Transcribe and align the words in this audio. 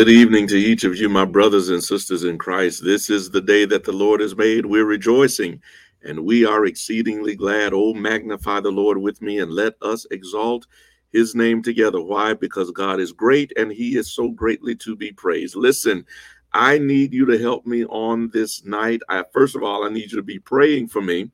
Good 0.00 0.08
evening 0.08 0.46
to 0.46 0.56
each 0.56 0.84
of 0.84 0.96
you, 0.96 1.10
my 1.10 1.26
brothers 1.26 1.68
and 1.68 1.84
sisters 1.84 2.24
in 2.24 2.38
Christ. 2.38 2.82
This 2.82 3.10
is 3.10 3.28
the 3.28 3.40
day 3.42 3.66
that 3.66 3.84
the 3.84 3.92
Lord 3.92 4.22
has 4.22 4.34
made. 4.34 4.64
We're 4.64 4.86
rejoicing 4.86 5.60
and 6.02 6.24
we 6.24 6.46
are 6.46 6.64
exceedingly 6.64 7.36
glad. 7.36 7.74
Oh, 7.74 7.92
magnify 7.92 8.60
the 8.60 8.70
Lord 8.70 8.96
with 8.96 9.20
me 9.20 9.40
and 9.40 9.52
let 9.52 9.74
us 9.82 10.06
exalt 10.10 10.66
his 11.12 11.34
name 11.34 11.62
together. 11.62 12.00
Why? 12.00 12.32
Because 12.32 12.70
God 12.70 12.98
is 12.98 13.12
great 13.12 13.52
and 13.58 13.70
he 13.70 13.98
is 13.98 14.10
so 14.10 14.30
greatly 14.30 14.74
to 14.76 14.96
be 14.96 15.12
praised. 15.12 15.54
Listen, 15.54 16.06
I 16.54 16.78
need 16.78 17.12
you 17.12 17.26
to 17.26 17.38
help 17.38 17.66
me 17.66 17.84
on 17.84 18.30
this 18.32 18.64
night. 18.64 19.02
I, 19.10 19.24
first 19.34 19.54
of 19.54 19.62
all, 19.62 19.84
I 19.84 19.90
need 19.90 20.12
you 20.12 20.16
to 20.16 20.22
be 20.22 20.38
praying 20.38 20.88
for 20.88 21.02
me 21.02 21.30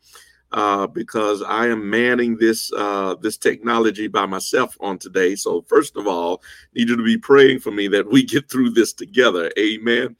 uh, 0.56 0.87
because 0.87 1.43
I 1.43 1.67
am 1.67 1.89
manning 1.89 2.39
this 2.39 2.72
uh, 2.72 3.15
this 3.21 3.37
technology 3.37 4.09
by 4.09 4.25
myself 4.25 4.75
on 4.81 4.99
today. 4.99 5.37
So 5.37 5.61
first 5.69 5.97
of 5.99 6.06
all, 6.06 6.43
need 6.75 6.89
you 6.89 6.97
to 6.97 7.05
be 7.05 7.19
praying 7.19 7.61
for 7.61 7.71
me 7.71 7.89
that 7.89 8.11
we 8.11 8.25
get 8.25 8.50
through 8.50 8.71
this 8.71 8.94
together. 8.94 9.53
Amen. 9.59 10.17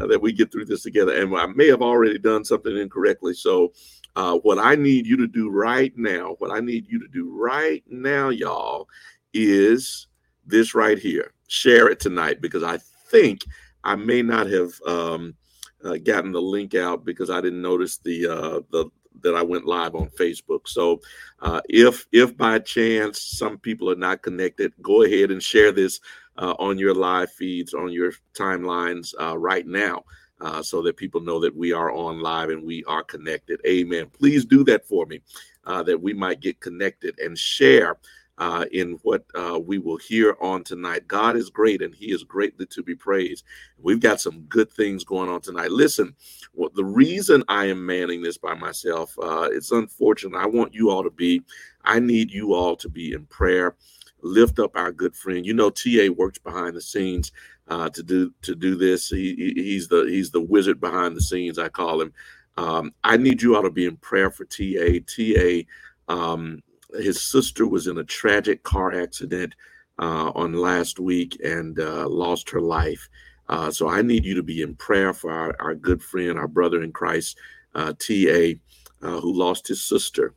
Uh, 0.00 0.06
that 0.06 0.22
we 0.22 0.32
get 0.32 0.52
through 0.52 0.66
this 0.66 0.84
together. 0.84 1.20
And 1.20 1.36
I 1.36 1.46
may 1.46 1.66
have 1.66 1.82
already 1.82 2.18
done 2.20 2.44
something 2.44 2.76
incorrectly. 2.78 3.34
So 3.34 3.72
uh, 4.14 4.38
what 4.38 4.60
I 4.60 4.76
need 4.76 5.08
you 5.08 5.16
to 5.16 5.26
do 5.26 5.50
right 5.50 5.92
now, 5.96 6.36
what 6.38 6.52
I 6.52 6.60
need 6.60 6.86
you 6.88 7.00
to 7.00 7.08
do 7.08 7.34
right 7.36 7.82
now, 7.88 8.28
y'all, 8.28 8.88
is 9.34 10.06
this 10.46 10.72
right 10.72 11.00
here. 11.00 11.32
Share 11.48 11.88
it 11.88 11.98
tonight 11.98 12.40
because 12.40 12.62
I 12.62 12.78
think 13.10 13.40
I 13.82 13.96
may 13.96 14.22
not 14.22 14.46
have 14.46 14.72
um, 14.86 15.34
uh, 15.84 15.96
gotten 15.96 16.30
the 16.30 16.40
link 16.40 16.76
out 16.76 17.04
because 17.04 17.28
I 17.28 17.40
didn't 17.40 17.62
notice 17.62 17.98
the 17.98 18.28
uh, 18.28 18.60
the 18.70 18.88
that 19.22 19.34
I 19.34 19.42
went 19.42 19.66
live 19.66 19.94
on 19.94 20.08
Facebook. 20.10 20.66
So 20.66 21.00
uh, 21.40 21.60
if 21.68 22.06
if 22.12 22.36
by 22.36 22.58
chance 22.60 23.22
some 23.22 23.58
people 23.58 23.90
are 23.90 23.96
not 23.96 24.22
connected, 24.22 24.72
go 24.82 25.02
ahead 25.02 25.30
and 25.30 25.42
share 25.42 25.72
this 25.72 26.00
uh, 26.36 26.54
on 26.58 26.78
your 26.78 26.94
live 26.94 27.32
feeds, 27.32 27.74
on 27.74 27.92
your 27.92 28.12
timelines 28.34 29.14
uh, 29.20 29.36
right 29.36 29.66
now. 29.66 30.04
Uh, 30.40 30.62
so 30.62 30.80
that 30.80 30.96
people 30.96 31.20
know 31.20 31.38
that 31.38 31.54
we 31.54 31.70
are 31.70 31.92
on 31.92 32.22
live 32.22 32.48
and 32.48 32.64
we 32.64 32.82
are 32.84 33.02
connected. 33.02 33.60
Amen. 33.66 34.06
Please 34.18 34.46
do 34.46 34.64
that 34.64 34.88
for 34.88 35.04
me, 35.04 35.20
uh, 35.66 35.82
that 35.82 36.00
we 36.00 36.14
might 36.14 36.40
get 36.40 36.58
connected 36.60 37.18
and 37.18 37.36
share 37.36 37.98
uh, 38.40 38.64
in 38.72 38.98
what 39.02 39.22
uh, 39.34 39.60
we 39.62 39.78
will 39.78 39.98
hear 39.98 40.34
on 40.40 40.64
tonight. 40.64 41.06
God 41.06 41.36
is 41.36 41.50
great 41.50 41.82
and 41.82 41.94
He 41.94 42.10
is 42.10 42.24
greatly 42.24 42.64
to 42.66 42.82
be 42.82 42.94
praised. 42.94 43.44
We've 43.78 44.00
got 44.00 44.20
some 44.20 44.40
good 44.48 44.72
things 44.72 45.04
going 45.04 45.28
on 45.28 45.42
tonight. 45.42 45.70
Listen, 45.70 46.16
well, 46.54 46.70
the 46.74 46.84
reason 46.84 47.44
I 47.48 47.66
am 47.66 47.84
manning 47.84 48.22
this 48.22 48.38
by 48.38 48.54
myself, 48.54 49.14
uh, 49.22 49.50
it's 49.52 49.70
unfortunate. 49.72 50.38
I 50.38 50.46
want 50.46 50.72
you 50.74 50.88
all 50.90 51.04
to 51.04 51.10
be, 51.10 51.42
I 51.84 52.00
need 52.00 52.32
you 52.32 52.54
all 52.54 52.76
to 52.76 52.88
be 52.88 53.12
in 53.12 53.26
prayer. 53.26 53.76
Lift 54.22 54.58
up 54.58 54.74
our 54.74 54.90
good 54.90 55.14
friend. 55.14 55.44
You 55.44 55.52
know, 55.54 55.70
TA 55.70 56.08
works 56.16 56.38
behind 56.38 56.74
the 56.76 56.80
scenes 56.80 57.32
uh, 57.68 57.90
to 57.90 58.02
do 58.02 58.32
to 58.42 58.54
do 58.54 58.74
this. 58.74 59.08
He, 59.08 59.52
he's 59.54 59.88
the 59.88 60.04
he's 60.04 60.30
the 60.30 60.40
wizard 60.40 60.78
behind 60.80 61.16
the 61.16 61.22
scenes. 61.22 61.58
I 61.58 61.68
call 61.68 62.02
him. 62.02 62.12
Um, 62.58 62.92
I 63.02 63.16
need 63.16 63.40
you 63.40 63.56
all 63.56 63.62
to 63.62 63.70
be 63.70 63.86
in 63.86 63.96
prayer 63.96 64.30
for 64.30 64.44
TA. 64.44 64.98
TA 65.06 65.62
um, 66.12 66.62
his 66.94 67.22
sister 67.22 67.66
was 67.66 67.86
in 67.86 67.98
a 67.98 68.04
tragic 68.04 68.62
car 68.62 68.92
accident 68.92 69.54
uh, 69.98 70.32
on 70.34 70.54
last 70.54 70.98
week 70.98 71.38
and 71.44 71.78
uh, 71.78 72.08
lost 72.08 72.50
her 72.50 72.60
life. 72.60 73.08
Uh, 73.48 73.70
so 73.70 73.88
I 73.88 74.02
need 74.02 74.24
you 74.24 74.34
to 74.34 74.42
be 74.42 74.62
in 74.62 74.74
prayer 74.76 75.12
for 75.12 75.30
our, 75.30 75.54
our 75.60 75.74
good 75.74 76.02
friend, 76.02 76.38
our 76.38 76.48
brother 76.48 76.82
in 76.82 76.92
Christ, 76.92 77.36
uh, 77.74 77.92
T.A., 77.98 78.58
uh, 79.02 79.20
who 79.20 79.32
lost 79.32 79.68
his 79.68 79.82
sister, 79.82 80.34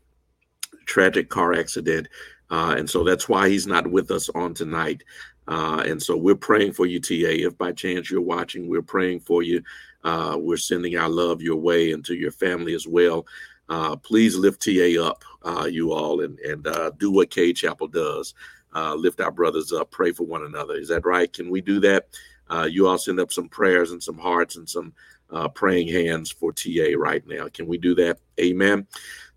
tragic 0.85 1.29
car 1.29 1.53
accident. 1.53 2.07
Uh, 2.49 2.75
and 2.77 2.89
so 2.89 3.03
that's 3.03 3.29
why 3.29 3.49
he's 3.49 3.67
not 3.67 3.89
with 3.89 4.11
us 4.11 4.29
on 4.29 4.53
tonight. 4.53 5.03
and 5.47 6.01
so 6.01 6.17
we're 6.17 6.35
praying 6.35 6.73
for 6.73 6.85
you, 6.85 6.99
T.A. 6.99 7.47
If 7.47 7.57
by 7.57 7.71
chance 7.71 8.09
you're 8.09 8.21
watching, 8.21 8.67
we're 8.67 8.81
praying 8.81 9.21
for 9.21 9.43
you. 9.43 9.61
we're 10.03 10.57
sending 10.57 10.97
our 10.97 11.09
love 11.09 11.41
your 11.41 11.57
way 11.57 11.91
and 11.91 12.03
to 12.05 12.15
your 12.15 12.31
family 12.31 12.73
as 12.73 12.87
well. 12.87 13.25
Uh, 13.73 13.95
please 13.95 14.35
lift 14.35 14.61
TA 14.61 15.01
up, 15.03 15.23
uh, 15.41 15.65
you 15.65 15.93
all, 15.93 16.21
and 16.21 16.37
and 16.41 16.67
uh, 16.67 16.91
do 16.99 17.09
what 17.09 17.31
Cade 17.31 17.55
Chapel 17.55 17.87
does. 17.87 18.35
Uh, 18.75 18.93
lift 18.93 19.19
our 19.19 19.31
brothers 19.31 19.71
up, 19.71 19.89
pray 19.89 20.11
for 20.11 20.25
one 20.25 20.43
another. 20.43 20.75
Is 20.75 20.89
that 20.89 21.07
right? 21.07 21.33
Can 21.33 21.49
we 21.49 21.59
do 21.59 21.79
that? 21.79 22.07
Uh, 22.51 22.67
you 22.69 22.87
all 22.87 22.99
send 22.99 23.19
up 23.19 23.31
some 23.31 23.49
prayers 23.49 23.91
and 23.91 24.03
some 24.03 24.19
hearts 24.19 24.57
and 24.57 24.69
some 24.69 24.93
uh, 25.33 25.47
praying 25.49 25.87
hands 25.87 26.31
for 26.31 26.53
TA 26.53 26.93
right 26.95 27.25
now. 27.27 27.47
Can 27.49 27.67
we 27.67 27.77
do 27.77 27.95
that? 27.95 28.19
Amen. 28.39 28.87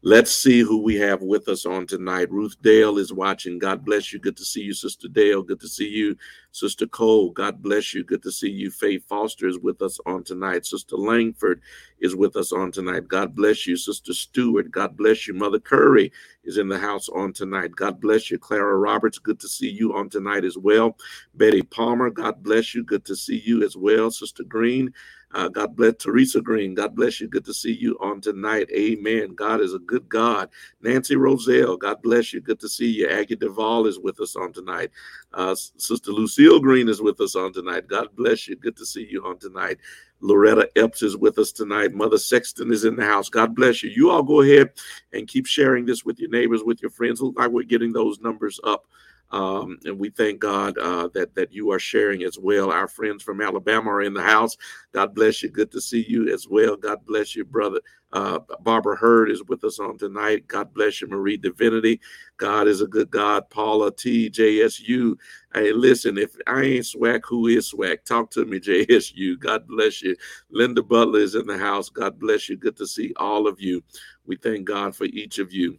Let's 0.03 0.31
see 0.31 0.61
who 0.61 0.83
we 0.83 0.95
have 0.97 1.23
with 1.23 1.49
us 1.49 1.67
on 1.67 1.87
tonight. 1.87 2.31
Ruth 2.31 2.55
Dale 2.63 2.99
is 2.99 3.13
watching. 3.13 3.59
God 3.59 3.85
bless 3.85 4.13
you. 4.13 4.21
Good 4.21 4.37
to 4.37 4.45
see 4.45 4.61
you, 4.61 4.73
Sister 4.73 5.09
Dale. 5.09 5.43
Good 5.43 5.59
to 5.61 5.69
see 5.69 5.89
you, 5.89 6.17
Sister 6.53 6.87
Cole. 6.87 7.31
God 7.31 7.61
bless 7.61 7.93
you. 7.93 8.05
Good 8.05 8.23
to 8.23 8.31
see 8.31 8.51
you. 8.51 8.71
Faith 8.71 9.05
Foster 9.09 9.49
is 9.49 9.59
with 9.59 9.83
us 9.83 9.99
on 10.07 10.23
tonight. 10.23 10.65
Sister 10.65 10.97
Langford 10.97 11.61
is 11.99 12.15
with 12.15 12.37
us 12.37 12.53
on 12.53 12.71
tonight. 12.71 13.09
God 13.09 13.35
bless 13.35 13.67
you. 13.67 13.77
Sister 13.77 14.13
Stewart. 14.13 14.71
God 14.71 14.97
bless 14.97 15.27
you. 15.27 15.35
Mother 15.35 15.59
Curry 15.59 16.13
is 16.45 16.59
in 16.59 16.69
the 16.69 16.79
house 16.79 17.09
on 17.09 17.33
tonight. 17.33 17.75
God 17.75 18.01
bless 18.01 18.31
you. 18.31 18.39
Clara 18.39 18.77
Roberts. 18.77 19.19
Good 19.19 19.41
to 19.41 19.49
see 19.49 19.71
you 19.71 19.97
on 19.97 20.09
tonight 20.09 20.45
as 20.45 20.57
well. 20.57 20.97
Betty 21.35 21.63
Palmer. 21.63 22.11
God 22.11 22.45
bless 22.45 22.77
you. 22.77 22.85
Good 22.85 23.05
to 23.07 23.17
see 23.17 23.43
you 23.45 23.65
as 23.65 23.77
well. 23.77 24.13
Sister 24.13 24.45
Green. 24.45 24.95
Uh, 25.35 25.49
God 25.49 25.77
bless 25.77 25.95
Teresa 25.99 26.41
Green. 26.41 26.75
God 26.75 26.95
bless 26.95 27.21
you. 27.21 27.29
Good 27.29 27.45
to 27.45 27.55
see 27.55 27.73
you 27.73 27.99
on 28.01 28.21
tonight. 28.21 28.69
Amen. 28.71 29.35
God 29.35 29.61
is 29.61 29.75
a 29.75 29.79
good 29.79 30.09
God. 30.09 30.49
Nancy 30.81 31.17
Roselle. 31.17 31.77
God 31.77 32.01
bless 32.03 32.33
you. 32.33 32.41
Good 32.41 32.61
to 32.61 32.69
see 32.69 32.91
you. 32.91 33.09
Aggie 33.09 33.37
Duvall 33.37 33.87
is 33.87 33.99
with 33.99 34.21
us 34.21 34.37
on 34.37 34.53
tonight. 34.53 34.91
Uh, 35.35 35.55
Sister 35.55 36.13
Lucille 36.13 36.61
Green 36.61 36.89
is 36.89 37.03
with 37.03 37.21
us 37.21 37.35
on 37.37 37.53
tonight. 37.53 37.89
God 37.89 38.09
bless 38.17 38.49
you. 38.49 38.57
Good 38.57 38.77
to 38.77 38.87
see 38.87 39.07
you 39.11 39.27
on 39.27 39.39
tonight. 39.39 39.79
Loretta 40.21 40.71
Epps 40.77 41.03
is 41.03 41.17
with 41.17 41.39
us 41.39 41.53
tonight. 41.53 41.93
Mother 41.93 42.19
Sexton 42.19 42.73
is 42.73 42.85
in 42.85 42.97
the 42.97 43.05
house. 43.05 43.29
God 43.29 43.55
bless 43.55 43.83
you. 43.83 43.91
You 43.91 44.11
all 44.11 44.23
go 44.23 44.41
ahead 44.41 44.71
and 45.13 45.29
keep 45.29 45.47
sharing 45.47 45.85
this 45.85 46.05
with 46.05 46.19
your 46.19 46.31
neighbors, 46.31 46.63
with 46.65 46.81
your 46.81 46.91
friends. 46.91 47.21
Look 47.21 47.39
like 47.39 47.51
we're 47.51 47.65
getting 47.65 47.93
those 47.93 48.21
numbers 48.21 48.59
up 48.65 48.87
um, 49.31 49.79
and 49.85 49.99
we 49.99 50.11
thank 50.11 50.41
God 50.41 50.79
uh, 50.79 51.09
that 51.15 51.35
that 51.35 51.53
you 51.53 51.71
are 51.73 51.79
sharing 51.79 52.23
as 52.23 52.39
well. 52.39 52.71
Our 52.71 52.89
friends 52.89 53.23
from 53.23 53.41
Alabama 53.41 53.91
are 53.91 54.03
in 54.03 54.15
the 54.15 54.23
house. 54.23 54.57
God 54.93 55.15
bless 55.15 55.43
you. 55.43 55.49
Good 55.49 55.73
to 55.73 55.81
see 55.81 56.05
you 56.09 56.33
as 56.33 56.47
well. 56.49 56.77
God 56.77 57.05
bless 57.07 57.35
you, 57.35 57.45
brother. 57.45 57.81
Uh, 58.13 58.39
Barbara 58.61 58.97
Hurd 58.97 59.31
is 59.31 59.43
with 59.45 59.65
us 59.65 59.81
on 59.81 59.99
tonight. 59.99 60.47
God 60.47 60.73
bless 60.73 61.01
you, 61.01 61.09
Marie 61.09 61.37
Divinity. 61.37 62.01
God 62.37 62.69
is 62.69 62.81
a 62.81 62.87
good 62.87 63.11
God. 63.11 63.51
Paula 63.51 63.95
T. 63.95 64.31
JSU. 64.31 65.17
Hey, 65.53 65.73
listen, 65.73 66.17
if 66.17 66.37
I 66.47 66.63
ain't 66.63 66.87
swag, 66.87 67.27
who 67.27 67.49
is 67.49 67.69
swag? 67.69 68.05
Talk 68.05 68.31
to 68.31 68.45
me, 68.45 68.61
JSU. 68.61 69.39
God 69.39 69.67
bless 69.67 70.03
you. 70.03 70.17
Linda 70.51 70.83
Butler 70.83 71.21
is 71.21 71.35
in 71.35 71.47
the 71.47 71.59
house. 71.59 71.89
God 71.89 72.19
bless 72.19 72.49
you. 72.49 72.57
Good 72.57 72.77
to 72.77 72.87
see 72.87 73.13
all 73.17 73.49
of 73.49 73.61
you. 73.61 73.83
We 74.25 74.37
thank 74.37 74.67
God 74.67 74.95
for 74.95 75.05
each 75.05 75.39
of 75.39 75.53
you 75.53 75.79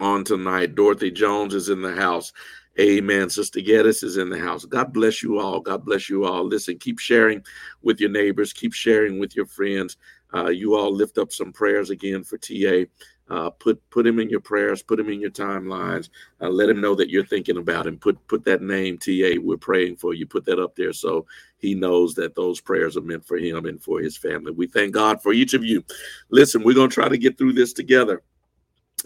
on 0.00 0.24
tonight. 0.24 0.74
Dorothy 0.74 1.10
Jones 1.10 1.54
is 1.54 1.68
in 1.68 1.82
the 1.82 1.94
house. 1.94 2.32
Amen. 2.80 3.30
Sister 3.30 3.60
Geddes 3.60 4.02
is 4.02 4.16
in 4.16 4.30
the 4.30 4.38
house. 4.38 4.64
God 4.64 4.92
bless 4.92 5.22
you 5.22 5.38
all. 5.38 5.60
God 5.60 5.84
bless 5.84 6.08
you 6.08 6.24
all. 6.24 6.44
Listen, 6.44 6.78
keep 6.78 6.98
sharing 6.98 7.42
with 7.82 8.00
your 8.00 8.10
neighbors, 8.10 8.52
keep 8.52 8.72
sharing 8.72 9.18
with 9.18 9.36
your 9.36 9.46
friends. 9.46 9.96
Uh, 10.34 10.48
you 10.48 10.74
all 10.74 10.92
lift 10.92 11.18
up 11.18 11.32
some 11.32 11.52
prayers 11.52 11.90
again 11.90 12.24
for 12.24 12.36
TA. 12.38 12.84
Uh, 13.30 13.48
put 13.50 13.80
put 13.90 14.06
him 14.06 14.18
in 14.18 14.28
your 14.28 14.40
prayers, 14.40 14.82
put 14.82 15.00
him 15.00 15.08
in 15.08 15.20
your 15.20 15.30
timelines. 15.30 16.10
Uh, 16.40 16.48
let 16.48 16.68
him 16.68 16.80
know 16.80 16.94
that 16.94 17.08
you're 17.08 17.24
thinking 17.24 17.56
about 17.56 17.86
him. 17.86 17.96
Put 17.96 18.26
put 18.28 18.44
that 18.44 18.60
name 18.60 18.98
TA. 18.98 19.40
We're 19.40 19.56
praying 19.56 19.96
for 19.96 20.12
you. 20.12 20.26
Put 20.26 20.44
that 20.46 20.58
up 20.58 20.76
there 20.76 20.92
so 20.92 21.26
he 21.58 21.74
knows 21.74 22.14
that 22.14 22.34
those 22.34 22.60
prayers 22.60 22.96
are 22.96 23.02
meant 23.02 23.24
for 23.24 23.38
him 23.38 23.64
and 23.66 23.82
for 23.82 24.00
his 24.00 24.16
family. 24.18 24.52
We 24.52 24.66
thank 24.66 24.92
God 24.92 25.22
for 25.22 25.32
each 25.32 25.54
of 25.54 25.64
you. 25.64 25.84
Listen, 26.30 26.64
we're 26.64 26.74
gonna 26.74 26.88
try 26.88 27.08
to 27.08 27.16
get 27.18 27.38
through 27.38 27.54
this 27.54 27.72
together. 27.72 28.22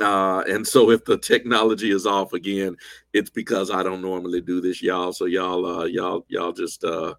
Uh, 0.00 0.44
and 0.48 0.66
so 0.66 0.90
if 0.90 1.04
the 1.04 1.18
technology 1.18 1.90
is 1.90 2.06
off 2.06 2.32
again, 2.32 2.76
it's 3.12 3.30
because 3.30 3.70
I 3.70 3.82
don't 3.82 4.02
normally 4.02 4.40
do 4.40 4.60
this, 4.60 4.80
y'all. 4.82 5.12
So 5.12 5.24
y'all, 5.24 5.66
uh, 5.66 5.84
y'all, 5.84 6.24
y'all 6.28 6.52
just 6.52 6.84
uh, 6.84 7.14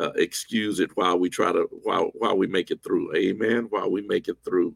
uh, 0.00 0.10
excuse 0.16 0.80
it 0.80 0.90
while 0.96 1.18
we 1.18 1.30
try 1.30 1.52
to 1.52 1.68
while 1.82 2.10
while 2.14 2.36
we 2.36 2.46
make 2.46 2.70
it 2.70 2.82
through. 2.82 3.14
Amen. 3.14 3.66
While 3.70 3.90
we 3.90 4.02
make 4.02 4.28
it 4.28 4.38
through, 4.44 4.74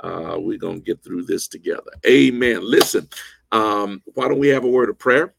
uh, 0.00 0.36
we're 0.38 0.58
gonna 0.58 0.80
get 0.80 1.02
through 1.02 1.24
this 1.24 1.46
together. 1.46 1.92
Amen. 2.06 2.60
Listen, 2.62 3.08
um, 3.52 4.02
why 4.14 4.28
don't 4.28 4.40
we 4.40 4.48
have 4.48 4.64
a 4.64 4.68
word 4.68 4.90
of 4.90 4.98
prayer? 4.98 5.34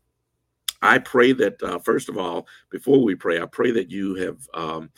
I 0.81 0.99
pray 0.99 1.33
that 1.33 1.61
uh, 1.61 1.79
first 1.79 2.07
of 2.07 2.17
all, 2.17 2.47
before 2.69 3.03
we 3.03 3.15
pray, 3.15 3.41
I 3.41 3.45
pray 3.45 3.71
that 3.71 3.91
you 3.91 4.15
have 4.15 4.37
um, 4.53 4.89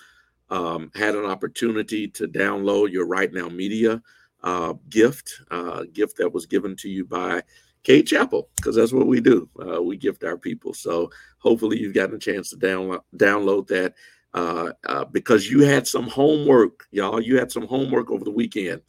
um, 0.49 0.91
had 0.93 1.15
an 1.15 1.25
opportunity 1.25 2.07
to 2.09 2.27
download 2.27 2.91
your 2.91 3.07
Right 3.07 3.31
Now 3.31 3.49
Media 3.49 4.01
uh, 4.43 4.73
gift, 4.89 5.41
uh, 5.51 5.83
gift 5.93 6.17
that 6.17 6.33
was 6.33 6.45
given 6.45 6.75
to 6.77 6.89
you 6.89 7.05
by 7.05 7.41
Cade 7.83 8.07
Chapel, 8.07 8.49
because 8.55 8.75
that's 8.75 8.93
what 8.93 9.07
we 9.07 9.21
do. 9.21 9.49
Uh, 9.59 9.81
we 9.81 9.97
gift 9.97 10.23
our 10.23 10.37
people. 10.37 10.73
So 10.73 11.11
hopefully 11.37 11.79
you've 11.79 11.93
gotten 11.93 12.15
a 12.15 12.19
chance 12.19 12.49
to 12.49 12.57
download 12.57 13.01
download 13.15 13.67
that 13.67 13.95
uh, 14.33 14.71
uh, 14.87 15.05
because 15.05 15.49
you 15.49 15.61
had 15.61 15.87
some 15.87 16.07
homework, 16.07 16.87
y'all. 16.91 17.21
You 17.21 17.37
had 17.37 17.51
some 17.51 17.67
homework 17.67 18.11
over 18.11 18.23
the 18.23 18.31
weekend, 18.31 18.81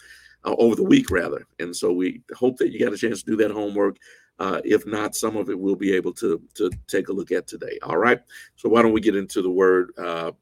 uh, 0.44 0.54
over 0.58 0.74
the 0.74 0.84
week 0.84 1.10
rather, 1.10 1.46
and 1.58 1.74
so 1.74 1.92
we 1.92 2.22
hope 2.34 2.58
that 2.58 2.72
you 2.72 2.78
got 2.78 2.92
a 2.92 2.98
chance 2.98 3.22
to 3.22 3.30
do 3.30 3.36
that 3.36 3.50
homework. 3.50 3.96
Uh, 4.38 4.60
if 4.64 4.86
not, 4.86 5.14
some 5.14 5.36
of 5.36 5.50
it 5.50 5.58
we'll 5.58 5.76
be 5.76 5.94
able 5.94 6.12
to 6.14 6.42
to 6.54 6.70
take 6.86 7.08
a 7.08 7.12
look 7.12 7.30
at 7.30 7.46
today. 7.46 7.78
All 7.82 7.98
right. 7.98 8.20
So 8.56 8.68
why 8.68 8.82
don't 8.82 8.92
we 8.92 9.00
get 9.00 9.16
into 9.16 9.42
the 9.42 9.50
word? 9.50 9.92
Uh, 9.98 10.32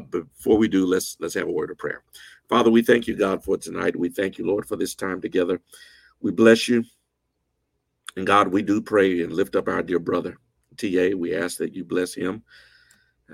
before 0.00 0.56
we 0.56 0.68
do, 0.68 0.86
let's 0.86 1.16
let's 1.20 1.34
have 1.34 1.48
a 1.48 1.52
word 1.52 1.70
of 1.70 1.76
prayer. 1.76 2.02
Father, 2.48 2.70
we 2.70 2.82
thank 2.82 3.06
you, 3.06 3.16
God, 3.16 3.42
for 3.42 3.56
tonight. 3.56 3.96
We 3.96 4.08
thank 4.08 4.38
you, 4.38 4.46
Lord, 4.46 4.66
for 4.66 4.76
this 4.76 4.94
time 4.94 5.20
together. 5.20 5.60
We 6.20 6.30
bless 6.30 6.68
you. 6.68 6.84
And 8.16 8.26
God, 8.26 8.48
we 8.48 8.62
do 8.62 8.80
pray 8.80 9.22
and 9.22 9.32
lift 9.32 9.56
up 9.56 9.68
our 9.68 9.82
dear 9.82 9.98
brother, 9.98 10.38
TA. 10.76 11.10
We 11.16 11.34
ask 11.34 11.58
that 11.58 11.74
you 11.74 11.84
bless 11.84 12.14
him, 12.14 12.42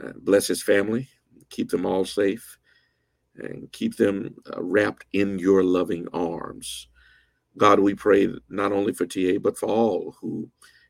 uh, 0.03 0.13
bless 0.17 0.47
his 0.47 0.63
family, 0.63 1.09
keep 1.51 1.71
them 1.71 1.87
all 1.87 2.05
safe, 2.05 2.59
and 3.37 3.71
keep 3.71 3.97
them 3.97 4.35
uh, 4.53 4.63
wrapped 4.63 5.05
in 5.13 5.39
your 5.39 5.63
loving 5.63 6.09
arms. 6.13 6.89
God, 7.59 7.81
we 7.81 7.95
pray 7.95 8.29
not 8.49 8.73
only 8.73 8.93
for 8.93 9.07
TA, 9.07 9.39
but 9.41 9.59
for 9.59 9.69
all 9.69 10.17
who 10.21 10.49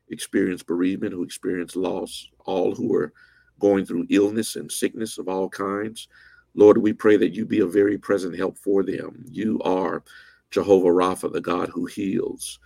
experience 0.09 0.63
bereavement, 0.63 1.13
who 1.13 1.23
experience 1.23 1.75
loss, 1.75 2.29
all 2.45 2.73
who 2.73 2.93
are 2.95 3.13
going 3.59 3.85
through 3.85 4.07
illness 4.09 4.55
and 4.55 4.71
sickness 4.71 5.17
of 5.17 5.27
all 5.27 5.49
kinds. 5.49 6.07
Lord, 6.55 6.77
we 6.77 6.93
pray 6.93 7.17
that 7.17 7.33
you 7.33 7.45
be 7.45 7.59
a 7.59 7.65
very 7.67 7.97
present 7.97 8.37
help 8.37 8.57
for 8.57 8.83
them. 8.83 9.25
You 9.29 9.59
are 9.61 10.03
Jehovah 10.51 10.89
Rapha, 10.89 11.31
the 11.31 11.41
God 11.41 11.69
who 11.69 11.85
heals. 11.85 12.59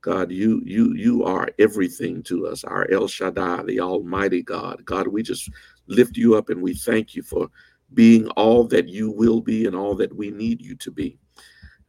God, 0.00 0.32
you 0.32 0.62
you 0.64 0.94
you 0.94 1.24
are 1.24 1.48
everything 1.58 2.22
to 2.24 2.46
us, 2.46 2.64
our 2.64 2.90
El 2.90 3.06
Shaddai, 3.06 3.62
the 3.62 3.80
Almighty 3.80 4.42
God. 4.42 4.84
God, 4.84 5.06
we 5.06 5.22
just 5.22 5.48
lift 5.86 6.16
you 6.16 6.34
up 6.34 6.48
and 6.48 6.60
we 6.60 6.74
thank 6.74 7.14
you 7.14 7.22
for 7.22 7.48
being 7.94 8.28
all 8.30 8.64
that 8.64 8.88
you 8.88 9.10
will 9.10 9.40
be 9.40 9.66
and 9.66 9.76
all 9.76 9.94
that 9.96 10.14
we 10.16 10.30
need 10.30 10.60
you 10.60 10.74
to 10.76 10.90
be. 10.90 11.18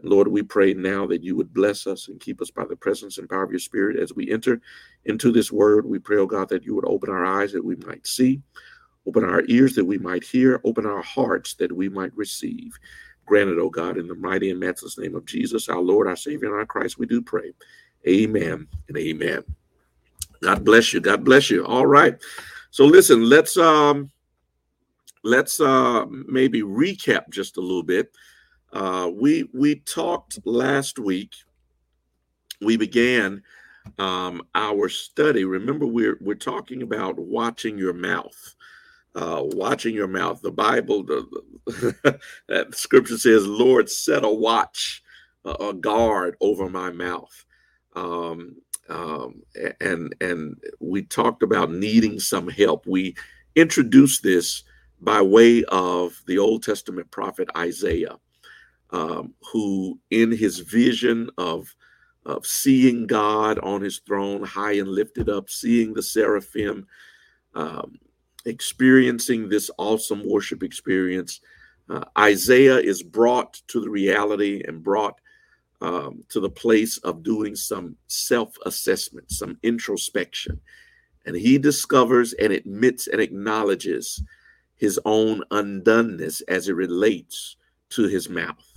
Lord, 0.03 0.27
we 0.27 0.43
pray 0.43 0.73
now 0.73 1.07
that 1.07 1.23
you 1.23 1.35
would 1.37 1.53
bless 1.53 1.87
us 1.87 2.09
and 2.09 2.19
keep 2.19 2.41
us 2.41 2.51
by 2.51 2.65
the 2.65 2.75
presence 2.75 3.17
and 3.17 3.29
power 3.29 3.43
of 3.43 3.51
your 3.51 3.59
Spirit 3.59 3.97
as 3.97 4.13
we 4.13 4.31
enter 4.31 4.59
into 5.05 5.31
this 5.31 5.51
word. 5.51 5.85
We 5.85 5.97
pray, 5.97 6.17
oh 6.17 6.25
God, 6.27 6.49
that 6.49 6.65
you 6.65 6.75
would 6.75 6.85
open 6.85 7.09
our 7.09 7.25
eyes 7.25 7.53
that 7.53 7.63
we 7.63 7.77
might 7.77 8.05
see, 8.05 8.41
Open 9.05 9.23
our 9.23 9.43
ears 9.47 9.75
that 9.75 9.85
we 9.85 9.97
might 9.97 10.23
hear. 10.23 10.61
Open 10.63 10.85
our 10.85 11.01
hearts 11.01 11.55
that 11.55 11.71
we 11.71 11.89
might 11.89 12.15
receive. 12.15 12.77
Granted, 13.25 13.59
O 13.59 13.69
God, 13.69 13.97
in 13.97 14.07
the 14.07 14.15
mighty 14.15 14.49
and 14.49 14.59
matchless 14.59 14.97
name 14.97 15.15
of 15.15 15.25
Jesus, 15.25 15.69
our 15.69 15.79
Lord, 15.79 16.07
our 16.07 16.15
Savior, 16.15 16.49
and 16.49 16.57
our 16.57 16.65
Christ, 16.65 16.97
we 16.97 17.05
do 17.05 17.21
pray. 17.21 17.51
Amen 18.07 18.67
and 18.87 18.97
amen. 18.97 19.43
God 20.41 20.65
bless 20.65 20.93
you. 20.93 20.99
God 20.99 21.23
bless 21.23 21.49
you. 21.49 21.65
All 21.65 21.85
right. 21.85 22.17
So 22.71 22.85
listen, 22.85 23.29
let's 23.29 23.55
um 23.57 24.11
let's 25.23 25.61
uh 25.61 26.05
maybe 26.09 26.61
recap 26.63 27.29
just 27.29 27.57
a 27.57 27.61
little 27.61 27.83
bit. 27.83 28.11
Uh 28.73 29.09
we 29.13 29.49
we 29.53 29.75
talked 29.75 30.39
last 30.45 30.99
week. 30.99 31.33
We 32.61 32.75
began 32.75 33.41
um 33.99 34.41
our 34.53 34.89
study. 34.89 35.45
Remember, 35.45 35.87
we're 35.87 36.17
we're 36.19 36.35
talking 36.35 36.81
about 36.81 37.17
watching 37.17 37.77
your 37.77 37.93
mouth 37.93 38.55
uh, 39.15 39.41
watching 39.43 39.93
your 39.93 40.07
mouth. 40.07 40.41
The 40.41 40.51
Bible, 40.51 41.03
the, 41.03 42.19
that 42.47 42.75
scripture 42.75 43.17
says, 43.17 43.45
Lord, 43.45 43.89
set 43.89 44.23
a 44.23 44.29
watch, 44.29 45.03
uh, 45.45 45.55
a 45.59 45.73
guard 45.73 46.35
over 46.41 46.69
my 46.69 46.91
mouth. 46.91 47.45
Um, 47.95 48.55
um, 48.89 49.43
and 49.79 50.13
and 50.19 50.57
we 50.79 51.03
talked 51.03 51.41
about 51.41 51.71
needing 51.71 52.19
some 52.19 52.49
help. 52.49 52.85
We 52.85 53.15
introduced 53.55 54.23
this 54.23 54.63
by 54.99 55.21
way 55.21 55.63
of 55.65 56.21
the 56.27 56.37
Old 56.37 56.63
Testament 56.63 57.09
prophet 57.09 57.47
Isaiah, 57.55 58.17
um, 58.89 59.33
who, 59.51 59.99
in 60.11 60.31
his 60.31 60.59
vision 60.59 61.29
of 61.37 61.73
of 62.25 62.45
seeing 62.45 63.05
God 63.05 63.59
on 63.59 63.81
his 63.81 63.99
throne, 63.99 64.43
high 64.43 64.73
and 64.73 64.87
lifted 64.87 65.29
up, 65.29 65.49
seeing 65.49 65.93
the 65.93 66.03
seraphim, 66.03 66.87
um, 67.53 67.97
experiencing 68.45 69.49
this 69.49 69.69
awesome 69.77 70.27
worship 70.27 70.63
experience, 70.63 71.41
uh, 71.89 72.03
Isaiah 72.17 72.77
is 72.77 73.03
brought 73.03 73.53
to 73.67 73.81
the 73.81 73.89
reality 73.89 74.63
and 74.67 74.83
brought 74.83 75.19
um, 75.81 76.23
to 76.29 76.39
the 76.39 76.49
place 76.49 76.97
of 76.99 77.23
doing 77.23 77.55
some 77.55 77.95
self 78.07 78.55
assessment, 78.65 79.31
some 79.31 79.57
introspection. 79.63 80.59
And 81.25 81.35
he 81.35 81.57
discovers 81.57 82.33
and 82.33 82.53
admits 82.53 83.07
and 83.07 83.21
acknowledges 83.21 84.21
his 84.75 84.99
own 85.05 85.41
undoneness 85.51 86.41
as 86.47 86.67
it 86.67 86.73
relates 86.73 87.57
to 87.89 88.07
his 88.07 88.29
mouth, 88.29 88.73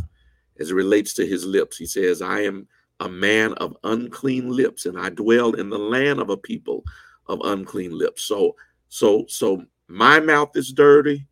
as 0.58 0.70
it 0.70 0.74
relates 0.74 1.14
to 1.14 1.26
his 1.26 1.44
lips. 1.44 1.76
He 1.76 1.86
says, 1.86 2.22
I 2.22 2.40
am 2.40 2.68
a 3.00 3.08
man 3.08 3.52
of 3.54 3.76
unclean 3.84 4.48
lips, 4.48 4.86
and 4.86 4.98
I 4.98 5.10
dwell 5.10 5.52
in 5.52 5.70
the 5.70 5.78
land 5.78 6.20
of 6.20 6.30
a 6.30 6.36
people 6.36 6.84
of 7.26 7.40
unclean 7.44 7.96
lips. 7.96 8.22
So, 8.22 8.56
so, 8.88 9.24
so 9.28 9.64
my 9.88 10.20
mouth 10.20 10.56
is 10.56 10.72
dirty, 10.72 11.26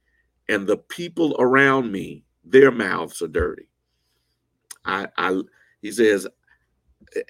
and 0.49 0.67
the 0.67 0.77
people 0.77 1.37
around 1.39 1.91
me, 1.91 2.25
their 2.45 2.71
mouths 2.71 3.23
are 3.23 3.29
dirty. 3.29 3.69
I, 4.85 5.09
I 5.17 5.41
he 5.81 5.91
says, 5.93 6.27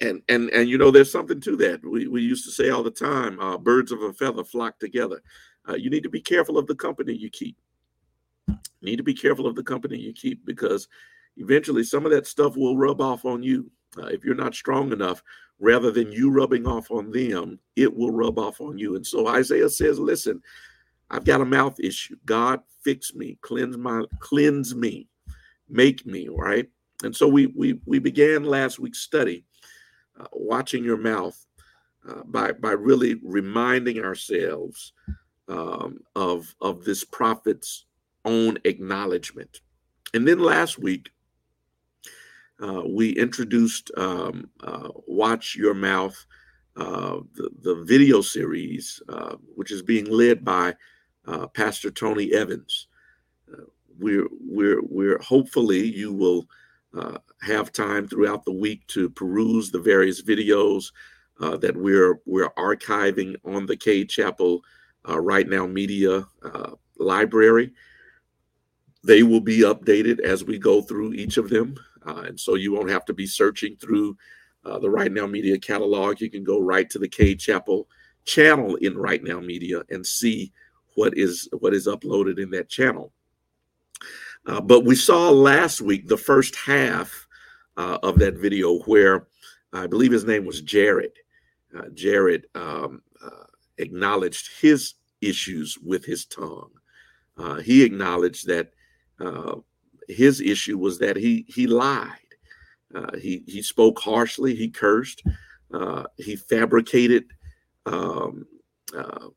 and 0.01 0.21
and 0.27 0.49
and 0.49 0.69
you 0.69 0.77
know, 0.77 0.91
there's 0.91 1.11
something 1.11 1.39
to 1.41 1.55
that. 1.57 1.85
We 1.85 2.07
we 2.07 2.21
used 2.21 2.45
to 2.45 2.51
say 2.51 2.69
all 2.69 2.83
the 2.83 2.91
time, 2.91 3.39
uh, 3.39 3.57
birds 3.57 3.91
of 3.91 4.01
a 4.01 4.13
feather 4.13 4.43
flock 4.43 4.79
together. 4.79 5.21
Uh, 5.67 5.75
you 5.75 5.89
need 5.89 6.03
to 6.03 6.09
be 6.09 6.21
careful 6.21 6.57
of 6.57 6.67
the 6.67 6.75
company 6.75 7.13
you 7.13 7.29
keep. 7.29 7.57
You 8.47 8.55
need 8.81 8.97
to 8.97 9.03
be 9.03 9.13
careful 9.13 9.47
of 9.47 9.55
the 9.55 9.63
company 9.63 9.97
you 9.97 10.13
keep 10.13 10.45
because 10.45 10.87
eventually 11.37 11.83
some 11.83 12.05
of 12.05 12.11
that 12.11 12.27
stuff 12.27 12.55
will 12.55 12.77
rub 12.77 13.01
off 13.01 13.25
on 13.25 13.41
you. 13.41 13.71
Uh, 13.97 14.07
if 14.07 14.23
you're 14.23 14.35
not 14.35 14.53
strong 14.53 14.91
enough, 14.91 15.23
rather 15.59 15.91
than 15.91 16.11
you 16.11 16.31
rubbing 16.31 16.67
off 16.67 16.91
on 16.91 17.11
them, 17.11 17.59
it 17.75 17.95
will 17.95 18.11
rub 18.11 18.37
off 18.37 18.61
on 18.61 18.77
you. 18.77 18.95
And 18.95 19.05
so 19.05 19.27
Isaiah 19.27 19.69
says, 19.69 19.99
"Listen, 19.99 20.41
I've 21.09 21.25
got 21.25 21.41
a 21.41 21.45
mouth 21.45 21.79
issue. 21.79 22.17
God, 22.25 22.61
fix 22.83 23.13
me, 23.13 23.37
cleanse 23.41 23.77
my, 23.77 24.03
cleanse 24.19 24.75
me, 24.75 25.07
make 25.69 26.05
me 26.05 26.27
right." 26.29 26.69
And 27.03 27.15
so 27.15 27.27
we 27.27 27.47
we 27.47 27.79
we 27.85 27.99
began 27.99 28.43
last 28.43 28.79
week's 28.79 28.99
study, 28.99 29.43
uh, 30.19 30.27
watching 30.31 30.83
your 30.83 30.97
mouth, 30.97 31.37
uh, 32.07 32.23
by 32.25 32.51
by 32.51 32.71
really 32.71 33.15
reminding 33.23 33.99
ourselves 33.99 34.93
um, 35.47 35.99
of 36.15 36.53
of 36.61 36.83
this 36.83 37.03
prophet's 37.03 37.85
own 38.23 38.57
acknowledgement. 38.65 39.61
And 40.13 40.27
then 40.27 40.39
last 40.39 40.79
week 40.79 41.09
uh, 42.61 42.83
we 42.85 43.11
introduced 43.11 43.91
um, 43.97 44.49
uh, 44.63 44.89
Watch 45.07 45.55
Your 45.55 45.73
Mouth, 45.73 46.25
uh, 46.77 47.19
the, 47.33 47.49
the 47.61 47.83
video 47.85 48.21
series, 48.21 49.01
uh, 49.09 49.35
which 49.55 49.71
is 49.71 49.81
being 49.81 50.05
led 50.05 50.43
by 50.45 50.73
uh, 51.27 51.47
Pastor 51.47 51.91
Tony 51.91 52.33
Evans. 52.33 52.87
We're, 53.97 54.27
we're, 54.41 54.81
we're 54.83 55.19
hopefully 55.19 55.85
you 55.85 56.11
will 56.11 56.47
have 57.41 57.71
time 57.71 58.07
throughout 58.07 58.43
the 58.43 58.51
week 58.51 58.85
to 58.87 59.09
peruse 59.09 59.71
the 59.71 59.79
various 59.79 60.21
videos 60.21 60.91
that 61.39 61.75
we're, 61.75 62.19
we're 62.25 62.49
archiving 62.51 63.35
on 63.45 63.65
the 63.65 63.77
Cade 63.77 64.09
Chapel 64.09 64.61
Right 65.05 65.47
Now 65.47 65.65
Media 65.65 66.25
library. 66.97 67.71
They 69.03 69.23
will 69.23 69.39
be 69.39 69.59
updated 69.59 70.19
as 70.19 70.43
we 70.43 70.57
go 70.57 70.81
through 70.81 71.13
each 71.13 71.37
of 71.37 71.49
them. 71.49 71.77
Uh, 72.05 72.23
and 72.27 72.39
so 72.39 72.55
you 72.55 72.73
won't 72.73 72.89
have 72.89 73.05
to 73.05 73.13
be 73.13 73.25
searching 73.25 73.75
through 73.77 74.17
uh, 74.63 74.79
the 74.79 74.89
Right 74.89 75.11
Now 75.11 75.27
Media 75.27 75.57
catalog. 75.57 76.21
You 76.21 76.29
can 76.29 76.43
go 76.43 76.59
right 76.59 76.89
to 76.89 76.99
the 76.99 77.07
Cade 77.07 77.39
Chapel 77.39 77.87
channel 78.25 78.75
in 78.75 78.97
Right 78.97 79.23
Now 79.23 79.39
Media 79.39 79.83
and 79.89 80.05
see 80.05 80.51
what 80.95 81.17
is 81.17 81.49
what 81.59 81.73
is 81.73 81.87
uploaded 81.87 82.39
in 82.39 82.49
that 82.51 82.69
channel. 82.69 83.11
Uh, 84.45 84.61
but 84.61 84.85
we 84.85 84.95
saw 84.95 85.29
last 85.29 85.81
week 85.81 86.07
the 86.07 86.17
first 86.17 86.55
half 86.55 87.27
uh, 87.77 87.97
of 88.03 88.19
that 88.19 88.35
video 88.35 88.79
where 88.79 89.27
I 89.73 89.87
believe 89.87 90.11
his 90.11 90.25
name 90.25 90.45
was 90.45 90.61
Jared. 90.61 91.11
Uh, 91.75 91.89
Jared 91.93 92.45
um, 92.55 93.01
uh, 93.23 93.45
acknowledged 93.77 94.49
his 94.61 94.93
issues 95.21 95.77
with 95.83 96.05
his 96.05 96.25
tongue. 96.25 96.71
he 97.63 97.83
acknowledged 97.83 98.47
that 98.47 98.71
his 100.07 100.41
issue 100.41 100.77
was 100.77 100.99
that 100.99 101.15
he 101.15 101.45
he 101.47 101.67
lied. 101.67 102.09
Uh, 102.93 103.17
he 103.17 103.43
he 103.47 103.61
spoke 103.61 103.99
harshly. 103.99 104.55
He 104.55 104.69
cursed. 104.69 105.23
Uh, 105.73 106.03
he 106.17 106.35
fabricated 106.35 107.25
um, 107.85 108.45
uh, 108.95 109.27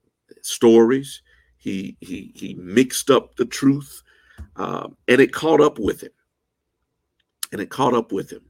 stories. 0.42 1.22
He 1.56 1.96
he 2.00 2.32
he 2.34 2.54
mixed 2.54 3.10
up 3.10 3.36
the 3.36 3.46
truth, 3.46 4.02
um, 4.56 4.96
and 5.08 5.20
it 5.20 5.32
caught 5.32 5.60
up 5.60 5.78
with 5.78 6.02
him. 6.02 6.12
And 7.50 7.60
it 7.60 7.70
caught 7.70 7.94
up 7.94 8.12
with 8.12 8.30
him. 8.30 8.44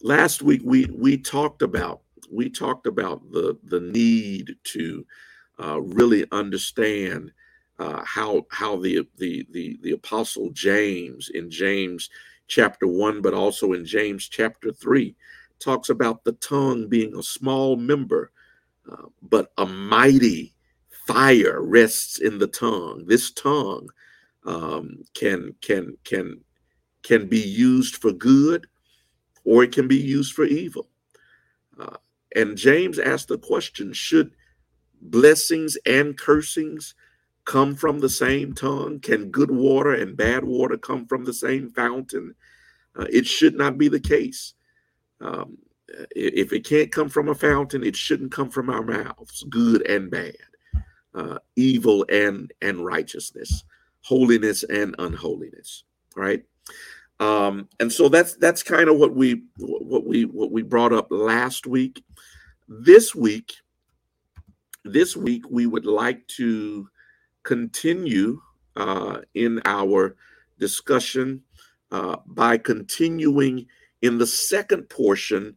Last 0.00 0.42
week 0.42 0.62
we 0.64 0.86
we 0.86 1.18
talked 1.18 1.62
about 1.62 2.02
we 2.30 2.48
talked 2.48 2.86
about 2.86 3.20
the 3.32 3.58
the 3.64 3.80
need 3.80 4.54
to 4.64 5.04
uh, 5.62 5.80
really 5.80 6.24
understand 6.30 7.32
uh, 7.78 8.02
how 8.04 8.46
how 8.50 8.76
the, 8.76 9.06
the 9.16 9.46
the 9.50 9.78
the 9.82 9.92
apostle 9.92 10.50
James 10.50 11.30
in 11.32 11.50
James 11.50 12.10
chapter 12.48 12.86
one, 12.86 13.20
but 13.22 13.34
also 13.34 13.72
in 13.72 13.84
James 13.84 14.28
chapter 14.28 14.72
three, 14.72 15.14
talks 15.60 15.88
about 15.88 16.24
the 16.24 16.32
tongue 16.32 16.88
being 16.88 17.16
a 17.16 17.22
small 17.22 17.76
member, 17.76 18.32
uh, 18.90 19.06
but 19.22 19.52
a 19.58 19.66
mighty 19.66 20.54
fire 21.06 21.62
rests 21.62 22.18
in 22.18 22.38
the 22.38 22.48
tongue. 22.48 23.04
This 23.06 23.30
tongue 23.30 23.88
um, 24.44 25.04
can 25.14 25.54
can 25.60 25.96
can 26.04 26.40
can 27.02 27.28
be 27.28 27.40
used 27.40 27.96
for 27.96 28.12
good, 28.12 28.66
or 29.44 29.62
it 29.64 29.72
can 29.72 29.86
be 29.86 29.96
used 29.96 30.34
for 30.34 30.44
evil. 30.44 30.88
Uh, 31.78 31.96
and 32.34 32.56
James 32.56 32.98
asked 32.98 33.28
the 33.28 33.38
question: 33.38 33.92
Should 33.92 34.32
blessings 35.00 35.78
and 35.86 36.18
cursings 36.18 36.94
come 37.48 37.74
from 37.74 37.98
the 37.98 38.10
same 38.10 38.52
tongue? 38.52 39.00
Can 39.00 39.30
good 39.30 39.50
water 39.50 39.94
and 39.94 40.16
bad 40.16 40.44
water 40.44 40.76
come 40.76 41.06
from 41.06 41.24
the 41.24 41.32
same 41.32 41.70
fountain? 41.70 42.34
Uh, 42.94 43.06
it 43.10 43.26
should 43.26 43.54
not 43.56 43.78
be 43.78 43.88
the 43.88 43.98
case. 43.98 44.52
Um, 45.22 45.56
if 46.14 46.52
it 46.52 46.66
can't 46.66 46.92
come 46.92 47.08
from 47.08 47.30
a 47.30 47.34
fountain, 47.34 47.82
it 47.82 47.96
shouldn't 47.96 48.32
come 48.32 48.50
from 48.50 48.68
our 48.68 48.82
mouths, 48.82 49.44
good 49.48 49.80
and 49.88 50.10
bad, 50.10 50.36
uh, 51.14 51.38
evil 51.56 52.04
and 52.10 52.52
and 52.60 52.84
righteousness, 52.84 53.64
holiness 54.02 54.62
and 54.64 54.94
unholiness. 54.98 55.84
Right, 56.14 56.44
um, 57.18 57.66
and 57.80 57.90
so 57.90 58.10
that's 58.10 58.34
that's 58.36 58.62
kind 58.62 58.90
of 58.90 58.98
what 58.98 59.14
we 59.14 59.44
what 59.56 60.04
we 60.04 60.26
what 60.26 60.52
we 60.52 60.60
brought 60.60 60.92
up 60.92 61.06
last 61.10 61.66
week. 61.66 62.04
This 62.68 63.14
week, 63.14 63.54
this 64.84 65.16
week 65.16 65.44
we 65.50 65.66
would 65.66 65.86
like 65.86 66.26
to 66.36 66.86
continue 67.42 68.40
uh, 68.76 69.20
in 69.34 69.60
our 69.64 70.16
discussion 70.58 71.42
uh, 71.90 72.16
by 72.26 72.58
continuing 72.58 73.66
in 74.02 74.18
the 74.18 74.26
second 74.26 74.88
portion 74.88 75.56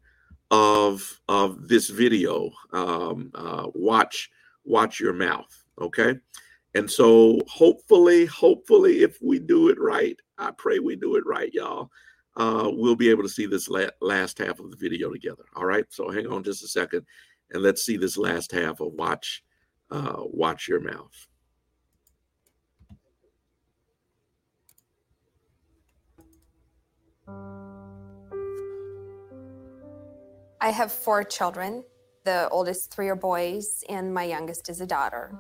of 0.50 1.22
of 1.28 1.68
this 1.68 1.90
video. 1.90 2.52
Um, 2.74 3.32
uh, 3.36 3.68
watch 3.74 4.30
watch 4.64 5.00
your 5.00 5.14
mouth, 5.14 5.64
okay? 5.80 6.18
And 6.74 6.90
so 6.90 7.40
hopefully, 7.48 8.26
hopefully, 8.26 9.04
if 9.04 9.18
we 9.22 9.40
do 9.40 9.70
it 9.70 9.80
right, 9.80 10.18
I 10.38 10.52
pray 10.52 10.80
we 10.80 10.96
do 10.96 11.16
it 11.16 11.24
right, 11.26 11.54
y'all. 11.54 11.90
Uh, 12.38 12.70
we'll 12.72 12.96
be 12.96 13.10
able 13.10 13.24
to 13.24 13.30
see 13.30 13.46
this 13.46 13.68
la- 13.68 13.90
last 14.00 14.38
half 14.38 14.60
of 14.60 14.72
the 14.72 14.78
video 14.78 15.12
together. 15.12 15.44
All 15.56 15.66
right. 15.66 15.86
So 15.90 16.10
hang 16.10 16.28
on 16.28 16.44
just 16.44 16.64
a 16.64 16.68
second, 16.68 17.06
and 17.52 17.62
let's 17.62 17.84
see 17.84 17.98
this 17.98 18.18
last 18.18 18.52
half 18.52 18.80
of 18.80 18.94
watch 18.94 19.44
uh, 19.90 20.24
watch 20.24 20.68
your 20.68 20.80
mouth. 20.80 21.28
I 30.60 30.70
have 30.70 30.92
four 30.92 31.24
children. 31.24 31.84
The 32.24 32.48
oldest 32.50 32.94
three 32.94 33.10
are 33.10 33.16
boys, 33.16 33.84
and 33.90 34.14
my 34.14 34.26
youngest 34.26 34.70
is 34.70 34.80
a 34.80 34.86
daughter. 34.86 35.36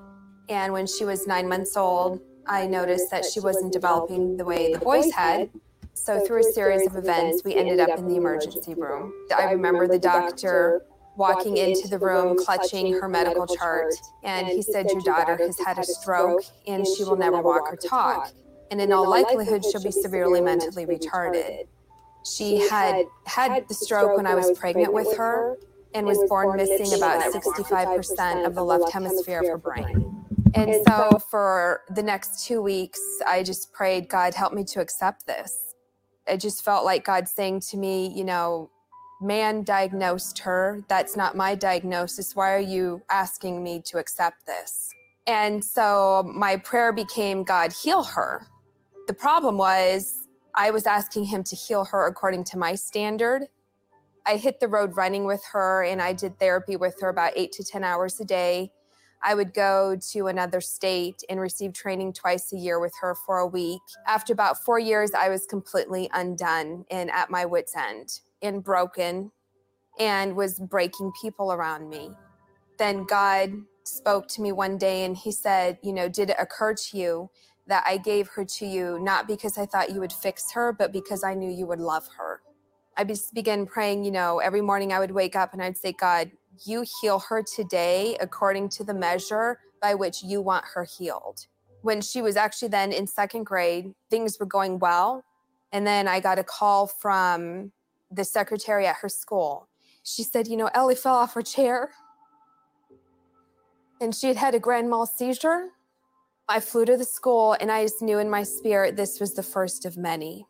And 0.50 0.74
when 0.74 0.88
she 0.88 1.06
was 1.06 1.28
nine 1.28 1.48
months 1.48 1.78
old, 1.78 2.20
I 2.48 2.66
noticed 2.66 3.12
that 3.12 3.24
she 3.24 3.40
wasn't 3.40 3.72
developing 3.72 4.36
the 4.36 4.44
way 4.44 4.74
the 4.74 4.80
boys 4.80 5.12
had. 5.12 5.52
So, 5.94 6.26
through 6.26 6.40
a 6.40 6.52
series 6.52 6.88
of 6.88 6.96
events, 6.96 7.44
we 7.44 7.54
ended 7.56 7.80
up 7.80 8.00
in 8.00 8.08
the 8.08 8.16
emergency 8.16 8.74
room. 8.74 9.14
I 9.38 9.52
remember 9.52 9.88
the 9.88 10.00
doctor 10.00 10.82
walking 11.16 11.58
into 11.58 11.88
the 11.88 12.00
room, 12.00 12.36
clutching 12.38 12.94
her 12.94 13.08
medical 13.08 13.46
chart, 13.46 13.94
and 14.24 14.48
he 14.48 14.62
said, 14.62 14.90
Your 14.90 15.02
daughter 15.02 15.38
has 15.38 15.60
had 15.60 15.78
a 15.78 15.84
stroke 15.84 16.44
and 16.66 16.86
she 16.88 17.04
will 17.04 17.18
never 17.18 17.42
walk 17.42 17.72
or 17.72 17.76
talk. 17.76 18.32
And 18.72 18.82
in 18.82 18.92
all 18.92 19.08
likelihood, 19.08 19.64
she'll 19.64 19.84
be 19.84 19.92
severely 19.92 20.42
mentally 20.42 20.86
retarded. 20.86 21.68
She 22.24 22.58
had 22.58 23.08
had 23.26 23.68
the 23.68 23.74
stroke 23.74 24.18
when 24.18 24.28
I 24.28 24.36
was 24.36 24.52
pregnant 24.60 24.94
with 24.94 25.16
her 25.18 25.58
and 25.94 26.06
was 26.06 26.24
born 26.30 26.56
missing 26.56 26.94
about 26.94 27.34
65% 27.34 28.46
of 28.46 28.56
the 28.56 28.64
left 28.64 28.92
hemisphere 28.92 29.40
of 29.40 29.48
her 29.48 29.58
brain. 29.58 30.26
And 30.54 30.76
so 30.76 31.20
for 31.30 31.82
the 31.90 32.04
next 32.04 32.46
two 32.46 32.62
weeks, 32.62 33.00
I 33.26 33.44
just 33.44 33.72
prayed, 33.74 34.10
God, 34.10 34.34
help 34.34 34.54
me 34.54 34.64
to 34.66 34.82
accept 34.82 35.26
this. 35.26 35.58
It 36.28 36.38
just 36.38 36.64
felt 36.64 36.86
like 36.86 37.04
God 37.04 37.28
saying 37.28 37.62
to 37.72 37.78
me, 37.78 38.14
you 38.16 38.24
know, 38.24 38.70
man 39.22 39.64
diagnosed 39.64 40.40
her. 40.40 40.84
That's 40.88 41.16
not 41.16 41.36
my 41.36 41.56
diagnosis. 41.56 42.36
Why 42.36 42.54
are 42.54 42.60
you 42.60 43.02
asking 43.10 43.64
me 43.64 43.82
to 43.86 43.98
accept 43.98 44.46
this? 44.46 44.90
And 45.28 45.64
so 45.64 46.30
my 46.34 46.58
prayer 46.58 46.92
became, 46.92 47.44
God, 47.44 47.72
heal 47.72 48.04
her. 48.04 48.48
The 49.08 49.14
problem 49.14 49.58
was, 49.58 50.21
I 50.56 50.72
was 50.72 50.86
asking 50.86 51.26
him 51.26 51.44
to 51.44 51.56
heal 51.56 51.86
her 51.86 52.08
according 52.08 52.44
to 52.46 52.58
my 52.58 52.76
standard. 52.76 53.48
I 54.26 54.38
hit 54.38 54.60
the 54.60 54.68
road 54.68 54.96
running 54.96 55.26
with 55.26 55.44
her 55.52 55.84
and 55.84 56.02
I 56.02 56.14
did 56.14 56.38
therapy 56.40 56.76
with 56.76 57.00
her 57.02 57.10
about 57.10 57.34
eight 57.36 57.52
to 57.54 57.64
10 57.64 57.84
hours 57.84 58.20
a 58.20 58.26
day. 58.26 58.72
I 59.24 59.36
would 59.36 59.54
go 59.54 59.98
to 60.12 60.28
another 60.28 60.62
state 60.62 61.24
and 61.30 61.40
receive 61.40 61.74
training 61.74 62.14
twice 62.14 62.52
a 62.54 62.58
year 62.58 62.80
with 62.80 62.94
her 63.02 63.16
for 63.26 63.38
a 63.38 63.48
week. 63.48 63.82
After 64.08 64.34
about 64.34 64.64
four 64.64 64.80
years, 64.80 65.12
I 65.14 65.30
was 65.30 65.46
completely 65.46 66.10
undone 66.14 66.86
and 66.90 67.12
at 67.12 67.30
my 67.30 67.46
wits' 67.46 67.76
end 67.76 68.20
and 68.42 68.64
broken 68.64 69.32
and 70.00 70.36
was 70.36 70.60
breaking 70.60 71.12
people 71.22 71.54
around 71.54 71.90
me. 71.90 72.12
Then 72.78 73.04
God 73.04 73.54
spoke 73.84 74.28
to 74.30 74.42
me 74.42 74.52
one 74.52 74.78
day 74.78 75.06
and 75.06 75.16
he 75.16 75.32
said, 75.32 75.78
You 75.84 75.94
know, 75.94 76.10
did 76.10 76.32
it 76.32 76.38
occur 76.40 76.74
to 76.74 76.98
you 76.98 77.30
that 77.72 77.86
I 77.88 77.96
gave 77.96 78.28
her 78.36 78.44
to 78.44 78.66
you 78.66 79.00
not 79.00 79.28
because 79.28 79.58
I 79.58 79.66
thought 79.66 79.92
you 79.92 80.02
would 80.02 80.12
fix 80.12 80.52
her, 80.52 80.74
but 80.74 80.92
because 80.92 81.24
I 81.24 81.34
knew 81.34 81.50
you 81.50 81.66
would 81.68 81.80
love 81.80 82.06
her? 82.18 82.42
I 82.98 83.06
just 83.06 83.34
began 83.34 83.66
praying, 83.66 84.04
you 84.04 84.12
know, 84.12 84.40
every 84.40 84.60
morning 84.60 84.92
I 84.92 85.00
would 85.00 85.12
wake 85.12 85.38
up 85.38 85.54
and 85.54 85.64
I'd 85.64 85.78
say, 85.78 85.94
God, 85.94 86.32
you 86.66 86.84
heal 87.00 87.20
her 87.30 87.42
today 87.42 88.18
according 88.20 88.68
to 88.72 88.84
the 88.84 88.94
measure 88.94 89.60
by 89.82 89.96
which 89.96 90.22
you 90.22 90.42
want 90.42 90.66
her 90.74 90.84
healed. 90.84 91.48
When 91.82 92.02
she 92.02 92.22
was 92.22 92.36
actually 92.36 92.68
then 92.68 92.92
in 92.92 93.08
second 93.08 93.46
grade, 93.46 93.94
things 94.10 94.38
were 94.38 94.46
going 94.46 94.78
well. 94.80 95.24
And 95.72 95.88
then 95.88 96.10
I 96.10 96.20
got 96.20 96.40
a 96.40 96.44
call 96.44 96.88
from 96.88 97.72
the 98.12 98.26
secretary 98.26 98.86
at 98.86 98.98
her 98.98 99.08
school. 99.08 99.70
She 100.04 100.24
said, 100.24 100.50
You 100.50 100.58
know, 100.58 100.70
Ellie 100.76 100.96
fell 100.96 101.16
off 101.16 101.36
her 101.36 101.42
chair 101.42 101.92
and 104.02 104.14
she 104.14 104.28
had 104.28 104.36
had 104.36 104.56
a 104.56 104.60
grand 104.60 104.90
mal 104.90 105.06
seizure. 105.06 105.70
I 106.52 106.60
flew 106.60 106.84
to 106.84 106.98
the 106.98 107.06
school 107.06 107.56
and 107.62 107.72
I 107.72 107.86
just 107.86 108.02
knew 108.02 108.20
in 108.20 108.30
my 108.30 108.44
spirit 108.44 108.98
this 108.98 109.22
was 109.22 109.34
the 109.34 109.42
first 109.42 109.86
of 109.86 109.96
many. 109.96 110.46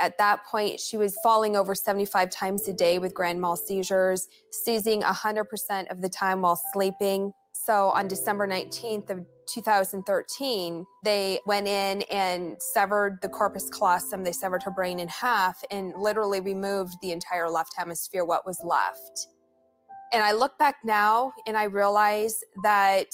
At 0.00 0.18
that 0.18 0.44
point, 0.44 0.80
she 0.80 0.96
was 0.96 1.16
falling 1.22 1.54
over 1.54 1.76
75 1.76 2.28
times 2.30 2.66
a 2.66 2.72
day 2.72 2.98
with 2.98 3.14
grand 3.14 3.40
mal 3.40 3.54
seizures, 3.54 4.26
seizing 4.50 5.02
100% 5.02 5.92
of 5.92 6.02
the 6.02 6.08
time 6.08 6.42
while 6.42 6.60
sleeping. 6.72 7.32
So 7.52 7.90
on 7.90 8.08
December 8.08 8.48
19th 8.48 9.10
of 9.10 9.24
2013, 9.46 10.84
they 11.04 11.38
went 11.46 11.68
in 11.68 12.02
and 12.10 12.56
severed 12.60 13.20
the 13.22 13.28
corpus 13.28 13.70
callosum. 13.70 14.24
They 14.24 14.32
severed 14.32 14.64
her 14.64 14.72
brain 14.72 14.98
in 14.98 15.06
half 15.06 15.62
and 15.70 15.92
literally 15.96 16.40
removed 16.40 16.94
the 17.00 17.12
entire 17.12 17.48
left 17.48 17.74
hemisphere, 17.76 18.24
what 18.24 18.44
was 18.44 18.58
left. 18.64 19.28
And 20.12 20.20
I 20.20 20.32
look 20.32 20.58
back 20.58 20.78
now 20.84 21.32
and 21.46 21.56
I 21.56 21.64
realize 21.64 22.34
that 22.64 23.06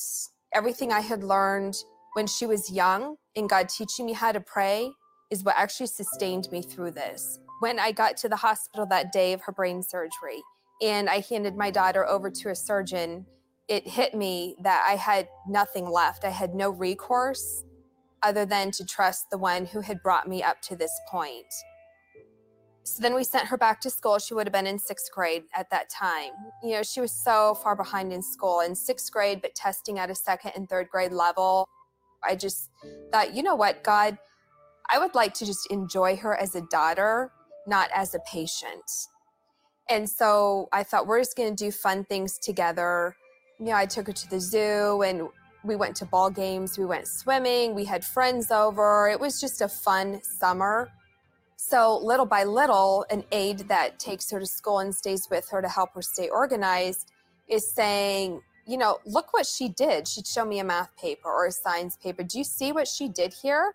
everything 0.54 0.90
I 0.90 1.00
had 1.00 1.22
learned 1.22 1.76
when 2.14 2.26
she 2.26 2.46
was 2.46 2.70
young 2.70 3.16
and 3.36 3.48
God 3.48 3.68
teaching 3.68 4.06
me 4.06 4.12
how 4.12 4.32
to 4.32 4.40
pray 4.40 4.90
is 5.30 5.44
what 5.44 5.56
actually 5.56 5.86
sustained 5.86 6.50
me 6.50 6.62
through 6.62 6.90
this. 6.90 7.38
When 7.60 7.78
I 7.78 7.92
got 7.92 8.16
to 8.18 8.28
the 8.28 8.36
hospital 8.36 8.86
that 8.86 9.12
day 9.12 9.32
of 9.32 9.42
her 9.42 9.52
brain 9.52 9.82
surgery 9.82 10.42
and 10.82 11.08
I 11.08 11.20
handed 11.20 11.56
my 11.56 11.70
daughter 11.70 12.06
over 12.06 12.30
to 12.30 12.50
a 12.50 12.54
surgeon, 12.54 13.26
it 13.68 13.86
hit 13.86 14.14
me 14.14 14.56
that 14.62 14.84
I 14.88 14.96
had 14.96 15.28
nothing 15.48 15.88
left. 15.88 16.24
I 16.24 16.30
had 16.30 16.54
no 16.54 16.70
recourse 16.70 17.64
other 18.22 18.44
than 18.44 18.70
to 18.72 18.84
trust 18.84 19.30
the 19.30 19.38
one 19.38 19.66
who 19.66 19.80
had 19.80 20.02
brought 20.02 20.28
me 20.28 20.42
up 20.42 20.60
to 20.62 20.76
this 20.76 20.92
point. 21.08 21.46
So 22.82 23.02
then 23.02 23.14
we 23.14 23.22
sent 23.22 23.46
her 23.46 23.56
back 23.56 23.80
to 23.82 23.90
school. 23.90 24.18
She 24.18 24.34
would 24.34 24.46
have 24.46 24.52
been 24.52 24.66
in 24.66 24.78
sixth 24.78 25.12
grade 25.12 25.44
at 25.54 25.70
that 25.70 25.90
time. 25.90 26.32
You 26.62 26.72
know, 26.72 26.82
she 26.82 27.00
was 27.00 27.12
so 27.12 27.54
far 27.62 27.76
behind 27.76 28.12
in 28.12 28.22
school 28.22 28.60
in 28.60 28.74
sixth 28.74 29.12
grade, 29.12 29.40
but 29.42 29.54
testing 29.54 29.98
at 29.98 30.10
a 30.10 30.14
second 30.14 30.52
and 30.56 30.68
third 30.68 30.88
grade 30.88 31.12
level. 31.12 31.68
I 32.24 32.36
just 32.36 32.70
thought, 33.12 33.34
you 33.34 33.42
know 33.42 33.54
what, 33.54 33.82
God, 33.82 34.18
I 34.90 34.98
would 34.98 35.14
like 35.14 35.34
to 35.34 35.46
just 35.46 35.70
enjoy 35.70 36.16
her 36.16 36.36
as 36.36 36.54
a 36.54 36.62
daughter, 36.62 37.30
not 37.66 37.90
as 37.94 38.14
a 38.14 38.20
patient. 38.20 38.90
And 39.88 40.08
so 40.08 40.68
I 40.72 40.82
thought 40.82 41.06
we're 41.06 41.20
just 41.20 41.36
going 41.36 41.54
to 41.54 41.64
do 41.64 41.70
fun 41.70 42.04
things 42.04 42.38
together. 42.38 43.16
You 43.58 43.66
know, 43.66 43.72
I 43.74 43.86
took 43.86 44.06
her 44.06 44.12
to 44.12 44.30
the 44.30 44.40
zoo 44.40 45.02
and 45.02 45.28
we 45.64 45.76
went 45.76 45.96
to 45.96 46.06
ball 46.06 46.30
games, 46.30 46.78
we 46.78 46.86
went 46.86 47.06
swimming, 47.06 47.74
we 47.74 47.84
had 47.84 48.04
friends 48.04 48.50
over. 48.50 49.08
It 49.08 49.20
was 49.20 49.40
just 49.40 49.60
a 49.60 49.68
fun 49.68 50.20
summer. 50.22 50.90
So, 51.56 51.98
little 51.98 52.24
by 52.24 52.44
little, 52.44 53.04
an 53.10 53.22
aide 53.32 53.68
that 53.68 53.98
takes 53.98 54.30
her 54.30 54.40
to 54.40 54.46
school 54.46 54.78
and 54.78 54.94
stays 54.94 55.28
with 55.30 55.48
her 55.50 55.60
to 55.60 55.68
help 55.68 55.94
her 55.94 56.00
stay 56.00 56.30
organized 56.30 57.12
is 57.48 57.70
saying, 57.70 58.40
you 58.70 58.78
know, 58.78 59.00
look 59.04 59.32
what 59.32 59.46
she 59.46 59.68
did. 59.68 60.06
She'd 60.06 60.28
show 60.28 60.44
me 60.44 60.60
a 60.60 60.64
math 60.64 60.96
paper 60.96 61.28
or 61.28 61.46
a 61.46 61.52
science 61.52 61.96
paper. 61.96 62.22
Do 62.22 62.38
you 62.38 62.44
see 62.44 62.70
what 62.70 62.86
she 62.86 63.08
did 63.08 63.34
here? 63.34 63.74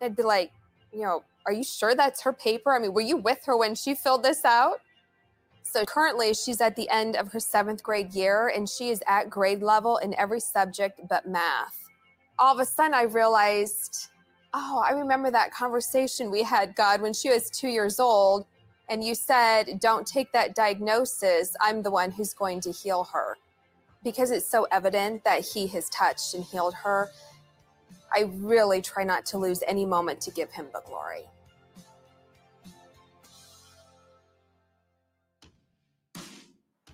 I'd 0.00 0.16
be 0.16 0.24
like, 0.24 0.50
you 0.92 1.02
know, 1.02 1.22
are 1.46 1.52
you 1.52 1.62
sure 1.62 1.94
that's 1.94 2.22
her 2.22 2.32
paper? 2.32 2.74
I 2.74 2.80
mean, 2.80 2.92
were 2.92 3.02
you 3.02 3.16
with 3.16 3.44
her 3.44 3.56
when 3.56 3.76
she 3.76 3.94
filled 3.94 4.24
this 4.24 4.44
out? 4.44 4.80
So 5.62 5.84
currently, 5.84 6.34
she's 6.34 6.60
at 6.60 6.74
the 6.74 6.90
end 6.90 7.14
of 7.14 7.32
her 7.32 7.38
seventh 7.38 7.84
grade 7.84 8.14
year 8.14 8.48
and 8.48 8.68
she 8.68 8.90
is 8.90 9.00
at 9.06 9.30
grade 9.30 9.62
level 9.62 9.98
in 9.98 10.12
every 10.18 10.40
subject 10.40 11.00
but 11.08 11.26
math. 11.28 11.78
All 12.36 12.52
of 12.52 12.58
a 12.58 12.64
sudden, 12.64 12.94
I 12.94 13.04
realized, 13.04 14.08
oh, 14.52 14.82
I 14.84 14.90
remember 14.90 15.30
that 15.30 15.52
conversation 15.54 16.32
we 16.32 16.42
had, 16.42 16.74
God, 16.74 17.00
when 17.00 17.12
she 17.12 17.30
was 17.30 17.48
two 17.48 17.68
years 17.68 18.00
old. 18.00 18.44
And 18.88 19.04
you 19.04 19.14
said, 19.14 19.78
don't 19.78 20.04
take 20.04 20.32
that 20.32 20.56
diagnosis. 20.56 21.54
I'm 21.60 21.82
the 21.82 21.92
one 21.92 22.10
who's 22.10 22.34
going 22.34 22.60
to 22.62 22.72
heal 22.72 23.04
her. 23.12 23.36
Because 24.04 24.30
it's 24.30 24.48
so 24.48 24.66
evident 24.70 25.24
that 25.24 25.40
He 25.40 25.66
has 25.68 25.88
touched 25.90 26.34
and 26.34 26.44
healed 26.44 26.74
her, 26.74 27.10
I 28.14 28.30
really 28.36 28.82
try 28.82 29.04
not 29.04 29.24
to 29.26 29.38
lose 29.38 29.62
any 29.66 29.86
moment 29.86 30.20
to 30.22 30.30
give 30.30 30.50
him 30.50 30.66
the 30.72 30.82
glory. 30.84 31.24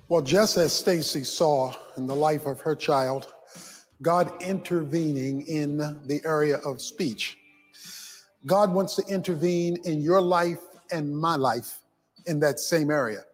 Well, 0.08 0.22
just 0.22 0.56
as 0.56 0.72
Stacy 0.72 1.24
saw 1.24 1.74
in 1.96 2.06
the 2.06 2.14
life 2.14 2.46
of 2.46 2.60
her 2.60 2.74
child, 2.74 3.32
God 4.00 4.32
intervening 4.40 5.42
in 5.42 5.76
the 5.76 6.20
area 6.24 6.58
of 6.58 6.80
speech. 6.80 7.36
God 8.46 8.72
wants 8.72 8.94
to 8.94 9.04
intervene 9.06 9.76
in 9.84 10.00
your 10.00 10.20
life 10.20 10.60
and 10.92 11.14
my 11.14 11.36
life 11.36 11.80
in 12.26 12.38
that 12.40 12.60
same 12.60 12.90
area. 12.90 13.24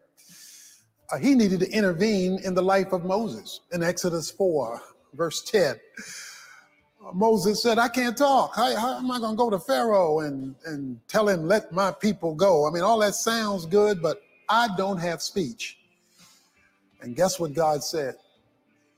Uh, 1.12 1.18
he 1.18 1.34
needed 1.34 1.60
to 1.60 1.70
intervene 1.70 2.38
in 2.44 2.54
the 2.54 2.62
life 2.62 2.92
of 2.92 3.04
Moses 3.04 3.60
in 3.72 3.82
Exodus 3.82 4.30
4, 4.30 4.80
verse 5.14 5.42
10. 5.42 5.76
Moses 7.12 7.62
said, 7.62 7.78
I 7.78 7.88
can't 7.88 8.16
talk. 8.16 8.56
How, 8.56 8.74
how 8.76 8.96
am 8.96 9.10
I 9.10 9.18
going 9.18 9.34
to 9.34 9.36
go 9.36 9.50
to 9.50 9.58
Pharaoh 9.58 10.20
and, 10.20 10.54
and 10.64 10.98
tell 11.06 11.28
him, 11.28 11.46
let 11.46 11.72
my 11.72 11.92
people 11.92 12.34
go? 12.34 12.66
I 12.66 12.70
mean, 12.70 12.82
all 12.82 12.98
that 13.00 13.14
sounds 13.14 13.66
good, 13.66 14.00
but 14.00 14.22
I 14.48 14.68
don't 14.76 14.98
have 14.98 15.20
speech. 15.20 15.78
And 17.02 17.14
guess 17.14 17.38
what 17.38 17.52
God 17.52 17.84
said? 17.84 18.14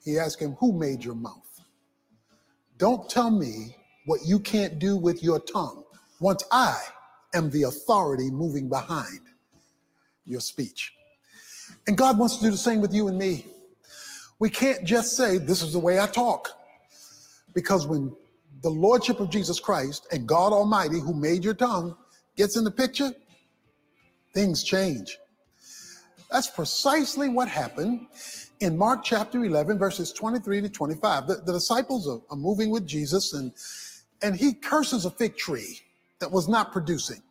He 0.04 0.18
asked 0.18 0.40
him, 0.40 0.52
Who 0.60 0.72
made 0.72 1.04
your 1.04 1.16
mouth? 1.16 1.60
Don't 2.78 3.10
tell 3.10 3.30
me 3.30 3.76
what 4.04 4.20
you 4.24 4.38
can't 4.38 4.78
do 4.78 4.96
with 4.96 5.22
your 5.22 5.40
tongue 5.40 5.82
once 6.20 6.44
I 6.52 6.76
am 7.34 7.50
the 7.50 7.64
authority 7.64 8.30
moving 8.30 8.68
behind 8.68 9.20
your 10.24 10.40
speech. 10.40 10.95
And 11.86 11.96
God 11.96 12.18
wants 12.18 12.36
to 12.36 12.44
do 12.44 12.50
the 12.50 12.56
same 12.56 12.80
with 12.80 12.92
you 12.92 13.08
and 13.08 13.18
me. 13.18 13.46
We 14.38 14.50
can't 14.50 14.84
just 14.84 15.16
say, 15.16 15.38
This 15.38 15.62
is 15.62 15.72
the 15.72 15.78
way 15.78 16.00
I 16.00 16.06
talk. 16.06 16.50
Because 17.54 17.86
when 17.86 18.14
the 18.62 18.70
Lordship 18.70 19.20
of 19.20 19.30
Jesus 19.30 19.60
Christ 19.60 20.06
and 20.12 20.26
God 20.26 20.52
Almighty, 20.52 21.00
who 21.00 21.14
made 21.14 21.44
your 21.44 21.54
tongue, 21.54 21.96
gets 22.36 22.56
in 22.56 22.64
the 22.64 22.70
picture, 22.70 23.12
things 24.34 24.62
change. 24.62 25.18
That's 26.30 26.50
precisely 26.50 27.28
what 27.28 27.48
happened 27.48 28.08
in 28.60 28.76
Mark 28.76 29.04
chapter 29.04 29.44
11, 29.44 29.78
verses 29.78 30.12
23 30.12 30.62
to 30.62 30.68
25. 30.68 31.26
The, 31.26 31.34
the 31.46 31.52
disciples 31.52 32.08
are, 32.08 32.20
are 32.30 32.36
moving 32.36 32.70
with 32.70 32.86
Jesus, 32.86 33.32
and, 33.32 33.52
and 34.22 34.36
he 34.36 34.52
curses 34.52 35.04
a 35.04 35.10
fig 35.10 35.36
tree 35.36 35.80
that 36.18 36.30
was 36.30 36.48
not 36.48 36.72
producing. 36.72 37.22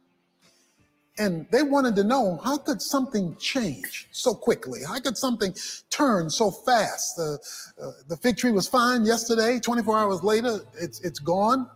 And 1.17 1.47
they 1.49 1.63
wanted 1.63 1.95
to 1.95 2.04
know 2.04 2.41
how 2.43 2.58
could 2.58 2.82
something 2.82 3.38
change 3.38 4.08
so 4.12 4.34
quickly? 4.34 4.82
How 4.86 4.99
could 4.99 5.17
something 5.17 5.56
turn 5.89 6.30
so 6.30 6.51
fast? 6.51 7.15
The, 7.15 7.39
uh, 7.82 7.91
the 8.10 8.17
fig 8.17 8.36
tree 8.38 8.51
was 8.51 8.67
fine 8.67 9.06
yesterday, 9.06 9.60
24 9.60 9.97
hours 9.97 10.23
later, 10.23 10.60
it's, 10.78 10.99
it's 11.01 11.19
gone. 11.19 11.69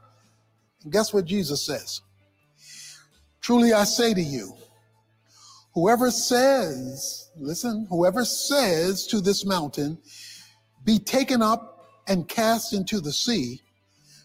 And 0.84 0.92
guess 0.92 1.14
what 1.14 1.26
Jesus 1.26 1.66
says? 1.66 2.02
Truly 3.40 3.72
I 3.72 3.86
say 3.86 4.14
to 4.14 4.22
you, 4.22 4.54
whoever 5.74 6.12
says, 6.12 7.30
listen, 7.38 7.88
whoever 7.90 8.26
says 8.26 9.08
to 9.08 9.22
this 9.22 9.46
mountain, 9.46 9.98
be 10.84 11.00
taken 11.00 11.42
up 11.42 11.88
and 12.08 12.28
cast 12.28 12.74
into 12.74 13.00
the 13.00 13.14
sea, 13.14 13.62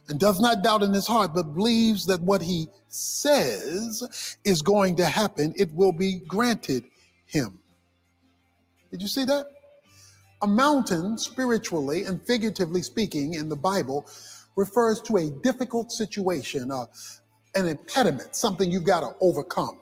and 0.09 0.21
does 0.21 0.41
not 0.41 0.63
doubt 0.63 0.83
in 0.83 0.93
his 0.93 1.07
heart, 1.07 1.35
but 1.35 1.55
believes 1.55 2.07
that 2.07 2.21
what 2.21 2.43
he 2.43 2.69
says 2.89 4.37
is 4.45 4.63
going 4.63 4.97
to 4.97 5.05
happen, 5.05 5.55
it 5.57 5.73
will 5.75 5.93
be 5.93 6.21
granted 6.27 6.85
him. 7.27 7.59
Did 8.91 9.03
you 9.03 9.09
see 9.09 9.25
that? 9.25 9.47
A 10.43 10.47
mountain, 10.47 11.17
spiritually 11.17 12.05
and 12.05 12.21
figuratively 12.23 12.83
speaking, 12.83 13.35
in 13.35 13.49
the 13.49 13.57
Bible, 13.57 14.07
refers 14.57 15.01
to 15.03 15.17
a 15.17 15.31
difficult 15.43 15.91
situation, 15.91 16.71
uh, 16.71 16.87
an 17.55 17.67
impediment, 17.67 18.37
something 18.37 18.71
you've 18.71 18.85
got 18.85 19.01
to 19.01 19.17
overcome. 19.21 19.81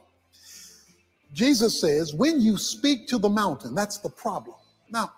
Jesus 1.32 1.80
says, 1.80 2.14
when 2.14 2.40
you 2.40 2.56
speak 2.56 3.08
to 3.08 3.18
the 3.18 3.28
mountain, 3.28 3.74
that's 3.74 3.98
the 3.98 4.10
problem. 4.10 4.56
Now, 4.90 5.12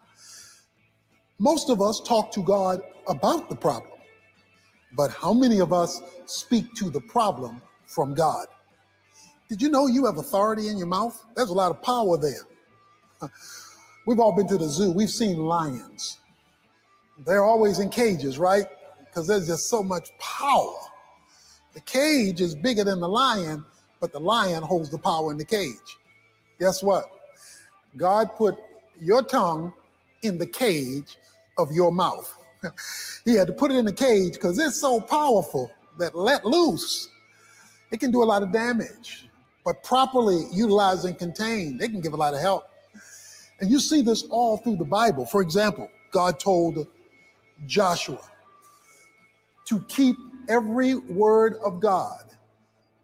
most 1.39 1.69
of 1.69 1.83
us 1.83 2.01
talk 2.01 2.31
to 2.33 2.43
God 2.43 2.81
about 3.09 3.49
the 3.49 3.57
problem, 3.57 3.94
but 4.97 5.11
how 5.11 5.33
many 5.33 5.61
of 5.61 5.73
us 5.73 6.01
speak 6.27 6.73
to 6.75 6.91
the 6.91 7.01
problem 7.01 7.61
from 7.87 8.15
God? 8.15 8.47
Did 9.49 9.61
you 9.61 9.69
know 9.69 9.87
you 9.87 10.07
have 10.07 10.19
authority 10.19 10.69
in 10.69 10.79
your 10.79 10.87
mouth? 10.87 11.23
There's 11.35 11.51
a 11.51 11.55
lot 11.55 11.71
of 11.71 11.83
power 11.83 12.17
there. 12.17 13.31
We've 14.07 14.21
all 14.21 14.33
been 14.33 14.49
to 14.49 14.59
the 14.59 14.69
zoo, 14.69 14.93
we've 14.93 15.11
seen 15.11 15.39
lions. 15.39 16.19
They're 17.27 17.45
always 17.45 17.79
in 17.79 17.89
cages, 17.89 18.39
right? 18.39 18.67
Because 18.99 19.27
there's 19.27 19.47
just 19.47 19.71
so 19.71 19.83
much 19.83 20.11
power. 20.19 20.77
The 21.73 21.81
cage 21.81 22.43
is 22.43 22.55
bigger 22.55 22.85
than 22.85 23.01
the 23.01 23.09
lion, 23.09 23.65
but 24.01 24.13
the 24.13 24.21
lion 24.21 24.63
holds 24.63 24.91
the 24.91 24.99
power 24.99 25.33
in 25.33 25.39
the 25.39 25.45
cage. 25.45 25.99
Guess 26.61 26.83
what? 26.83 27.05
God 27.97 28.37
put 28.37 28.57
your 29.01 29.23
tongue 29.23 29.73
in 30.23 30.37
the 30.37 30.47
cage 30.47 31.17
of 31.57 31.73
your 31.73 31.91
mouth. 31.91 32.37
he 33.25 33.35
had 33.35 33.47
to 33.47 33.53
put 33.53 33.71
it 33.71 33.77
in 33.77 33.85
the 33.85 33.93
cage 33.93 34.35
because 34.35 34.59
it's 34.59 34.81
so 34.81 35.01
powerful 35.01 35.71
that 35.99 36.15
let 36.15 36.45
loose, 36.45 37.09
it 37.91 38.01
can 38.01 38.11
do 38.11 38.23
a 38.23 38.25
lot 38.25 38.43
of 38.43 38.53
damage. 38.53 39.29
But 39.65 39.83
properly 39.83 40.45
utilized 40.53 41.07
and 41.07 41.19
contained, 41.19 41.81
they 41.81 41.89
can 41.89 42.01
give 42.01 42.13
a 42.13 42.17
lot 42.17 42.35
of 42.35 42.41
help. 42.41 42.65
And 43.61 43.71
you 43.71 43.81
see 43.81 44.03
this 44.03 44.25
all 44.25 44.59
through 44.59 44.77
the 44.77 44.85
Bible. 44.85 45.25
For 45.25 45.41
example, 45.41 45.89
God 46.11 46.39
told 46.39 46.87
Joshua 47.67 48.21
to 49.67 49.81
keep 49.89 50.17
every 50.49 50.95
word 50.95 51.57
of 51.65 51.81
God. 51.81 52.21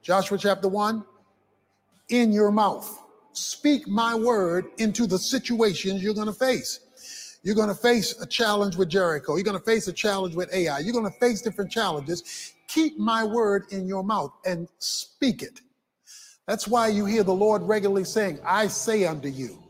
Joshua 0.02 0.36
chapter 0.36 0.68
1 0.68 1.04
in 2.10 2.32
your 2.32 2.50
mouth. 2.50 3.02
Speak 3.32 3.86
my 3.86 4.14
word 4.14 4.66
into 4.78 5.06
the 5.06 5.18
situations 5.18 6.02
you're 6.02 6.14
going 6.14 6.26
to 6.26 6.32
face. 6.32 6.80
You're 7.42 7.54
going 7.54 7.68
to 7.68 7.74
face 7.74 8.20
a 8.20 8.26
challenge 8.26 8.76
with 8.76 8.90
Jericho. 8.90 9.34
You're 9.34 9.44
going 9.44 9.58
to 9.58 9.64
face 9.64 9.88
a 9.88 9.92
challenge 9.92 10.34
with 10.34 10.52
Ai. 10.52 10.80
You're 10.80 10.92
going 10.92 11.10
to 11.10 11.18
face 11.18 11.40
different 11.40 11.70
challenges. 11.70 12.54
Keep 12.68 12.98
my 12.98 13.24
word 13.24 13.64
in 13.70 13.86
your 13.86 14.04
mouth 14.04 14.32
and 14.44 14.68
speak 14.78 15.42
it. 15.42 15.60
That's 16.46 16.68
why 16.68 16.88
you 16.88 17.06
hear 17.06 17.22
the 17.22 17.34
Lord 17.34 17.62
regularly 17.62 18.04
saying, 18.04 18.40
I 18.44 18.66
say 18.66 19.06
unto 19.06 19.28
you, 19.28 19.62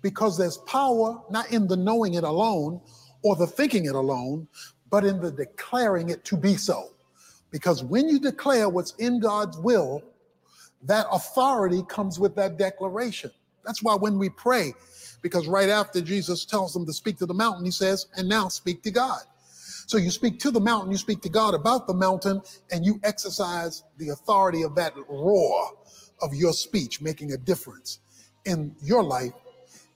because 0.00 0.38
there's 0.38 0.58
power 0.58 1.20
not 1.30 1.50
in 1.52 1.66
the 1.66 1.76
knowing 1.76 2.14
it 2.14 2.24
alone 2.24 2.80
or 3.22 3.36
the 3.36 3.46
thinking 3.46 3.84
it 3.86 3.94
alone, 3.94 4.48
but 4.90 5.04
in 5.04 5.20
the 5.20 5.30
declaring 5.30 6.10
it 6.10 6.24
to 6.26 6.36
be 6.36 6.56
so. 6.56 6.90
Because 7.50 7.84
when 7.84 8.08
you 8.08 8.18
declare 8.18 8.68
what's 8.68 8.94
in 8.96 9.20
God's 9.20 9.58
will, 9.58 10.02
that 10.84 11.06
authority 11.12 11.82
comes 11.88 12.18
with 12.18 12.34
that 12.36 12.56
declaration. 12.56 13.30
That's 13.64 13.82
why 13.82 13.94
when 13.94 14.18
we 14.18 14.30
pray, 14.30 14.74
because 15.22 15.46
right 15.46 15.70
after 15.70 16.00
Jesus 16.00 16.44
tells 16.44 16.74
them 16.74 16.84
to 16.86 16.92
speak 16.92 17.16
to 17.18 17.26
the 17.26 17.34
mountain, 17.34 17.64
he 17.64 17.70
says, 17.70 18.06
and 18.16 18.28
now 18.28 18.48
speak 18.48 18.82
to 18.82 18.90
God. 18.90 19.22
So 19.86 19.96
you 19.98 20.10
speak 20.10 20.38
to 20.40 20.50
the 20.50 20.60
mountain, 20.60 20.90
you 20.90 20.98
speak 20.98 21.20
to 21.22 21.28
God 21.28 21.54
about 21.54 21.86
the 21.86 21.94
mountain, 21.94 22.42
and 22.70 22.84
you 22.84 23.00
exercise 23.02 23.84
the 23.98 24.10
authority 24.10 24.62
of 24.62 24.74
that 24.74 24.94
roar 25.08 25.70
of 26.20 26.34
your 26.34 26.52
speech, 26.52 27.00
making 27.00 27.32
a 27.32 27.36
difference 27.36 27.98
in 28.44 28.74
your 28.82 29.02
life, 29.02 29.32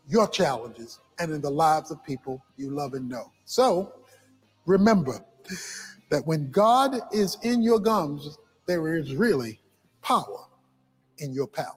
your 0.08 0.28
challenges, 0.28 1.00
and 1.18 1.32
in 1.32 1.40
the 1.40 1.50
lives 1.50 1.90
of 1.90 2.02
people 2.04 2.42
you 2.56 2.70
love 2.70 2.94
and 2.94 3.08
know. 3.08 3.32
So 3.44 3.92
remember 4.66 5.24
that 6.10 6.26
when 6.26 6.50
God 6.50 7.00
is 7.12 7.38
in 7.42 7.62
your 7.62 7.78
gums, 7.78 8.38
there 8.66 8.96
is 8.96 9.14
really 9.14 9.60
power 10.02 10.46
in 11.18 11.32
your 11.32 11.46
palate. 11.46 11.74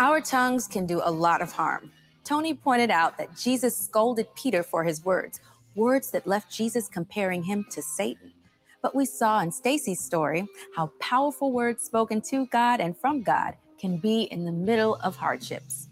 Our 0.00 0.20
tongues 0.20 0.68
can 0.68 0.86
do 0.86 1.00
a 1.02 1.10
lot 1.10 1.42
of 1.42 1.50
harm. 1.50 1.90
Tony 2.22 2.54
pointed 2.54 2.88
out 2.88 3.18
that 3.18 3.36
Jesus 3.36 3.76
scolded 3.76 4.32
Peter 4.36 4.62
for 4.62 4.84
his 4.84 5.04
words, 5.04 5.40
words 5.74 6.12
that 6.12 6.24
left 6.24 6.52
Jesus 6.52 6.88
comparing 6.88 7.42
him 7.42 7.66
to 7.72 7.82
Satan. 7.82 8.32
But 8.80 8.94
we 8.94 9.04
saw 9.04 9.40
in 9.40 9.50
Stacy's 9.50 9.98
story 9.98 10.46
how 10.76 10.92
powerful 11.00 11.50
words 11.50 11.82
spoken 11.82 12.20
to 12.30 12.46
God 12.46 12.78
and 12.78 12.96
from 12.96 13.24
God 13.24 13.56
can 13.80 13.96
be 13.96 14.22
in 14.30 14.44
the 14.44 14.52
middle 14.52 14.94
of 15.02 15.16
hardships. 15.16 15.88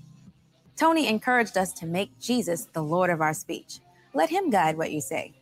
Tony 0.77 1.09
encouraged 1.09 1.59
us 1.59 1.73
to 1.73 1.85
make 1.85 2.17
Jesus 2.21 2.67
the 2.75 2.83
Lord 2.83 3.11
of 3.11 3.21
our 3.21 3.35
speech. 3.35 3.81
Let 4.15 4.31
him 4.31 4.51
guide 4.51 4.79
what 4.79 4.93
you 4.93 5.01
say. 5.01 5.33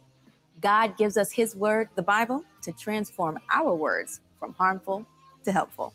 God 0.62 0.96
gives 0.96 1.18
us 1.18 1.31
his 1.31 1.55
word, 1.55 1.90
the 1.96 2.03
Bible, 2.03 2.42
to 2.62 2.72
transform 2.72 3.38
our 3.53 3.74
words 3.74 4.20
from 4.40 4.55
harmful 4.55 5.05
to 5.44 5.53
helpful. 5.53 5.92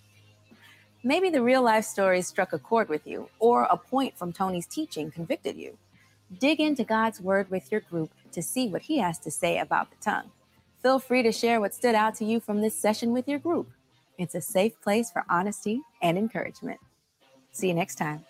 Maybe 1.04 1.30
the 1.30 1.42
real 1.42 1.62
life 1.62 1.86
story 1.86 2.22
struck 2.22 2.52
a 2.52 2.60
chord 2.60 2.90
with 2.90 3.08
you, 3.08 3.30
or 3.40 3.64
a 3.64 3.78
point 3.78 4.18
from 4.18 4.34
Tony's 4.34 4.68
teaching 4.68 5.12
convicted 5.12 5.56
you. 5.56 5.78
Dig 6.40 6.60
into 6.60 6.84
God's 6.84 7.22
word 7.22 7.50
with 7.50 7.72
your 7.72 7.82
group 7.82 8.12
to 8.34 8.42
see 8.42 8.68
what 8.68 8.82
he 8.84 8.98
has 8.98 9.18
to 9.20 9.32
say 9.32 9.60
about 9.60 9.90
the 9.92 9.98
tongue. 10.02 10.30
Feel 10.84 11.00
free 11.00 11.24
to 11.24 11.32
share 11.32 11.62
what 11.62 11.74
stood 11.74 11.96
out 11.96 12.16
to 12.16 12.26
you 12.26 12.42
from 12.42 12.60
this 12.60 12.76
session 12.76 13.14
with 13.14 13.30
your 13.30 13.40
group. 13.40 13.70
It's 14.18 14.36
a 14.36 14.42
safe 14.42 14.80
place 14.82 15.10
for 15.10 15.24
honesty 15.30 15.82
and 16.02 16.18
encouragement. 16.18 16.82
See 17.52 17.70
you 17.70 17.74
next 17.74 17.96
time. 17.96 18.26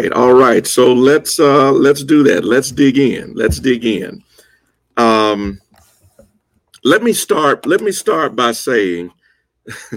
Right, 0.00 0.12
all 0.12 0.32
right. 0.32 0.66
So 0.66 0.92
let's 0.92 1.38
uh 1.38 1.72
let's 1.72 2.02
do 2.02 2.22
that. 2.24 2.44
Let's 2.44 2.70
dig 2.70 2.98
in. 2.98 3.34
Let's 3.34 3.58
dig 3.58 3.84
in. 3.84 4.22
Um 4.96 5.60
let 6.84 7.02
me 7.02 7.12
start 7.12 7.66
let 7.66 7.80
me 7.80 7.92
start 7.92 8.34
by 8.34 8.52
saying 8.52 9.12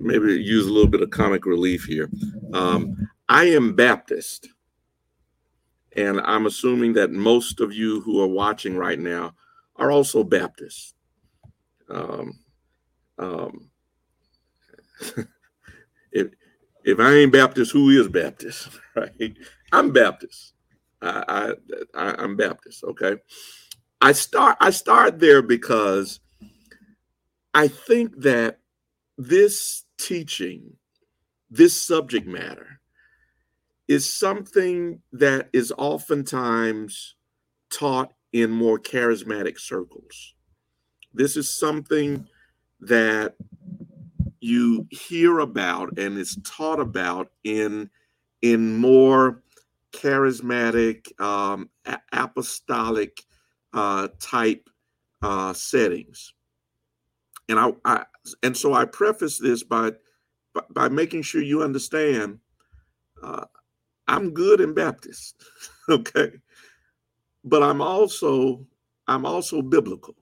maybe 0.00 0.42
use 0.42 0.66
a 0.66 0.72
little 0.72 0.90
bit 0.90 1.02
of 1.02 1.10
comic 1.10 1.44
relief 1.46 1.84
here. 1.84 2.08
Um 2.52 3.08
I 3.28 3.44
am 3.44 3.74
Baptist. 3.74 4.48
And 5.96 6.20
I'm 6.20 6.46
assuming 6.46 6.92
that 6.94 7.10
most 7.10 7.60
of 7.60 7.72
you 7.72 8.00
who 8.00 8.22
are 8.22 8.26
watching 8.26 8.76
right 8.76 8.98
now 8.98 9.34
are 9.76 9.90
also 9.90 10.22
Baptists. 10.22 10.94
Um, 11.88 12.38
um, 13.18 13.70
if 16.12 16.28
if 16.90 17.00
I 17.00 17.14
ain't 17.14 17.32
Baptist, 17.32 17.72
who 17.72 17.90
is 17.90 18.08
Baptist? 18.08 18.68
Right? 18.96 19.36
I'm 19.72 19.92
Baptist. 19.92 20.52
I, 21.00 21.54
I, 21.94 22.12
I 22.12 22.24
am 22.24 22.36
Baptist. 22.36 22.82
Okay. 22.82 23.16
I 24.00 24.10
start 24.12 24.56
I 24.60 24.70
start 24.70 25.20
there 25.20 25.42
because 25.42 26.18
I 27.54 27.68
think 27.68 28.20
that 28.22 28.58
this 29.16 29.84
teaching, 29.96 30.72
this 31.50 31.80
subject 31.80 32.26
matter, 32.26 32.80
is 33.86 34.12
something 34.12 35.00
that 35.12 35.48
is 35.52 35.72
oftentimes 35.78 37.14
taught 37.72 38.12
in 38.32 38.50
more 38.50 38.78
charismatic 38.78 39.58
circles. 39.58 40.34
This 41.14 41.36
is 41.36 41.48
something 41.48 42.26
that 42.80 43.36
you 44.40 44.86
hear 44.90 45.38
about 45.40 45.98
and 45.98 46.18
is 46.18 46.38
taught 46.44 46.80
about 46.80 47.28
in 47.44 47.90
in 48.42 48.76
more 48.76 49.42
charismatic 49.92 51.20
um, 51.20 51.68
a- 51.84 52.00
apostolic 52.12 53.22
uh, 53.72 54.08
type 54.18 54.68
uh, 55.22 55.52
settings. 55.52 56.32
And 57.48 57.58
I, 57.58 57.72
I 57.84 58.04
and 58.42 58.56
so 58.56 58.74
i 58.74 58.84
preface 58.84 59.38
this 59.38 59.62
by 59.64 59.92
by, 60.74 60.88
making 60.88 61.22
sure 61.22 61.42
you 61.42 61.62
understand 61.62 62.38
uh, 63.22 63.44
i'm 64.08 64.32
good 64.32 64.60
in 64.60 64.74
baptist 64.74 65.42
okay? 65.88 66.32
But 67.44 67.62
i'm 67.62 67.80
also 67.80 68.66
i'm 69.08 69.24
also 69.26 69.62
biblical 69.62 70.14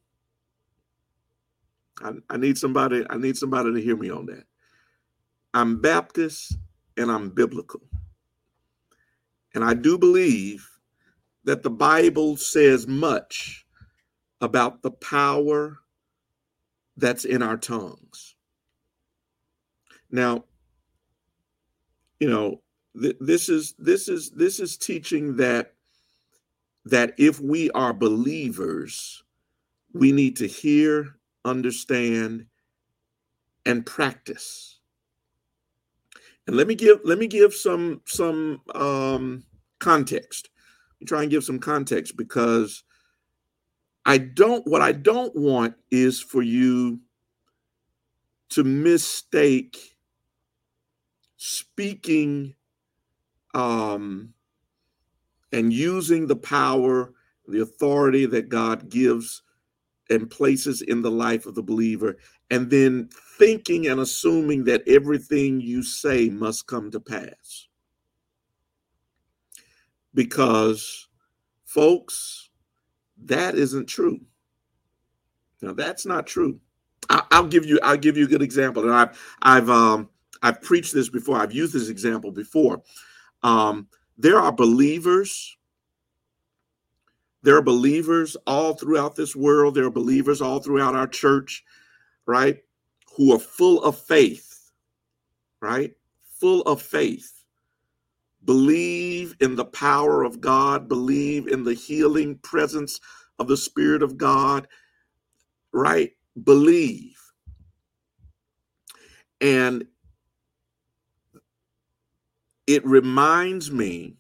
I, 2.03 2.13
I 2.31 2.37
need 2.37 2.59
somebody, 2.59 3.05
I 3.11 3.17
need 3.17 3.37
somebody 3.37 3.73
to 3.73 3.81
hear 3.81 3.97
me 3.97 4.11
on 4.11 4.27
that. 4.27 4.45
I'm 5.55 5.81
Baptist 5.81 6.57
and 6.97 7.11
I'm 7.11 7.31
biblical. 7.31 7.81
And 9.55 9.65
I 9.65 9.75
do 9.75 9.99
believe 9.99 10.69
that 11.45 11.63
the 11.63 11.71
Bible 11.71 12.37
says 12.37 12.87
much 12.87 13.67
about 14.41 14.83
the 14.83 14.91
power 14.91 15.79
that's 16.97 17.25
in 17.25 17.43
our 17.43 17.57
tongues. 17.57 18.37
Now, 20.11 20.45
you 22.21 22.29
know, 22.29 22.63
th- 23.01 23.17
this 23.21 23.49
is 23.49 23.75
this 23.79 24.09
is 24.09 24.31
this 24.31 24.61
is 24.61 24.77
teaching 24.77 25.37
that 25.37 25.75
that 26.85 27.15
if 27.19 27.41
we 27.41 27.71
are 27.71 27.93
believers, 27.93 29.23
we 29.93 30.13
need 30.13 30.37
to 30.37 30.47
hear 30.47 31.18
understand, 31.49 32.47
and 33.67 33.85
practice. 33.85 34.79
And 36.47 36.57
let 36.57 36.67
me 36.67 36.75
give 36.75 37.01
let 37.05 37.19
me 37.19 37.27
give 37.27 37.55
some 37.55 38.01
some 38.07 38.63
um, 38.75 39.45
context. 39.79 40.49
Let 40.95 41.01
me 41.01 41.07
try 41.07 41.23
and 41.23 41.31
give 41.31 41.45
some 41.45 41.59
context 41.59 42.17
because 42.17 42.85
I 44.07 44.19
don't 44.19 44.67
what 44.67 44.81
I 44.81 44.93
don't 44.93 45.37
want 45.37 45.75
is 45.91 46.21
for 46.21 46.41
you 46.41 47.01
to 48.51 48.65
mistake 48.65 49.97
speaking 51.37 52.55
um, 53.55 54.33
and 55.53 55.73
using 55.73 56.27
the 56.27 56.37
power, 56.37 57.13
the 57.47 57.61
authority 57.61 58.25
that 58.27 58.49
God 58.49 58.89
gives 58.89 59.43
and 60.11 60.31
places 60.31 60.83
in 60.83 61.03
the 61.03 61.11
life 61.11 61.47
of 61.47 61.55
the 61.55 61.63
believer, 61.63 62.17
and 62.51 62.71
then 62.71 63.09
thinking 63.39 63.87
and 63.87 64.01
assuming 64.01 64.65
that 64.65 64.87
everything 64.87 65.61
you 65.61 65.83
say 65.83 66.29
must 66.29 66.67
come 66.67 66.91
to 66.91 67.01
pass. 67.01 67.69
Because, 70.15 71.09
folks, 71.65 72.51
that 73.25 73.55
isn't 73.55 73.87
true. 73.87 74.21
Now, 75.61 75.73
that's 75.73 76.07
not 76.07 76.27
true. 76.27 76.61
I, 77.11 77.41
will 77.41 77.49
give 77.49 77.65
you. 77.65 77.79
I'll 77.83 77.97
give 77.97 78.17
you 78.17 78.25
a 78.25 78.29
good 78.29 78.43
example, 78.43 78.83
and 78.85 78.93
I've 78.93 79.37
I've 79.43 79.71
um 79.71 80.09
I've 80.43 80.61
preached 80.63 80.95
this 80.95 81.09
before. 81.09 81.37
I've 81.39 81.53
used 81.53 81.73
this 81.73 81.89
example 81.89 82.31
before. 82.31 82.83
Um, 83.43 83.89
there 84.17 84.39
are 84.39 84.53
believers. 84.53 85.57
There 87.43 87.57
are 87.57 87.63
believers 87.63 88.37
all 88.47 88.75
throughout 88.75 89.15
this 89.15 89.37
world. 89.37 89.75
There 89.75 89.85
are 89.85 89.91
believers 89.91 90.41
all 90.41 90.61
throughout 90.61 90.95
our 90.95 91.07
church, 91.07 91.65
right? 92.27 92.59
Who 93.17 93.33
are 93.33 93.39
full 93.39 93.83
of 93.83 93.99
faith, 93.99 94.71
right? 95.61 95.93
Full 96.41 96.63
of 96.63 96.83
faith. 96.83 97.45
Believe 98.45 99.37
in 99.41 99.57
the 99.57 99.65
power 99.65 100.25
of 100.25 100.41
God, 100.41 100.89
believe 100.89 101.49
in 101.49 101.65
the 101.65 101.75
healing 101.75 102.37
presence 102.39 103.01
of 103.39 103.49
the 103.49 103.57
Spirit 103.57 104.03
of 104.03 104.17
God, 104.17 104.67
right? 105.73 106.13
Believe. 106.45 107.21
And 109.41 109.87
it 112.67 112.85
reminds 112.85 113.71
me 113.71 114.18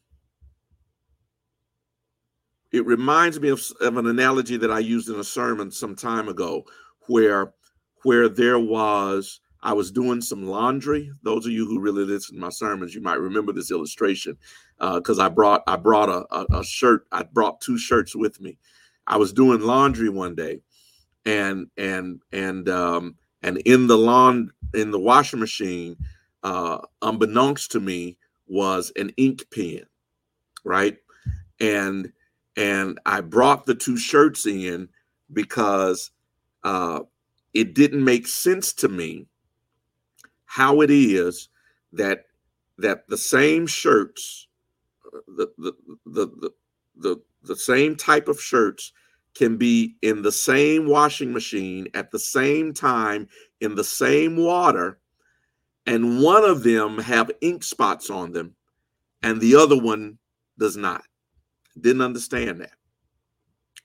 it 2.72 2.84
reminds 2.86 3.40
me 3.40 3.48
of, 3.48 3.62
of 3.80 3.96
an 3.96 4.06
analogy 4.06 4.56
that 4.58 4.70
I 4.70 4.78
used 4.78 5.08
in 5.08 5.18
a 5.18 5.24
sermon 5.24 5.70
some 5.70 5.94
time 5.94 6.28
ago 6.28 6.64
where 7.06 7.52
where 8.04 8.28
there 8.28 8.58
was 8.58 9.40
I 9.62 9.72
was 9.72 9.90
doing 9.90 10.20
some 10.20 10.46
laundry. 10.46 11.10
Those 11.22 11.46
of 11.46 11.52
you 11.52 11.66
who 11.66 11.80
really 11.80 12.04
listen 12.04 12.36
to 12.36 12.40
my 12.40 12.48
sermons, 12.50 12.94
you 12.94 13.00
might 13.00 13.20
remember 13.20 13.52
this 13.52 13.70
illustration 13.70 14.36
because 14.78 15.18
uh, 15.18 15.24
I 15.24 15.28
brought 15.28 15.62
I 15.66 15.76
brought 15.76 16.08
a, 16.08 16.24
a, 16.34 16.60
a, 16.60 16.64
shirt. 16.64 17.06
I 17.10 17.24
brought 17.24 17.60
two 17.60 17.78
shirts 17.78 18.14
with 18.14 18.40
me. 18.40 18.56
I 19.06 19.16
was 19.16 19.32
doing 19.32 19.60
laundry 19.60 20.10
one 20.10 20.34
day, 20.34 20.60
and 21.24 21.68
and 21.76 22.20
and 22.32 22.68
um, 22.68 23.16
and 23.42 23.58
in 23.58 23.88
the 23.88 23.98
lawn 23.98 24.52
in 24.74 24.90
the 24.90 25.00
washing 25.00 25.40
machine, 25.40 25.96
uh, 26.44 26.78
unbeknownst 27.02 27.72
to 27.72 27.80
me, 27.80 28.16
was 28.46 28.92
an 28.94 29.10
ink 29.16 29.44
pen, 29.52 29.82
right? 30.64 30.98
And 31.58 32.12
and 32.58 32.98
I 33.06 33.20
brought 33.20 33.66
the 33.66 33.74
two 33.76 33.96
shirts 33.96 34.44
in 34.44 34.88
because 35.32 36.10
uh, 36.64 37.00
it 37.54 37.72
didn't 37.72 38.04
make 38.04 38.26
sense 38.26 38.72
to 38.74 38.88
me 38.88 39.26
how 40.46 40.80
it 40.80 40.90
is 40.90 41.50
that 41.92 42.24
that 42.76 43.06
the 43.08 43.16
same 43.16 43.68
shirts, 43.68 44.48
the 45.28 45.46
the 45.56 45.72
the 46.04 46.26
the 46.26 46.50
the, 46.96 47.22
the 47.44 47.56
same 47.56 47.94
type 47.94 48.26
of 48.26 48.40
shirts 48.40 48.92
can 49.36 49.56
be 49.56 49.94
in 50.02 50.22
the 50.22 50.32
same 50.32 50.88
washing 50.88 51.32
machine 51.32 51.86
at 51.94 52.10
the 52.10 52.18
same 52.18 52.74
time 52.74 53.28
in 53.60 53.76
the 53.76 53.84
same 53.84 54.36
water 54.36 54.98
and 55.86 56.20
one 56.20 56.44
of 56.44 56.64
them 56.64 56.98
have 56.98 57.30
ink 57.40 57.62
spots 57.62 58.10
on 58.10 58.32
them 58.32 58.52
and 59.22 59.40
the 59.40 59.54
other 59.54 59.80
one 59.80 60.18
does 60.58 60.76
not 60.76 61.02
didn't 61.80 62.02
understand 62.02 62.60
that 62.60 62.72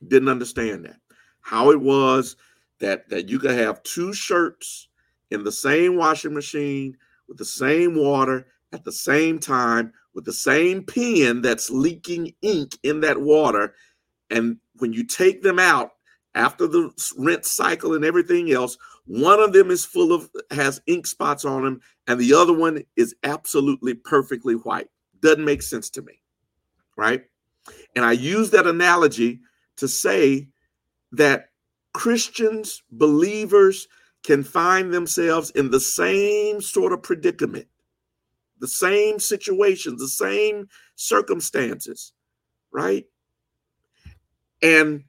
didn't 0.07 0.29
understand 0.29 0.85
that 0.85 0.97
how 1.41 1.71
it 1.71 1.79
was 1.79 2.35
that 2.79 3.07
that 3.09 3.29
you 3.29 3.39
could 3.39 3.57
have 3.57 3.83
two 3.83 4.13
shirts 4.13 4.89
in 5.31 5.43
the 5.43 5.51
same 5.51 5.95
washing 5.95 6.33
machine 6.33 6.95
with 7.27 7.37
the 7.37 7.45
same 7.45 7.95
water 7.95 8.45
at 8.73 8.83
the 8.83 8.91
same 8.91 9.39
time 9.39 9.93
with 10.13 10.25
the 10.25 10.33
same 10.33 10.83
pen 10.83 11.41
that's 11.41 11.69
leaking 11.69 12.33
ink 12.41 12.77
in 12.83 12.99
that 12.99 13.19
water 13.19 13.73
and 14.29 14.57
when 14.77 14.91
you 14.93 15.03
take 15.03 15.41
them 15.41 15.59
out 15.59 15.91
after 16.35 16.67
the 16.67 16.89
rinse 17.17 17.51
cycle 17.51 17.93
and 17.93 18.03
everything 18.03 18.51
else 18.51 18.77
one 19.05 19.39
of 19.39 19.53
them 19.53 19.69
is 19.69 19.85
full 19.85 20.13
of 20.13 20.29
has 20.51 20.81
ink 20.87 21.05
spots 21.05 21.45
on 21.45 21.63
them, 21.63 21.81
and 22.07 22.19
the 22.19 22.33
other 22.33 22.53
one 22.53 22.83
is 22.95 23.15
absolutely 23.23 23.93
perfectly 23.93 24.55
white. 24.55 24.87
Doesn't 25.19 25.43
make 25.43 25.61
sense 25.61 25.89
to 25.91 26.01
me, 26.01 26.21
right? 26.95 27.25
And 27.95 28.03
I 28.03 28.13
use 28.13 28.49
that 28.51 28.67
analogy 28.67 29.39
to 29.77 29.87
say 29.87 30.47
that 31.11 31.49
Christians, 31.93 32.83
believers, 32.91 33.87
can 34.23 34.43
find 34.43 34.93
themselves 34.93 35.51
in 35.51 35.69
the 35.69 35.79
same 35.79 36.61
sort 36.61 36.93
of 36.93 37.03
predicament, 37.03 37.67
the 38.59 38.67
same 38.67 39.19
situations, 39.19 39.99
the 39.99 40.07
same 40.07 40.67
circumstances, 40.95 42.13
right? 42.71 43.05
And 44.61 45.03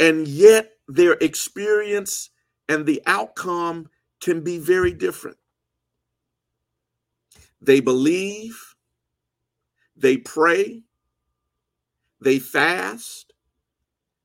and 0.00 0.26
yet 0.26 0.72
their 0.88 1.12
experience 1.12 2.30
and 2.68 2.84
the 2.84 3.00
outcome 3.06 3.88
can 4.20 4.42
be 4.42 4.58
very 4.58 4.92
different. 4.92 5.36
They 7.60 7.78
believe, 7.78 8.74
they 9.96 10.16
pray, 10.16 10.82
they 12.24 12.38
fast, 12.38 13.32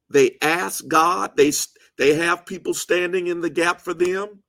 they 0.10 0.38
ask 0.42 0.88
God, 0.88 1.38
they 1.38 1.52
they 1.98 2.16
have 2.16 2.46
people 2.46 2.74
standing 2.74 3.28
in 3.28 3.42
the 3.42 3.50
gap 3.50 3.82
for 3.82 3.94
them, 3.94 4.44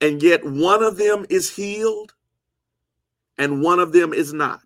and 0.00 0.22
yet 0.22 0.44
one 0.44 0.82
of 0.82 0.96
them 0.98 1.26
is 1.30 1.54
healed 1.56 2.14
and 3.38 3.62
one 3.62 3.80
of 3.80 3.92
them 3.92 4.12
is 4.12 4.32
not. 4.32 4.62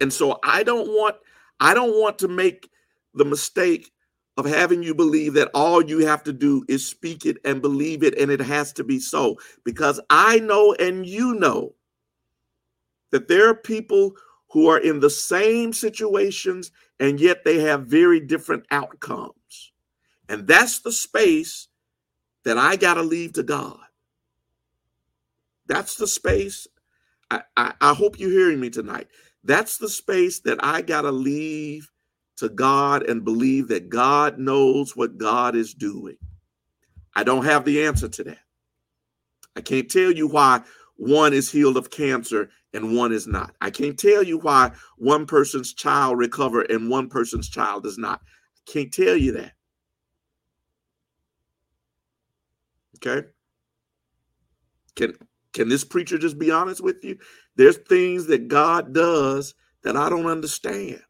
And 0.00 0.12
so 0.12 0.38
I 0.44 0.62
don't 0.62 0.88
want 0.88 1.16
I 1.60 1.74
don't 1.74 2.00
want 2.00 2.18
to 2.20 2.28
make 2.28 2.70
the 3.14 3.24
mistake 3.24 3.90
of 4.36 4.46
having 4.46 4.82
you 4.82 4.94
believe 4.94 5.34
that 5.34 5.50
all 5.54 5.82
you 5.82 6.06
have 6.06 6.22
to 6.24 6.32
do 6.32 6.64
is 6.68 6.86
speak 6.86 7.26
it 7.26 7.38
and 7.44 7.62
believe 7.62 8.02
it, 8.04 8.18
and 8.18 8.30
it 8.30 8.40
has 8.40 8.72
to 8.74 8.84
be 8.84 9.00
so. 9.00 9.38
Because 9.64 10.00
I 10.10 10.38
know 10.40 10.74
and 10.78 11.06
you 11.06 11.34
know 11.34 11.74
that 13.12 13.28
there 13.28 13.48
are 13.48 13.54
people 13.56 14.14
who 14.50 14.68
are 14.68 14.78
in 14.78 15.00
the 15.00 15.10
same 15.10 15.72
situations 15.72 16.70
and 17.00 17.20
yet 17.20 17.44
they 17.44 17.60
have 17.60 17.86
very 17.86 18.20
different 18.20 18.64
outcomes. 18.70 19.72
And 20.28 20.46
that's 20.46 20.80
the 20.80 20.92
space 20.92 21.68
that 22.44 22.58
I 22.58 22.76
got 22.76 22.94
to 22.94 23.02
leave 23.02 23.34
to 23.34 23.42
God. 23.42 23.78
That's 25.66 25.96
the 25.96 26.06
space. 26.06 26.66
I, 27.30 27.42
I, 27.56 27.74
I, 27.80 27.94
hope 27.94 28.18
you're 28.18 28.30
hearing 28.30 28.58
me 28.58 28.70
tonight. 28.70 29.08
That's 29.44 29.76
the 29.76 29.88
space 29.88 30.40
that 30.40 30.58
I 30.64 30.80
got 30.80 31.02
to 31.02 31.12
leave 31.12 31.90
to 32.38 32.48
God 32.48 33.02
and 33.08 33.24
believe 33.24 33.68
that 33.68 33.90
God 33.90 34.38
knows 34.38 34.96
what 34.96 35.18
God 35.18 35.54
is 35.54 35.74
doing. 35.74 36.16
I 37.14 37.24
don't 37.24 37.44
have 37.44 37.64
the 37.64 37.84
answer 37.84 38.08
to 38.08 38.24
that. 38.24 38.38
I 39.56 39.60
can't 39.60 39.90
tell 39.90 40.10
you 40.10 40.28
why 40.28 40.62
one 40.96 41.32
is 41.32 41.50
healed 41.50 41.76
of 41.76 41.90
cancer 41.90 42.48
and 42.74 42.96
one 42.96 43.12
is 43.12 43.26
not. 43.26 43.54
I 43.60 43.70
can't 43.70 43.98
tell 43.98 44.22
you 44.22 44.38
why 44.38 44.72
one 44.96 45.26
person's 45.26 45.72
child 45.72 46.18
recover 46.18 46.62
and 46.62 46.90
one 46.90 47.08
person's 47.08 47.48
child 47.48 47.82
does 47.82 47.98
not. 47.98 48.20
I 48.22 48.70
can't 48.70 48.92
tell 48.92 49.16
you 49.16 49.32
that. 49.32 49.52
Okay? 52.96 53.26
Can 54.96 55.14
can 55.52 55.68
this 55.68 55.84
preacher 55.84 56.18
just 56.18 56.38
be 56.38 56.50
honest 56.50 56.82
with 56.82 57.02
you? 57.04 57.18
There's 57.56 57.78
things 57.78 58.26
that 58.26 58.48
God 58.48 58.92
does 58.92 59.54
that 59.82 59.96
I 59.96 60.08
don't 60.08 60.26
understand. 60.26 61.00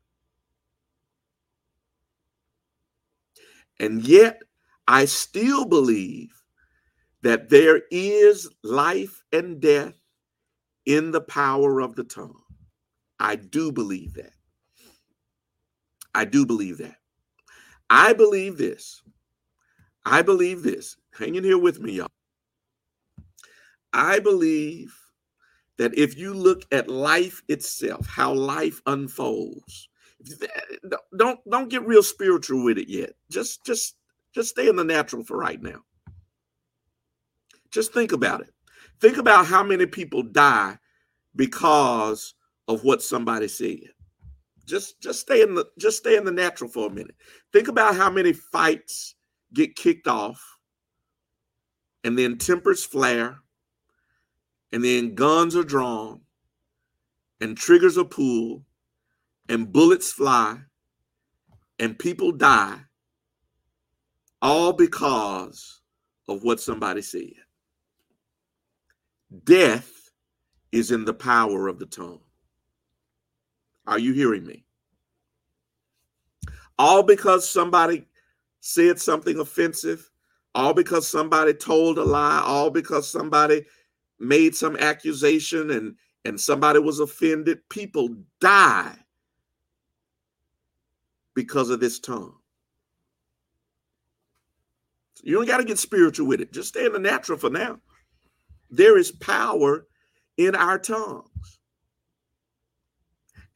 And 3.81 4.03
yet, 4.03 4.43
I 4.87 5.05
still 5.05 5.65
believe 5.65 6.31
that 7.23 7.49
there 7.49 7.83
is 7.91 8.49
life 8.63 9.23
and 9.33 9.61
death 9.61 9.95
in 10.89 11.11
the 11.13 11.21
power 11.21 11.81
of 11.81 11.95
the 11.95 12.03
tongue. 12.03 12.41
I 13.21 13.37
do 13.37 13.71
believe 13.71 14.15
that. 14.15 14.33
I 16.15 16.25
do 16.25 16.47
believe 16.47 16.79
that. 16.79 16.97
I 17.91 18.15
believe 18.15 18.57
this. 18.57 19.03
I 20.05 20.23
believe 20.23 20.63
this. 20.63 20.97
Hang 21.17 21.35
in 21.35 21.45
here 21.45 21.59
with 21.59 21.79
me, 21.79 21.93
y'all. 21.93 22.09
I 23.93 24.19
believe 24.19 24.99
that 25.77 25.97
if 25.97 26.17
you 26.17 26.33
look 26.33 26.63
at 26.73 26.89
life 26.89 27.43
itself, 27.49 28.07
how 28.07 28.33
life 28.33 28.81
unfolds, 28.87 29.91
don't 31.17 31.39
don't 31.51 31.69
get 31.69 31.87
real 31.87 32.03
spiritual 32.03 32.65
with 32.65 32.79
it 32.79 32.89
yet. 32.89 33.11
Just 33.31 33.65
just 33.65 33.97
just 34.35 34.51
stay 34.51 34.69
in 34.69 34.77
the 34.77 34.85
natural 34.85 35.23
for 35.23 35.37
right 35.37 35.63
now. 35.63 35.81
Just 37.71 37.93
think 37.93 38.13
about 38.13 38.41
it. 38.41 38.53
Think 39.01 39.17
about 39.17 39.47
how 39.47 39.63
many 39.63 39.87
people 39.87 40.23
die 40.23 40.79
because 41.37 42.35
of 42.67 42.85
what 42.85 43.03
somebody 43.03 43.49
said. 43.49 43.91
Just 44.67 45.01
just 45.01 45.21
stay 45.21 45.41
in 45.43 45.55
the 45.55 45.65
just 45.79 45.99
stay 45.99 46.17
in 46.17 46.25
the 46.25 46.33
natural 46.33 46.69
for 46.69 46.89
a 46.89 46.91
minute. 46.91 47.17
Think 47.53 47.69
about 47.69 47.97
how 47.97 48.11
many 48.11 48.33
fights 48.33 49.15
get 49.55 49.77
kicked 49.77 50.07
off 50.07 50.59
and 52.05 52.19
then 52.19 52.37
tempers 52.37 52.85
flare 52.85 53.39
and 54.73 54.85
then 54.85 55.15
guns 55.15 55.57
are 55.57 55.65
drawn 55.65 56.21
and 57.41 57.57
triggers 57.57 57.97
are 57.97 58.05
pulled 58.05 58.63
and 59.49 59.73
bullets 59.73 60.13
fly 60.13 60.59
and 61.79 61.99
people 61.99 62.33
die 62.33 62.79
all 64.43 64.73
because 64.73 65.81
of 66.29 66.43
what 66.43 66.61
somebody 66.61 67.03
said. 67.03 67.33
Death 69.45 70.11
is 70.73 70.91
in 70.91 71.05
the 71.05 71.15
power 71.15 71.69
of 71.69 71.79
the 71.79 71.87
tongue. 71.87 72.21
Are 73.87 73.99
you 73.99 74.13
hearing 74.13 74.47
me? 74.47 74.65
All 76.79 77.03
because 77.03 77.49
somebody 77.49 78.07
said 78.61 79.01
something 79.01 79.39
offensive, 79.39 80.11
all 80.55 80.75
because 80.75 81.09
somebody 81.09 81.55
told 81.55 81.99
a 81.99 82.05
lie, 82.05 82.43
all 82.45 82.71
because 82.71 83.11
somebody 83.11 83.65
made 84.19 84.55
some 84.55 84.77
accusation 84.77 85.71
and 85.71 85.97
and 86.25 86.39
somebody 86.39 86.79
was 86.79 87.01
offended, 87.01 87.67
people 87.71 88.11
die 88.41 88.95
because 91.35 91.71
of 91.71 91.81
this 91.81 91.99
tongue. 91.99 92.35
You 95.23 95.37
don't 95.37 95.47
got 95.47 95.59
to 95.59 95.65
get 95.65 95.79
spiritual 95.79 96.27
with 96.27 96.41
it. 96.41 96.53
Just 96.53 96.69
stay 96.69 96.85
in 96.85 96.93
the 96.93 96.99
natural 96.99 97.39
for 97.39 97.51
now. 97.51 97.79
There 98.71 98.99
is 98.99 99.11
power 99.11 99.87
in 100.37 100.55
our 100.55 100.79
tongues. 100.79 101.59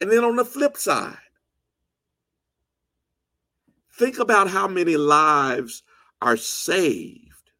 And 0.01 0.11
then 0.11 0.23
on 0.23 0.35
the 0.35 0.45
flip 0.45 0.75
side, 0.77 1.17
think 3.93 4.19
about 4.19 4.49
how 4.49 4.67
many 4.67 4.97
lives 4.97 5.83
are 6.21 6.37
saved 6.37 7.51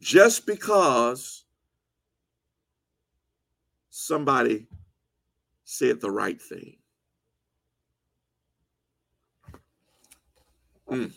just 0.00 0.46
because 0.46 1.44
somebody 3.90 4.66
said 5.64 6.00
the 6.00 6.10
right 6.10 6.40
thing. 6.40 6.76
Mm. 10.90 11.12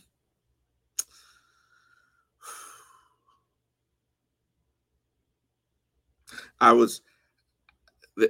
I 6.59 6.71
was 6.71 7.01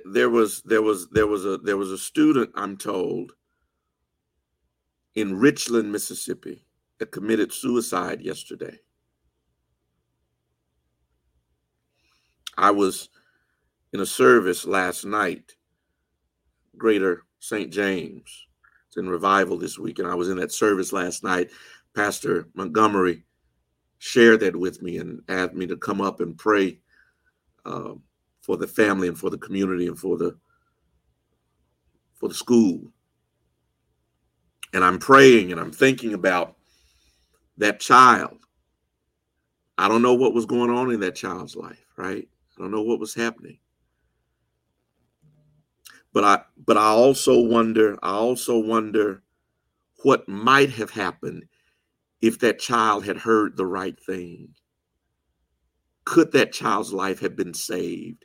there 0.06 0.30
was 0.30 0.62
there 0.64 0.82
was 0.82 1.08
there 1.10 1.28
was 1.28 1.46
a 1.46 1.58
there 1.58 1.78
was 1.78 1.92
a 1.92 1.98
student 1.98 2.52
I'm 2.56 2.78
told 2.78 3.34
in 5.14 5.38
Richland, 5.38 5.92
Mississippi 5.92 6.66
that 7.00 7.12
committed 7.12 7.54
suicide 7.54 8.22
yesterday. 8.22 8.80
I 12.58 12.72
was 12.72 13.10
in 13.94 14.00
a 14.00 14.06
service 14.06 14.66
last 14.66 15.06
night, 15.06 15.56
Greater 16.78 17.24
St. 17.40 17.72
James. 17.72 18.48
It's 18.88 18.98
in 18.98 19.10
revival 19.10 19.58
this 19.58 19.78
week, 19.78 20.00
and 20.00 20.08
I 20.08 20.16
was 20.16 20.30
in 20.30 20.38
that 20.38 20.52
service 20.52 20.94
last 20.94 21.24
night. 21.24 21.50
Pastor 21.96 22.48
Montgomery 22.56 23.24
shared 24.00 24.42
that 24.42 24.56
with 24.56 24.82
me 24.82 24.98
and 24.98 25.22
asked 25.30 25.54
me 25.54 25.68
to 25.68 25.78
come 25.78 26.02
up 26.02 26.20
and 26.20 26.38
pray 26.38 26.80
um, 27.66 28.04
for 28.46 28.58
the 28.58 28.68
family 28.68 29.08
and 29.08 29.18
for 29.18 29.32
the 29.32 29.40
community 29.40 29.88
and 29.88 29.98
for 29.98 30.18
the 30.18 30.38
for 32.14 32.30
the 32.30 32.36
school. 32.36 32.92
And 34.72 34.84
I'm 34.84 35.00
praying 35.00 35.52
and 35.52 35.60
I'm 35.60 35.72
thinking 35.72 36.14
about 36.14 36.56
that 37.58 37.80
child. 37.80 38.38
I 39.80 39.88
don't 39.88 40.04
know 40.04 40.14
what 40.14 40.36
was 40.36 40.46
going 40.46 40.70
on 40.70 40.92
in 40.92 41.00
that 41.00 41.16
child's 41.16 41.56
life, 41.56 41.88
right? 41.98 42.28
I 42.56 42.62
don't 42.62 42.70
know 42.70 42.84
what 42.84 43.00
was 43.00 43.16
happening. 43.16 43.58
But 46.14 46.24
I 46.24 46.42
but 46.68 46.78
I 46.78 46.90
also 46.90 47.40
wonder, 47.40 47.98
I 48.04 48.12
also 48.12 48.60
wonder 48.60 49.24
what 50.04 50.30
might 50.30 50.70
have 50.70 50.92
happened 50.92 51.46
if 52.22 52.38
that 52.40 52.60
child 52.60 53.06
had 53.06 53.18
heard 53.18 53.58
the 53.58 53.66
right 53.66 54.00
thing. 54.00 54.50
Could 56.06 56.32
that 56.34 56.54
child's 56.54 56.94
life 56.94 57.20
have 57.22 57.36
been 57.36 57.56
saved 57.56 58.25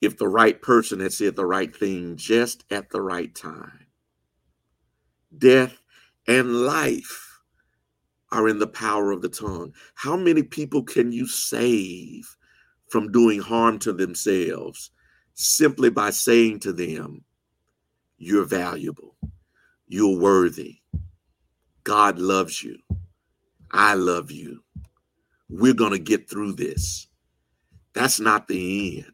if 0.00 0.16
the 0.16 0.28
right 0.28 0.60
person 0.62 1.00
had 1.00 1.12
said 1.12 1.36
the 1.36 1.46
right 1.46 1.74
thing 1.74 2.16
just 2.16 2.64
at 2.70 2.90
the 2.90 3.00
right 3.00 3.34
time. 3.34 3.86
Death 5.36 5.76
and 6.26 6.64
life 6.64 7.40
are 8.30 8.48
in 8.48 8.58
the 8.58 8.66
power 8.66 9.10
of 9.10 9.22
the 9.22 9.28
tongue. 9.28 9.72
How 9.94 10.16
many 10.16 10.42
people 10.42 10.82
can 10.82 11.12
you 11.12 11.26
save 11.26 12.36
from 12.90 13.12
doing 13.12 13.40
harm 13.40 13.78
to 13.80 13.92
themselves 13.92 14.90
simply 15.34 15.90
by 15.90 16.10
saying 16.10 16.60
to 16.60 16.72
them, 16.72 17.24
You're 18.18 18.44
valuable, 18.44 19.16
you're 19.86 20.18
worthy, 20.18 20.78
God 21.84 22.18
loves 22.18 22.62
you, 22.62 22.78
I 23.70 23.94
love 23.94 24.30
you, 24.30 24.62
we're 25.48 25.74
going 25.74 25.92
to 25.92 25.98
get 25.98 26.28
through 26.28 26.52
this? 26.54 27.06
That's 27.94 28.20
not 28.20 28.48
the 28.48 28.98
end. 28.98 29.12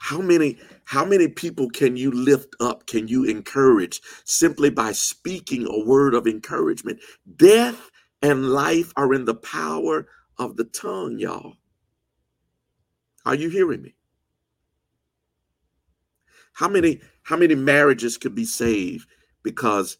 How 0.00 0.20
many 0.20 0.58
how 0.84 1.04
many 1.04 1.28
people 1.28 1.70
can 1.70 1.96
you 1.96 2.10
lift 2.10 2.56
up, 2.58 2.86
can 2.86 3.06
you 3.06 3.24
encourage 3.24 4.00
simply 4.24 4.70
by 4.70 4.92
speaking 4.92 5.66
a 5.66 5.84
word 5.84 6.14
of 6.14 6.26
encouragement? 6.26 6.98
Death 7.36 7.90
and 8.22 8.50
life 8.50 8.92
are 8.96 9.14
in 9.14 9.26
the 9.26 9.34
power 9.34 10.08
of 10.38 10.56
the 10.56 10.64
tongue, 10.64 11.18
y'all. 11.18 11.54
Are 13.26 13.34
you 13.34 13.50
hearing 13.50 13.82
me? 13.82 13.94
How 16.54 16.66
many 16.68 17.00
how 17.22 17.36
many 17.36 17.54
marriages 17.54 18.18
could 18.18 18.34
be 18.34 18.46
saved 18.46 19.06
because 19.42 19.98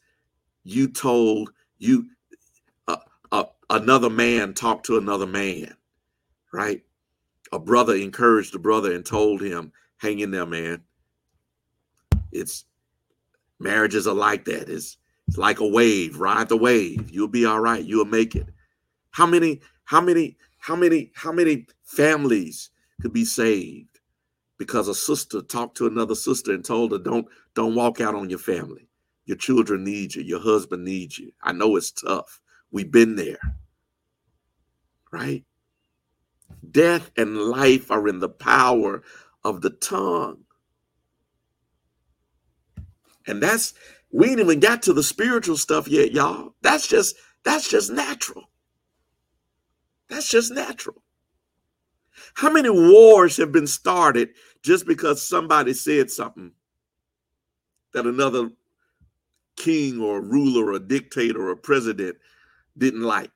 you 0.64 0.88
told 0.88 1.52
you 1.78 2.06
uh, 2.88 2.96
uh, 3.30 3.44
another 3.68 4.10
man 4.10 4.54
talked 4.54 4.86
to 4.86 4.96
another 4.96 5.26
man, 5.26 5.74
right? 6.52 6.82
A 7.52 7.58
brother 7.58 7.94
encouraged 7.94 8.54
a 8.54 8.58
brother 8.58 8.92
and 8.94 9.04
told 9.04 9.42
him, 9.42 9.72
hang 10.00 10.20
in 10.20 10.30
there, 10.30 10.46
man. 10.46 10.82
It's 12.32 12.64
marriages 13.58 14.06
are 14.06 14.14
like 14.14 14.44
that. 14.46 14.68
It's 14.68 14.96
it's 15.28 15.38
like 15.38 15.60
a 15.60 15.68
wave. 15.68 16.18
Ride 16.18 16.48
the 16.48 16.56
wave. 16.56 17.08
You'll 17.10 17.28
be 17.28 17.46
all 17.46 17.60
right. 17.60 17.84
You'll 17.84 18.04
make 18.04 18.34
it. 18.34 18.48
How 19.12 19.26
many, 19.26 19.60
how 19.84 20.00
many, 20.00 20.36
how 20.58 20.74
many, 20.74 21.12
how 21.14 21.30
many 21.30 21.66
families 21.84 22.70
could 23.00 23.12
be 23.12 23.24
saved 23.24 24.00
because 24.58 24.88
a 24.88 24.94
sister 24.94 25.40
talked 25.40 25.76
to 25.76 25.86
another 25.86 26.16
sister 26.16 26.52
and 26.52 26.64
told 26.64 26.90
her, 26.90 26.98
Don't 26.98 27.26
don't 27.54 27.76
walk 27.76 28.00
out 28.00 28.16
on 28.16 28.28
your 28.28 28.40
family. 28.40 28.88
Your 29.24 29.36
children 29.36 29.84
need 29.84 30.16
you, 30.16 30.22
your 30.22 30.40
husband 30.40 30.84
needs 30.84 31.18
you. 31.18 31.30
I 31.42 31.52
know 31.52 31.76
it's 31.76 31.92
tough. 31.92 32.40
We've 32.72 32.90
been 32.90 33.14
there. 33.14 33.38
Right? 35.12 35.44
Death 36.72 37.10
and 37.16 37.38
life 37.38 37.90
are 37.92 38.08
in 38.08 38.18
the 38.18 38.28
power 38.28 39.02
of 39.44 39.60
the 39.60 39.70
tongue. 39.70 40.44
And 43.26 43.42
that's 43.42 43.74
we 44.12 44.30
ain't 44.30 44.40
even 44.40 44.60
got 44.60 44.82
to 44.82 44.92
the 44.92 45.02
spiritual 45.02 45.56
stuff 45.56 45.86
yet, 45.86 46.12
y'all. 46.12 46.54
That's 46.62 46.86
just 46.86 47.16
that's 47.44 47.68
just 47.68 47.90
natural. 47.90 48.50
That's 50.08 50.28
just 50.28 50.52
natural. 50.52 51.02
How 52.34 52.50
many 52.50 52.70
wars 52.70 53.36
have 53.36 53.52
been 53.52 53.66
started 53.66 54.30
just 54.62 54.86
because 54.86 55.26
somebody 55.26 55.72
said 55.72 56.10
something 56.10 56.52
that 57.94 58.06
another 58.06 58.50
king 59.56 60.00
or 60.00 60.20
ruler 60.20 60.72
or 60.72 60.78
dictator 60.78 61.48
or 61.48 61.56
president 61.56 62.16
didn't 62.76 63.02
like? 63.02 63.30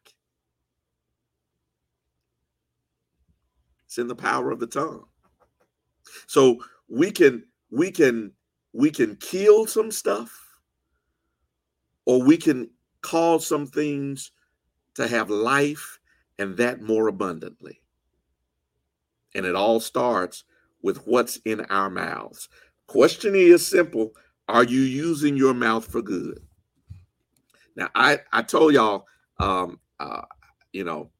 It's 3.87 3.99
in 3.99 4.09
the 4.09 4.17
power 4.17 4.51
of 4.51 4.59
the 4.59 4.67
tongue. 4.67 5.05
So 6.27 6.59
we 6.89 7.11
can 7.11 7.45
we 7.71 7.91
can 7.91 8.33
we 8.73 8.91
can 8.91 9.17
kill 9.17 9.67
some 9.67 9.91
stuff 9.91 10.45
or 12.07 12.23
we 12.23 12.37
can 12.37 12.71
cause 13.03 13.47
some 13.47 13.67
things 13.67 14.33
to 14.95 15.09
have 15.09 15.31
life 15.31 15.99
and 16.39 16.57
that 16.57 16.83
more 16.83 17.09
abundantly. 17.09 17.81
And 19.35 19.47
it 19.47 19.55
all 19.55 19.81
starts 19.81 20.45
with 20.83 21.07
what's 21.07 21.37
in 21.45 21.63
our 21.63 21.91
mouths. 21.91 22.49
Question 22.87 23.35
is 23.35 23.67
simple 23.67 24.13
Are 24.49 24.65
you 24.65 24.81
using 24.81 25.37
your 25.37 25.55
mouth 25.55 25.87
for 25.87 26.03
good? 26.03 26.41
Now, 27.77 27.89
I, 27.95 28.21
I 28.33 28.43
told 28.43 28.75
y'all, 28.75 29.07
um, 29.41 29.81
uh, 29.99 30.23
you 30.73 30.85
know, 30.85 31.11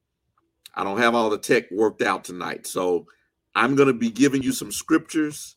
I 0.73 0.83
don't 0.83 0.99
have 0.99 1.15
all 1.15 1.29
the 1.29 1.37
tech 1.37 1.69
worked 1.71 2.01
out 2.01 2.23
tonight. 2.23 2.67
So 2.67 3.07
I'm 3.55 3.75
going 3.75 3.87
to 3.87 3.93
be 3.93 4.11
giving 4.11 4.43
you 4.43 4.51
some 4.51 4.71
scriptures, 4.71 5.55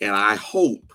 and 0.00 0.14
I 0.14 0.36
hope 0.36 0.92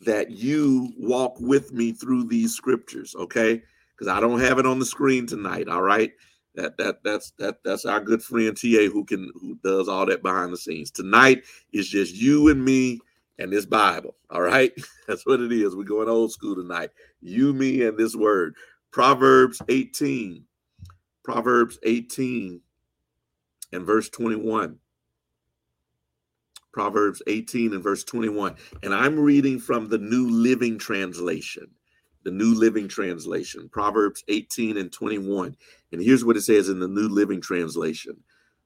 that 0.00 0.30
you 0.30 0.92
walk 0.98 1.36
with 1.38 1.72
me 1.72 1.92
through 1.92 2.24
these 2.24 2.54
scriptures, 2.54 3.14
okay? 3.16 3.62
Because 3.94 4.08
I 4.08 4.20
don't 4.20 4.40
have 4.40 4.58
it 4.58 4.66
on 4.66 4.78
the 4.78 4.86
screen 4.86 5.26
tonight, 5.26 5.68
all 5.68 5.82
right? 5.82 6.12
That 6.54 6.76
that 6.76 7.02
that's 7.02 7.30
that 7.38 7.58
that's 7.64 7.86
our 7.86 8.00
good 8.00 8.22
friend 8.22 8.54
TA 8.54 8.90
who 8.92 9.04
can 9.04 9.30
who 9.40 9.58
does 9.64 9.88
all 9.88 10.04
that 10.06 10.22
behind 10.22 10.52
the 10.52 10.58
scenes. 10.58 10.90
Tonight 10.90 11.44
is 11.72 11.88
just 11.88 12.14
you 12.14 12.48
and 12.50 12.62
me 12.62 13.00
and 13.38 13.52
this 13.52 13.66
Bible. 13.66 14.14
All 14.30 14.42
right. 14.42 14.72
That's 15.08 15.26
what 15.26 15.40
it 15.40 15.52
is. 15.52 15.74
We're 15.74 15.84
going 15.84 16.08
old 16.08 16.32
school 16.32 16.54
tonight. 16.54 16.90
You, 17.20 17.52
me, 17.52 17.82
and 17.82 17.96
this 17.98 18.14
word. 18.14 18.54
Proverbs 18.90 19.60
18. 19.68 20.44
Proverbs 21.24 21.78
18 21.84 22.60
and 23.72 23.86
verse 23.86 24.08
21. 24.10 24.78
Proverbs 26.72 27.22
18 27.26 27.74
and 27.74 27.82
verse 27.82 28.02
21. 28.04 28.56
And 28.82 28.94
I'm 28.94 29.18
reading 29.18 29.58
from 29.58 29.88
the 29.88 29.98
New 29.98 30.30
Living 30.30 30.78
Translation. 30.78 31.68
The 32.24 32.30
New 32.30 32.54
Living 32.54 32.88
Translation. 32.88 33.68
Proverbs 33.68 34.24
18 34.28 34.76
and 34.78 34.92
21. 34.92 35.56
And 35.92 36.02
here's 36.02 36.24
what 36.24 36.36
it 36.36 36.42
says 36.42 36.68
in 36.68 36.80
the 36.80 36.88
New 36.88 37.08
Living 37.08 37.40
Translation 37.40 38.16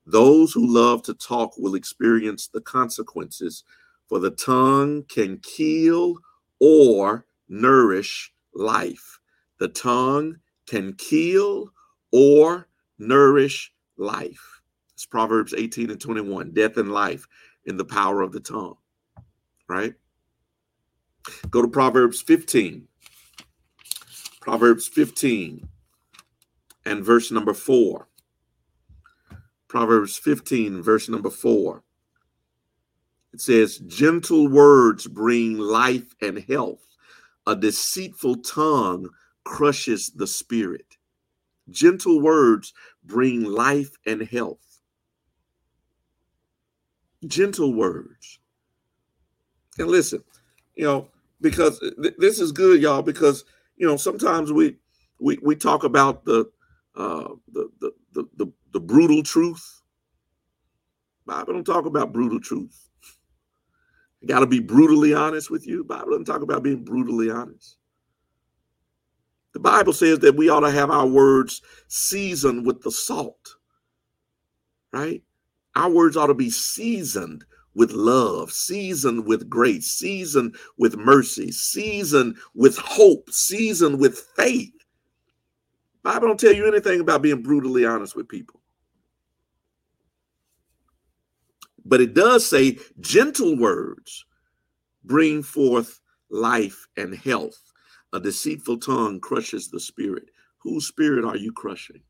Those 0.06 0.52
who 0.52 0.72
love 0.72 1.02
to 1.04 1.14
talk 1.14 1.58
will 1.58 1.74
experience 1.74 2.48
the 2.48 2.60
consequences, 2.60 3.64
for 4.08 4.20
the 4.20 4.30
tongue 4.30 5.04
can 5.08 5.38
kill 5.38 6.16
or 6.60 7.26
nourish 7.48 8.32
life. 8.54 9.18
The 9.58 9.68
tongue 9.68 10.36
can 10.66 10.92
kill 10.94 11.72
or 12.12 12.68
nourish 12.98 13.72
life. 13.96 14.60
It's 14.94 15.06
Proverbs 15.06 15.54
18 15.56 15.90
and 15.90 16.00
21 16.00 16.52
death 16.52 16.76
and 16.76 16.92
life 16.92 17.26
in 17.66 17.76
the 17.76 17.84
power 17.84 18.22
of 18.22 18.32
the 18.32 18.40
tongue, 18.40 18.76
right? 19.68 19.94
Go 21.50 21.62
to 21.62 21.68
Proverbs 21.68 22.20
15. 22.22 22.86
Proverbs 24.40 24.86
15 24.86 25.68
and 26.84 27.04
verse 27.04 27.30
number 27.32 27.52
4. 27.52 28.08
Proverbs 29.68 30.16
15, 30.16 30.82
verse 30.82 31.08
number 31.08 31.30
4. 31.30 31.82
It 33.32 33.40
says, 33.40 33.78
Gentle 33.78 34.48
words 34.48 35.06
bring 35.08 35.58
life 35.58 36.14
and 36.22 36.38
health. 36.38 36.86
A 37.46 37.56
deceitful 37.56 38.36
tongue 38.36 39.10
crushes 39.44 40.10
the 40.10 40.26
spirit. 40.26 40.96
Gentle 41.68 42.20
words 42.20 42.72
bring 43.04 43.44
life 43.44 43.96
and 44.06 44.22
health. 44.22 44.65
Gentle 47.26 47.74
words. 47.74 48.38
And 49.78 49.88
listen, 49.88 50.22
you 50.74 50.84
know, 50.84 51.08
because 51.40 51.78
th- 51.80 52.14
this 52.18 52.40
is 52.40 52.52
good, 52.52 52.80
y'all, 52.80 53.02
because, 53.02 53.44
you 53.76 53.86
know, 53.86 53.96
sometimes 53.96 54.52
we, 54.52 54.76
we, 55.20 55.38
we 55.42 55.54
talk 55.54 55.84
about 55.84 56.24
the, 56.24 56.50
uh, 56.94 57.28
the, 57.52 57.68
the, 57.80 57.92
the, 58.12 58.24
the, 58.36 58.46
the 58.72 58.80
brutal 58.80 59.22
truth. 59.22 59.82
Bible 61.26 61.54
don't 61.54 61.64
talk 61.64 61.86
about 61.86 62.12
brutal 62.12 62.40
truth. 62.40 62.88
You 64.20 64.28
got 64.28 64.40
to 64.40 64.46
be 64.46 64.60
brutally 64.60 65.12
honest 65.12 65.50
with 65.50 65.66
you. 65.66 65.84
Bible 65.84 66.10
doesn't 66.10 66.24
talk 66.24 66.42
about 66.42 66.62
being 66.62 66.84
brutally 66.84 67.30
honest. 67.30 67.76
The 69.52 69.60
Bible 69.60 69.92
says 69.92 70.18
that 70.20 70.36
we 70.36 70.48
ought 70.50 70.60
to 70.60 70.70
have 70.70 70.90
our 70.90 71.06
words 71.06 71.62
seasoned 71.88 72.66
with 72.66 72.82
the 72.82 72.90
salt, 72.90 73.56
right? 74.92 75.22
Our 75.76 75.90
words 75.90 76.16
ought 76.16 76.28
to 76.28 76.34
be 76.34 76.50
seasoned 76.50 77.44
with 77.74 77.92
love, 77.92 78.50
seasoned 78.50 79.26
with 79.26 79.50
grace, 79.50 79.88
seasoned 79.88 80.56
with 80.78 80.96
mercy, 80.96 81.52
seasoned 81.52 82.38
with 82.54 82.78
hope, 82.78 83.30
seasoned 83.30 84.00
with 84.00 84.18
faith. 84.36 84.72
Bible 86.02 86.28
don't 86.28 86.40
tell 86.40 86.54
you 86.54 86.66
anything 86.66 87.00
about 87.00 87.20
being 87.20 87.42
brutally 87.42 87.84
honest 87.84 88.16
with 88.16 88.26
people. 88.26 88.62
But 91.84 92.00
it 92.00 92.14
does 92.14 92.48
say 92.48 92.78
gentle 93.00 93.58
words 93.58 94.24
bring 95.04 95.42
forth 95.42 96.00
life 96.30 96.86
and 96.96 97.14
health. 97.14 97.60
A 98.14 98.20
deceitful 98.20 98.78
tongue 98.78 99.20
crushes 99.20 99.68
the 99.68 99.78
spirit. 99.80 100.30
Whose 100.58 100.86
spirit 100.86 101.24
are 101.26 101.36
you 101.36 101.52
crushing? 101.52 102.00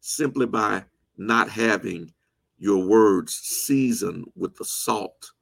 Simply 0.00 0.46
by 0.46 0.84
not 1.18 1.48
having 1.50 2.12
your 2.60 2.84
words 2.86 3.34
seasoned 3.34 4.30
with 4.36 4.54
the 4.56 4.64
salt 4.64 5.32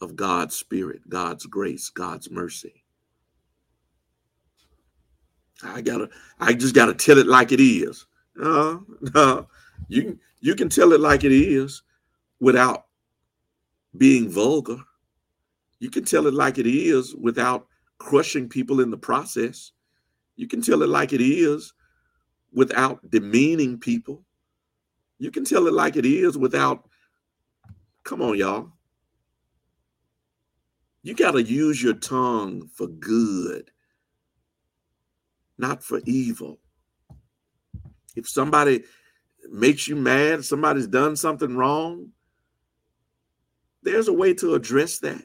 of 0.00 0.14
God's 0.14 0.54
spirit, 0.54 1.00
God's 1.08 1.46
grace, 1.46 1.88
God's 1.88 2.30
mercy. 2.30 2.84
I 5.62 5.80
gotta, 5.80 6.08
I 6.38 6.52
just 6.52 6.74
gotta 6.74 6.94
tell 6.94 7.18
it 7.18 7.26
like 7.26 7.50
it 7.50 7.60
is. 7.60 8.06
No, 8.36 8.84
no, 9.14 9.48
you 9.88 10.18
you 10.40 10.54
can 10.54 10.68
tell 10.68 10.92
it 10.92 11.00
like 11.00 11.24
it 11.24 11.32
is 11.32 11.82
without 12.38 12.86
being 13.96 14.30
vulgar. 14.30 14.78
You 15.80 15.90
can 15.90 16.04
tell 16.04 16.26
it 16.26 16.34
like 16.34 16.58
it 16.58 16.66
is 16.66 17.16
without 17.16 17.66
crushing 17.98 18.48
people 18.48 18.80
in 18.80 18.90
the 18.90 18.96
process. 18.96 19.72
You 20.36 20.46
can 20.46 20.62
tell 20.62 20.82
it 20.82 20.88
like 20.88 21.12
it 21.12 21.20
is 21.20 21.72
without 22.52 23.10
demeaning 23.10 23.78
people. 23.78 24.22
You 25.18 25.30
can 25.30 25.44
tell 25.44 25.66
it 25.66 25.72
like 25.72 25.96
it 25.96 26.06
is 26.06 26.38
without, 26.38 26.88
come 28.04 28.22
on, 28.22 28.38
y'all. 28.38 28.72
You 31.02 31.14
got 31.14 31.32
to 31.32 31.42
use 31.42 31.82
your 31.82 31.94
tongue 31.94 32.68
for 32.74 32.86
good, 32.86 33.70
not 35.56 35.82
for 35.82 36.00
evil. 36.04 36.60
If 38.14 38.28
somebody 38.28 38.84
makes 39.50 39.88
you 39.88 39.96
mad, 39.96 40.44
somebody's 40.44 40.86
done 40.86 41.16
something 41.16 41.56
wrong, 41.56 42.08
there's 43.82 44.08
a 44.08 44.12
way 44.12 44.34
to 44.34 44.54
address 44.54 44.98
that. 45.00 45.24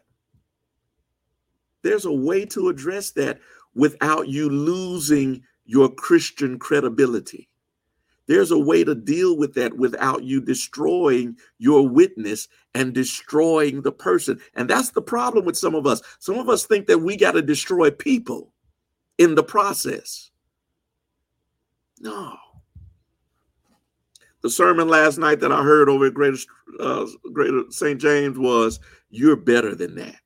There's 1.81 2.05
a 2.05 2.11
way 2.11 2.45
to 2.45 2.69
address 2.69 3.11
that 3.11 3.39
without 3.75 4.27
you 4.27 4.49
losing 4.49 5.43
your 5.65 5.89
Christian 5.89 6.57
credibility. 6.59 7.49
There's 8.27 8.51
a 8.51 8.57
way 8.57 8.83
to 8.83 8.95
deal 8.95 9.37
with 9.37 9.53
that 9.55 9.77
without 9.77 10.23
you 10.23 10.39
destroying 10.39 11.37
your 11.57 11.87
witness 11.87 12.47
and 12.73 12.93
destroying 12.93 13.81
the 13.81 13.91
person. 13.91 14.39
And 14.55 14.69
that's 14.69 14.91
the 14.91 15.01
problem 15.01 15.45
with 15.45 15.57
some 15.57 15.75
of 15.75 15.85
us. 15.85 16.01
Some 16.19 16.37
of 16.37 16.47
us 16.49 16.65
think 16.65 16.87
that 16.87 16.99
we 16.99 17.17
got 17.17 17.33
to 17.33 17.41
destroy 17.41 17.91
people 17.91 18.53
in 19.17 19.35
the 19.35 19.43
process. 19.43 20.31
No. 21.99 22.37
The 24.41 24.49
sermon 24.49 24.87
last 24.87 25.17
night 25.17 25.39
that 25.39 25.51
I 25.51 25.63
heard 25.63 25.89
over 25.89 26.07
at 26.07 26.13
Greater, 26.13 26.37
uh, 26.79 27.05
Greater 27.31 27.63
St. 27.69 27.99
James 27.99 28.37
was, 28.37 28.79
You're 29.09 29.37
better 29.37 29.75
than 29.75 29.95
that. 29.95 30.17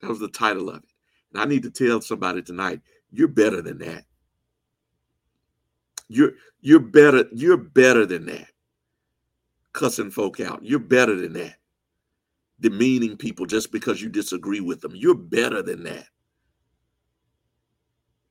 That 0.00 0.08
was 0.08 0.18
the 0.18 0.28
title 0.28 0.70
of 0.70 0.76
it. 0.76 0.90
And 1.32 1.42
I 1.42 1.44
need 1.44 1.62
to 1.62 1.70
tell 1.70 2.00
somebody 2.00 2.42
tonight, 2.42 2.80
you're 3.10 3.28
better 3.28 3.60
than 3.60 3.78
that. 3.78 4.04
You're 6.12 6.32
you're 6.60 6.80
better, 6.80 7.24
you're 7.32 7.56
better 7.56 8.04
than 8.04 8.26
that. 8.26 8.48
Cussing 9.72 10.10
folk 10.10 10.40
out. 10.40 10.58
You're 10.64 10.80
better 10.80 11.14
than 11.14 11.34
that. 11.34 11.54
Demeaning 12.58 13.16
people 13.16 13.46
just 13.46 13.70
because 13.70 14.02
you 14.02 14.08
disagree 14.08 14.60
with 14.60 14.80
them. 14.80 14.92
You're 14.96 15.14
better 15.14 15.62
than 15.62 15.84
that. 15.84 16.08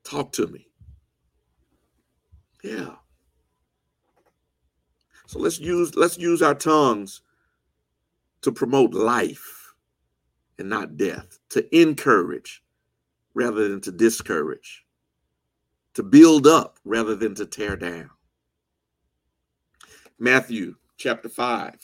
Talk 0.03 0.33
to 0.33 0.47
me. 0.47 0.67
Yeah. 2.63 2.95
So 5.27 5.39
let's 5.39 5.59
use 5.59 5.95
let's 5.95 6.17
use 6.17 6.41
our 6.41 6.55
tongues 6.55 7.21
to 8.41 8.51
promote 8.51 8.93
life 8.93 9.73
and 10.57 10.69
not 10.69 10.97
death, 10.97 11.39
to 11.51 11.75
encourage 11.77 12.61
rather 13.33 13.69
than 13.69 13.79
to 13.81 13.91
discourage, 13.91 14.85
to 15.95 16.03
build 16.03 16.47
up 16.47 16.79
rather 16.85 17.15
than 17.15 17.35
to 17.35 17.45
tear 17.45 17.75
down. 17.75 18.09
Matthew 20.17 20.75
chapter 20.97 21.29
5. 21.29 21.75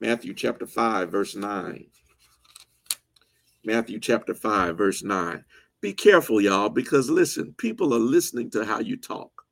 Matthew 0.00 0.34
chapter 0.34 0.66
5, 0.66 1.10
verse 1.10 1.34
9. 1.34 1.86
Matthew 3.64 3.98
chapter 3.98 4.34
5, 4.34 4.76
verse 4.76 5.02
9. 5.02 5.44
Be 5.80 5.92
careful, 5.92 6.40
y'all, 6.40 6.68
because 6.68 7.10
listen, 7.10 7.54
people 7.58 7.92
are 7.94 7.98
listening 7.98 8.50
to 8.50 8.64
how 8.64 8.80
you 8.80 8.96
talk. 8.96 9.44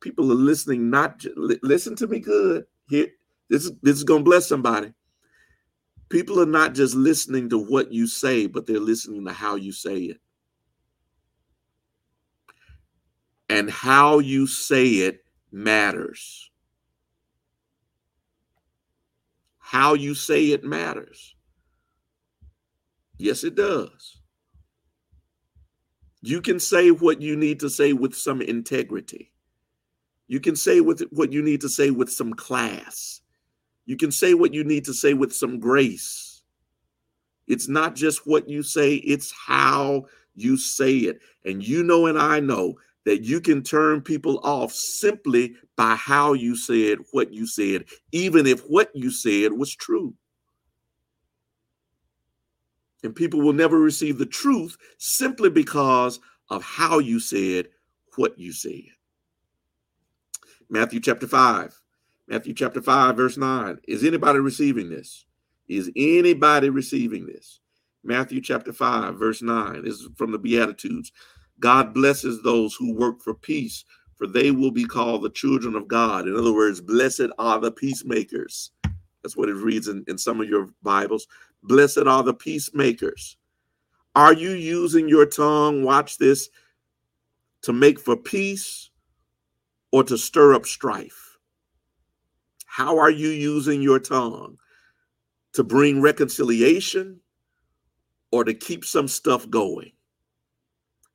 People 0.00 0.30
are 0.30 0.36
listening, 0.36 0.90
not 0.90 1.24
listen 1.36 1.94
to 1.96 2.06
me 2.06 2.20
good. 2.20 2.64
Here, 2.88 3.08
this 3.48 3.64
is 3.64 3.72
this 3.82 3.96
is 3.96 4.04
gonna 4.04 4.22
bless 4.22 4.46
somebody. 4.46 4.92
People 6.08 6.40
are 6.40 6.46
not 6.46 6.74
just 6.74 6.94
listening 6.94 7.48
to 7.50 7.58
what 7.58 7.92
you 7.92 8.06
say, 8.06 8.46
but 8.46 8.66
they're 8.66 8.80
listening 8.80 9.24
to 9.26 9.32
how 9.32 9.56
you 9.56 9.72
say 9.72 9.96
it. 9.96 10.20
And 13.50 13.68
how 13.68 14.20
you 14.20 14.46
say 14.46 14.86
it 14.86 15.24
matters. 15.50 16.52
How 19.58 19.94
you 19.94 20.14
say 20.14 20.52
it 20.52 20.62
matters. 20.62 21.34
Yes, 23.18 23.42
it 23.42 23.56
does. 23.56 24.20
You 26.22 26.40
can 26.40 26.60
say 26.60 26.92
what 26.92 27.20
you 27.20 27.34
need 27.34 27.58
to 27.60 27.68
say 27.68 27.92
with 27.92 28.14
some 28.14 28.40
integrity. 28.40 29.32
You 30.28 30.38
can 30.38 30.54
say 30.54 30.80
with 30.80 31.02
what 31.10 31.32
you 31.32 31.42
need 31.42 31.60
to 31.62 31.68
say 31.68 31.90
with 31.90 32.08
some 32.08 32.34
class. 32.34 33.20
You 33.84 33.96
can 33.96 34.12
say 34.12 34.34
what 34.34 34.54
you 34.54 34.62
need 34.62 34.84
to 34.84 34.94
say 34.94 35.12
with 35.12 35.34
some 35.34 35.58
grace. 35.58 36.42
It's 37.48 37.66
not 37.66 37.96
just 37.96 38.28
what 38.28 38.48
you 38.48 38.62
say, 38.62 38.94
it's 38.94 39.32
how 39.32 40.06
you 40.36 40.56
say 40.56 40.98
it. 40.98 41.20
And 41.44 41.66
you 41.66 41.82
know, 41.82 42.06
and 42.06 42.16
I 42.16 42.38
know 42.38 42.76
that 43.06 43.22
you 43.22 43.40
can 43.40 43.62
turn 43.62 44.00
people 44.00 44.40
off 44.42 44.72
simply 44.72 45.54
by 45.76 45.94
how 45.94 46.32
you 46.32 46.54
said 46.56 46.98
what 47.12 47.32
you 47.32 47.46
said, 47.46 47.84
even 48.12 48.46
if 48.46 48.60
what 48.62 48.90
you 48.94 49.10
said 49.10 49.52
was 49.52 49.74
true. 49.74 50.14
And 53.02 53.14
people 53.14 53.40
will 53.40 53.54
never 53.54 53.78
receive 53.78 54.18
the 54.18 54.26
truth 54.26 54.76
simply 54.98 55.48
because 55.48 56.20
of 56.50 56.62
how 56.62 56.98
you 56.98 57.18
said 57.18 57.68
what 58.16 58.38
you 58.38 58.52
said. 58.52 58.82
Matthew 60.68 61.00
chapter 61.00 61.26
5. 61.26 61.80
Matthew 62.28 62.54
chapter 62.54 62.80
5, 62.80 63.16
verse 63.16 63.36
9. 63.36 63.78
Is 63.88 64.04
anybody 64.04 64.38
receiving 64.38 64.90
this? 64.90 65.24
Is 65.68 65.90
anybody 65.96 66.68
receiving 66.68 67.26
this? 67.26 67.60
Matthew 68.04 68.40
chapter 68.40 68.72
5, 68.72 69.16
verse 69.16 69.42
9. 69.42 69.84
This 69.84 69.94
is 69.94 70.08
from 70.16 70.30
the 70.30 70.38
Beatitudes. 70.38 71.12
God 71.60 71.94
blesses 71.94 72.42
those 72.42 72.74
who 72.74 72.94
work 72.94 73.20
for 73.20 73.34
peace, 73.34 73.84
for 74.16 74.26
they 74.26 74.50
will 74.50 74.70
be 74.70 74.84
called 74.84 75.22
the 75.22 75.30
children 75.30 75.74
of 75.74 75.88
God. 75.88 76.26
In 76.26 76.36
other 76.36 76.52
words, 76.52 76.80
blessed 76.80 77.28
are 77.38 77.60
the 77.60 77.70
peacemakers. 77.70 78.72
That's 79.22 79.36
what 79.36 79.48
it 79.48 79.54
reads 79.54 79.88
in, 79.88 80.04
in 80.08 80.18
some 80.18 80.40
of 80.40 80.48
your 80.48 80.68
Bibles. 80.82 81.26
Blessed 81.62 82.06
are 82.06 82.22
the 82.22 82.34
peacemakers. 82.34 83.36
Are 84.16 84.32
you 84.32 84.50
using 84.50 85.08
your 85.08 85.26
tongue, 85.26 85.84
watch 85.84 86.18
this, 86.18 86.48
to 87.62 87.72
make 87.72 88.00
for 88.00 88.16
peace 88.16 88.90
or 89.92 90.02
to 90.04 90.16
stir 90.16 90.54
up 90.54 90.66
strife? 90.66 91.38
How 92.66 92.98
are 92.98 93.10
you 93.10 93.28
using 93.28 93.82
your 93.82 93.98
tongue? 93.98 94.56
To 95.54 95.64
bring 95.64 96.00
reconciliation 96.00 97.20
or 98.32 98.44
to 98.44 98.54
keep 98.54 98.84
some 98.84 99.08
stuff 99.08 99.48
going? 99.50 99.92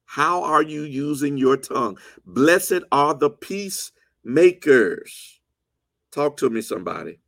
How 0.05 0.43
are 0.43 0.63
you 0.63 0.83
using 0.83 1.37
your 1.37 1.57
tongue? 1.57 1.97
Blessed 2.25 2.83
are 2.91 3.13
the 3.13 3.29
peacemakers. 3.29 5.39
Talk 6.11 6.37
to 6.37 6.49
me, 6.49 6.61
somebody 6.61 7.19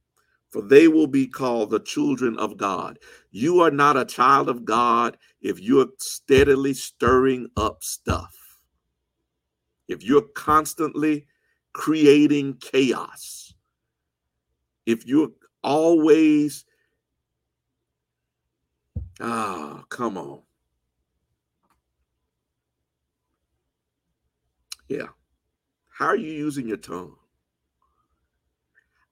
for 0.50 0.62
they 0.62 0.88
will 0.88 1.08
be 1.08 1.28
called 1.28 1.70
the 1.70 1.80
children 1.80 2.38
of 2.40 2.58
God. 2.58 3.00
You 3.32 3.62
are 3.62 3.72
not 3.72 3.98
a 3.98 4.06
child 4.06 4.50
of 4.50 4.66
God 4.66 5.18
if 5.42 5.60
you're 5.60 5.88
steadily 6.00 6.74
stirring 6.74 7.50
up 7.58 7.84
stuff, 7.84 8.34
if 9.88 10.04
you're 10.04 10.28
constantly 10.36 11.28
creating 11.74 12.56
chaos, 12.56 13.54
if 14.86 15.06
you're 15.06 15.30
always, 15.64 16.66
ah, 19.20 19.84
come 19.90 20.18
on. 20.18 20.42
Yeah. 24.88 25.08
How 25.98 26.08
are 26.08 26.16
you 26.16 26.32
using 26.32 26.68
your 26.68 26.78
tongue? 26.78 27.16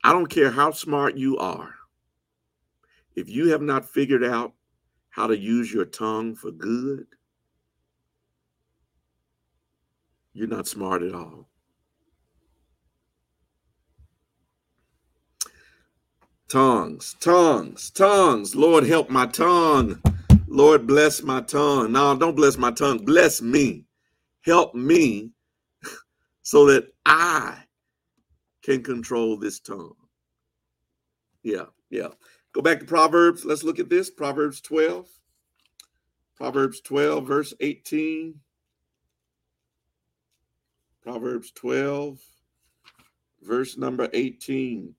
I 0.03 0.11
don't 0.11 0.27
care 0.27 0.51
how 0.51 0.71
smart 0.71 1.17
you 1.17 1.37
are. 1.37 1.73
If 3.15 3.29
you 3.29 3.49
have 3.49 3.61
not 3.61 3.89
figured 3.89 4.23
out 4.23 4.53
how 5.09 5.27
to 5.27 5.37
use 5.37 5.73
your 5.73 5.85
tongue 5.85 6.35
for 6.35 6.51
good, 6.51 7.07
you're 10.33 10.47
not 10.47 10.67
smart 10.67 11.01
at 11.01 11.15
all. 11.15 11.49
Tongues, 16.47 17.15
tongues, 17.19 17.89
tongues. 17.89 18.55
Lord, 18.55 18.85
help 18.85 19.09
my 19.09 19.25
tongue. 19.25 19.99
Lord, 20.47 20.85
bless 20.85 21.23
my 21.23 21.41
tongue. 21.41 21.93
No, 21.93 22.15
don't 22.15 22.35
bless 22.35 22.57
my 22.57 22.71
tongue. 22.71 23.03
Bless 23.03 23.41
me. 23.41 23.85
Help 24.41 24.75
me 24.75 25.31
so 26.45 26.67
that 26.67 26.93
I 27.07 27.57
can 28.61 28.83
control 28.83 29.35
this 29.35 29.59
tongue. 29.59 29.95
Yeah, 31.41 31.65
yeah. 31.89 32.09
Go 32.53 32.61
back 32.61 32.79
to 32.79 32.85
Proverbs. 32.85 33.43
Let's 33.43 33.63
look 33.63 33.79
at 33.79 33.89
this. 33.89 34.11
Proverbs 34.11 34.61
12. 34.61 35.07
Proverbs 36.37 36.81
12, 36.81 37.27
verse 37.27 37.53
18. 37.61 38.35
Proverbs 41.01 41.51
12, 41.51 42.19
verse 43.41 43.75
number 43.75 44.07
18. 44.13 44.93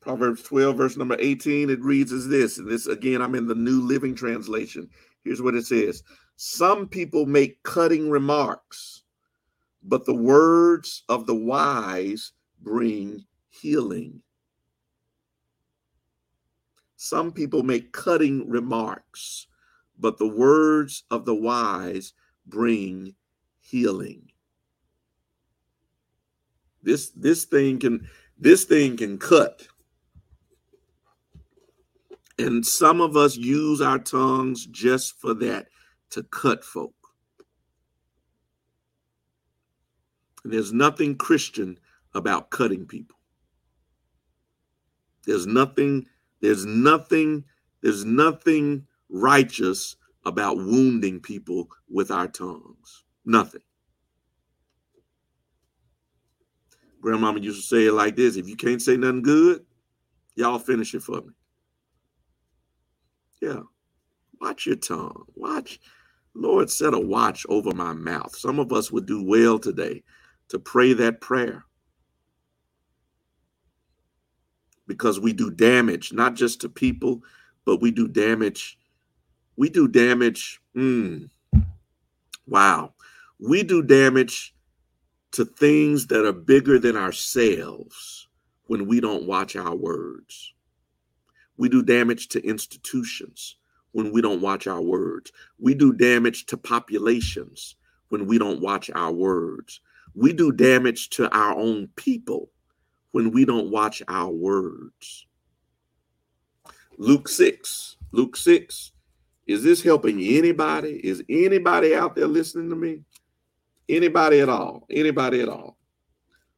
Proverbs 0.00 0.42
12, 0.44 0.76
verse 0.76 0.96
number 0.96 1.16
18, 1.18 1.68
it 1.68 1.80
reads 1.80 2.12
as 2.12 2.28
this. 2.28 2.58
And 2.58 2.70
this, 2.70 2.86
again, 2.86 3.20
I'm 3.20 3.34
in 3.34 3.48
the 3.48 3.56
New 3.56 3.80
Living 3.80 4.14
Translation. 4.14 4.88
Here's 5.26 5.42
what 5.42 5.56
it 5.56 5.66
says 5.66 6.04
some 6.36 6.86
people 6.86 7.26
make 7.26 7.60
cutting 7.64 8.08
remarks, 8.08 9.02
but 9.82 10.06
the 10.06 10.14
words 10.14 11.02
of 11.08 11.26
the 11.26 11.34
wise 11.34 12.30
bring 12.62 13.24
healing. 13.48 14.22
Some 16.94 17.32
people 17.32 17.64
make 17.64 17.92
cutting 17.92 18.48
remarks, 18.48 19.48
but 19.98 20.16
the 20.16 20.28
words 20.28 21.02
of 21.10 21.24
the 21.24 21.34
wise 21.34 22.12
bring 22.46 23.16
healing. 23.58 24.30
This 26.84 27.10
this 27.10 27.46
thing 27.46 27.80
can 27.80 28.08
this 28.38 28.62
thing 28.62 28.96
can 28.96 29.18
cut. 29.18 29.66
And 32.38 32.66
some 32.66 33.00
of 33.00 33.16
us 33.16 33.36
use 33.36 33.80
our 33.80 33.98
tongues 33.98 34.66
just 34.66 35.18
for 35.18 35.34
that 35.34 35.68
to 36.10 36.22
cut 36.24 36.62
folk. 36.64 36.94
And 40.44 40.52
there's 40.52 40.72
nothing 40.72 41.16
Christian 41.16 41.78
about 42.14 42.50
cutting 42.50 42.86
people. 42.86 43.16
There's 45.24 45.46
nothing, 45.46 46.06
there's 46.40 46.64
nothing, 46.64 47.44
there's 47.82 48.04
nothing 48.04 48.86
righteous 49.08 49.96
about 50.24 50.56
wounding 50.56 51.20
people 51.20 51.68
with 51.88 52.10
our 52.10 52.28
tongues. 52.28 53.04
Nothing. 53.24 53.62
Grandmama 57.00 57.40
used 57.40 57.60
to 57.60 57.66
say 57.66 57.86
it 57.86 57.92
like 57.92 58.16
this 58.16 58.36
if 58.36 58.48
you 58.48 58.56
can't 58.56 58.82
say 58.82 58.96
nothing 58.96 59.22
good, 59.22 59.64
y'all 60.34 60.58
finish 60.58 60.94
it 60.94 61.02
for 61.02 61.20
me. 61.22 61.32
Yeah. 63.40 63.62
Watch 64.40 64.66
your 64.66 64.76
tongue. 64.76 65.24
Watch 65.34 65.80
Lord, 66.36 66.70
set 66.70 66.92
a 66.92 67.00
watch 67.00 67.46
over 67.48 67.74
my 67.74 67.94
mouth. 67.94 68.36
Some 68.36 68.58
of 68.58 68.72
us 68.72 68.92
would 68.92 69.06
do 69.06 69.22
well 69.22 69.58
today 69.58 70.02
to 70.48 70.58
pray 70.58 70.92
that 70.92 71.20
prayer 71.20 71.64
because 74.86 75.18
we 75.18 75.32
do 75.32 75.50
damage, 75.50 76.12
not 76.12 76.34
just 76.34 76.60
to 76.60 76.68
people, 76.68 77.22
but 77.64 77.80
we 77.80 77.90
do 77.90 78.06
damage. 78.06 78.78
We 79.56 79.70
do 79.70 79.88
damage. 79.88 80.60
Mm, 80.76 81.30
wow. 82.46 82.92
We 83.40 83.62
do 83.62 83.82
damage 83.82 84.54
to 85.32 85.44
things 85.44 86.06
that 86.08 86.26
are 86.26 86.32
bigger 86.32 86.78
than 86.78 86.96
ourselves 86.96 88.28
when 88.66 88.86
we 88.86 89.00
don't 89.00 89.26
watch 89.26 89.56
our 89.56 89.74
words. 89.74 90.52
We 91.56 91.68
do 91.68 91.82
damage 91.82 92.28
to 92.28 92.46
institutions 92.46 93.56
when 93.92 94.12
we 94.12 94.20
don't 94.20 94.42
watch 94.42 94.66
our 94.66 94.82
words. 94.82 95.32
We 95.58 95.74
do 95.74 95.92
damage 95.92 96.46
to 96.46 96.56
populations 96.56 97.76
when 98.08 98.26
we 98.26 98.38
don't 98.38 98.60
watch 98.60 98.90
our 98.94 99.12
words. 99.12 99.80
We 100.14 100.32
do 100.32 100.52
damage 100.52 101.10
to 101.10 101.28
our 101.34 101.56
own 101.56 101.88
people 101.96 102.50
when 103.12 103.30
we 103.30 103.44
don't 103.44 103.70
watch 103.70 104.02
our 104.08 104.30
words. 104.30 105.26
Luke 106.98 107.28
6, 107.28 107.96
Luke 108.12 108.36
6. 108.36 108.92
Is 109.46 109.62
this 109.62 109.82
helping 109.82 110.20
anybody? 110.20 111.00
Is 111.04 111.22
anybody 111.28 111.94
out 111.94 112.16
there 112.16 112.26
listening 112.26 112.68
to 112.70 112.76
me? 112.76 113.02
Anybody 113.88 114.40
at 114.40 114.48
all? 114.48 114.86
Anybody 114.90 115.40
at 115.40 115.48
all? 115.48 115.76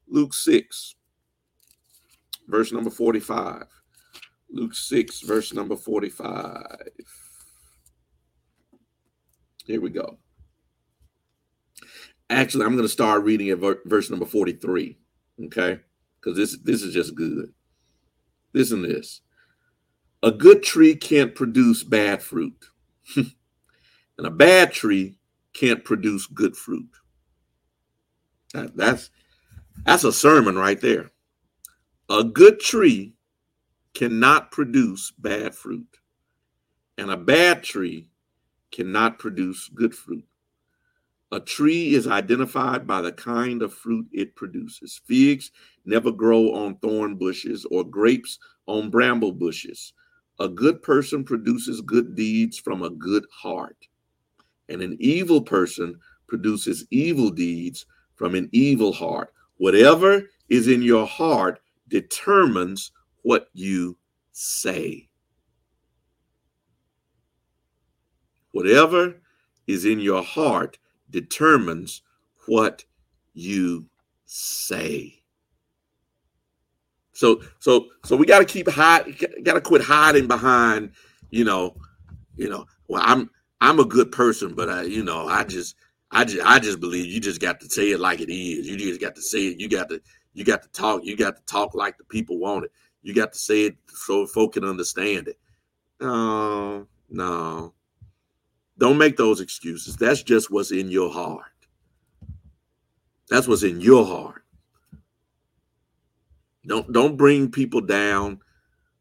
Luke 0.08 0.32
6. 0.32 0.94
verse 2.46 2.72
number 2.72 2.90
45. 2.90 3.64
Luke 4.50 4.74
6, 4.74 5.20
verse 5.20 5.52
number 5.52 5.76
45. 5.76 6.64
Here 9.64 9.80
we 9.80 9.90
go. 9.90 10.18
Actually, 12.30 12.64
I'm 12.64 12.72
going 12.72 12.82
to 12.84 12.88
start 12.88 13.24
reading 13.24 13.50
at 13.50 13.58
verse 13.58 14.10
number 14.10 14.26
43. 14.26 14.96
Okay? 15.46 15.80
Because 16.20 16.36
this, 16.36 16.58
this 16.62 16.82
is 16.82 16.94
just 16.94 17.14
good. 17.14 17.52
Listen 18.54 18.82
to 18.82 18.88
this. 18.88 19.20
A 20.22 20.30
good 20.30 20.62
tree 20.62 20.96
can't 20.96 21.34
produce 21.34 21.84
bad 21.84 22.22
fruit. 22.22 22.64
and 23.16 24.26
a 24.26 24.30
bad 24.30 24.72
tree 24.72 25.18
can't 25.52 25.84
produce 25.84 26.26
good 26.26 26.56
fruit. 26.56 26.88
That, 28.54 28.76
that's 28.76 29.10
that's 29.84 30.04
a 30.04 30.12
sermon 30.12 30.56
right 30.56 30.80
there. 30.80 31.10
A 32.08 32.24
good 32.24 32.60
tree 32.60 33.14
cannot 33.94 34.50
produce 34.50 35.12
bad 35.18 35.54
fruit, 35.54 35.98
and 36.96 37.10
a 37.10 37.16
bad 37.16 37.62
tree 37.62 38.10
cannot 38.70 39.18
produce 39.18 39.68
good 39.68 39.94
fruit. 39.94 40.24
A 41.30 41.40
tree 41.40 41.94
is 41.94 42.06
identified 42.06 42.86
by 42.86 43.02
the 43.02 43.12
kind 43.12 43.60
of 43.62 43.74
fruit 43.74 44.06
it 44.12 44.34
produces. 44.34 45.00
Figs 45.04 45.50
never 45.84 46.10
grow 46.10 46.54
on 46.54 46.76
thorn 46.76 47.16
bushes 47.16 47.66
or 47.70 47.84
grapes 47.84 48.38
on 48.66 48.88
bramble 48.88 49.32
bushes. 49.32 49.92
A 50.40 50.48
good 50.48 50.82
person 50.82 51.24
produces 51.24 51.80
good 51.80 52.14
deeds 52.14 52.58
from 52.58 52.82
a 52.82 52.90
good 52.90 53.26
heart, 53.30 53.88
and 54.68 54.80
an 54.80 54.96
evil 55.00 55.42
person 55.42 55.98
produces 56.28 56.86
evil 56.90 57.30
deeds 57.30 57.84
from 58.14 58.34
an 58.34 58.48
evil 58.52 58.92
heart. 58.92 59.32
Whatever 59.58 60.22
is 60.48 60.68
in 60.68 60.82
your 60.82 61.06
heart 61.06 61.60
determines 61.88 62.92
what 63.28 63.50
you 63.52 63.94
say. 64.32 65.06
Whatever 68.52 69.20
is 69.66 69.84
in 69.84 70.00
your 70.00 70.22
heart 70.22 70.78
determines 71.10 72.00
what 72.46 72.86
you 73.34 73.84
say. 74.24 75.20
So 77.12 77.42
so 77.58 77.88
so 78.02 78.16
we 78.16 78.24
got 78.24 78.38
to 78.38 78.46
keep 78.46 78.66
hide 78.66 79.14
got 79.42 79.54
to 79.54 79.60
quit 79.60 79.82
hiding 79.82 80.26
behind, 80.26 80.92
you 81.28 81.44
know, 81.44 81.76
you 82.36 82.48
know, 82.48 82.64
well 82.88 83.02
I'm 83.04 83.28
I'm 83.60 83.78
a 83.78 83.84
good 83.84 84.10
person, 84.10 84.54
but 84.54 84.70
I 84.70 84.84
you 84.84 85.04
know, 85.04 85.28
I 85.28 85.44
just 85.44 85.76
I 86.10 86.24
just 86.24 86.46
I 86.46 86.60
just 86.60 86.80
believe 86.80 87.04
you 87.12 87.20
just 87.20 87.42
got 87.42 87.60
to 87.60 87.68
say 87.68 87.90
it 87.90 88.00
like 88.00 88.22
it 88.22 88.32
is. 88.32 88.66
You 88.66 88.78
just 88.78 89.02
got 89.02 89.14
to 89.16 89.20
say 89.20 89.48
it. 89.48 89.60
You 89.60 89.68
got 89.68 89.90
to 89.90 90.00
you 90.32 90.44
got 90.44 90.62
to 90.62 90.68
talk. 90.70 91.04
You 91.04 91.14
got 91.14 91.36
to 91.36 91.42
talk 91.42 91.74
like 91.74 91.98
the 91.98 92.04
people 92.04 92.38
want 92.38 92.64
it. 92.64 92.72
You 93.08 93.14
got 93.14 93.32
to 93.32 93.38
say 93.38 93.62
it 93.62 93.76
so 93.86 94.26
folk 94.26 94.52
can 94.52 94.64
understand 94.64 95.28
it. 95.28 95.38
No, 95.98 96.86
no. 97.08 97.72
Don't 98.76 98.98
make 98.98 99.16
those 99.16 99.40
excuses. 99.40 99.96
That's 99.96 100.22
just 100.22 100.50
what's 100.50 100.72
in 100.72 100.90
your 100.90 101.10
heart. 101.10 101.46
That's 103.30 103.48
what's 103.48 103.62
in 103.62 103.80
your 103.80 104.04
heart. 104.04 104.42
Don't 106.66 106.92
don't 106.92 107.16
bring 107.16 107.50
people 107.50 107.80
down 107.80 108.40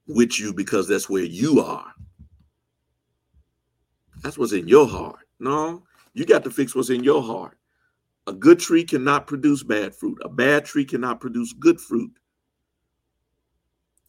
with 0.07 0.39
you 0.39 0.53
because 0.53 0.87
that's 0.87 1.09
where 1.09 1.25
you 1.25 1.59
are. 1.59 1.91
That's 4.23 4.37
what's 4.37 4.53
in 4.53 4.69
your 4.69 4.87
heart. 4.87 5.27
No, 5.41 5.83
you 6.13 6.25
got 6.25 6.45
to 6.45 6.49
fix 6.49 6.73
what's 6.73 6.91
in 6.91 7.03
your 7.03 7.21
heart. 7.21 7.57
A 8.27 8.31
good 8.31 8.59
tree 8.59 8.85
cannot 8.85 9.27
produce 9.27 9.63
bad 9.63 9.93
fruit. 9.93 10.17
A 10.23 10.29
bad 10.29 10.63
tree 10.63 10.85
cannot 10.85 11.19
produce 11.19 11.51
good 11.51 11.81
fruit. 11.81 12.17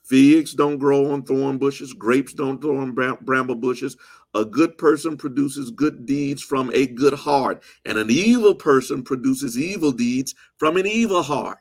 Figs 0.08 0.54
don't 0.54 0.78
grow 0.78 1.10
on 1.10 1.22
thorn 1.22 1.58
bushes. 1.58 1.92
Grapes 1.92 2.32
don't 2.32 2.58
grow 2.58 2.78
on 2.78 2.94
bramble 2.94 3.54
bushes. 3.54 3.94
A 4.32 4.42
good 4.42 4.78
person 4.78 5.18
produces 5.18 5.70
good 5.70 6.06
deeds 6.06 6.42
from 6.42 6.70
a 6.72 6.86
good 6.86 7.12
heart, 7.12 7.62
and 7.84 7.98
an 7.98 8.10
evil 8.10 8.54
person 8.54 9.02
produces 9.02 9.58
evil 9.58 9.92
deeds 9.92 10.34
from 10.56 10.78
an 10.78 10.86
evil 10.86 11.22
heart. 11.22 11.58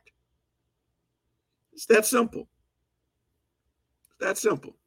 It's 1.73 1.87
that 1.87 2.05
simple. 2.05 2.47
It's 4.05 4.17
that 4.21 4.37
simple. 4.37 4.77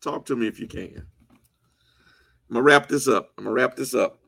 Talk 0.00 0.24
to 0.26 0.36
me 0.36 0.46
if 0.46 0.60
you 0.60 0.68
can. 0.68 1.04
I'm 2.48 2.54
gonna 2.54 2.62
wrap 2.62 2.88
this 2.88 3.08
up. 3.08 3.32
I'm 3.36 3.44
gonna 3.44 3.54
wrap 3.54 3.74
this 3.74 3.92
up. 3.92 4.20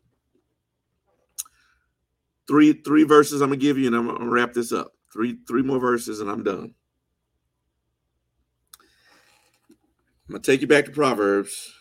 Three 2.48 2.72
three 2.72 3.04
verses 3.04 3.40
I'm 3.42 3.50
gonna 3.50 3.58
give 3.58 3.78
you, 3.78 3.86
and 3.86 3.94
I'm 3.94 4.08
gonna 4.08 4.28
wrap 4.28 4.52
this 4.52 4.72
up. 4.72 4.92
Three 5.12 5.38
three 5.46 5.62
more 5.62 5.80
verses, 5.80 6.20
and 6.20 6.30
I'm 6.30 6.42
done. 6.44 6.74
I'm 10.28 10.34
gonna 10.34 10.42
take 10.42 10.60
you 10.60 10.66
back 10.66 10.84
to 10.84 10.92
Proverbs. 10.92 11.72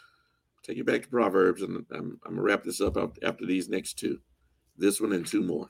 Take 0.63 0.77
you 0.77 0.84
back 0.84 1.03
to 1.03 1.09
Proverbs, 1.09 1.61
and 1.61 1.86
I'm, 1.91 2.19
I'm 2.25 2.32
gonna 2.32 2.41
wrap 2.41 2.63
this 2.63 2.82
up 2.82 2.97
after 3.23 3.45
these 3.45 3.69
next 3.69 3.99
two. 3.99 4.19
This 4.77 4.99
one 4.99 5.13
and 5.13 5.25
two 5.25 5.43
more. 5.43 5.69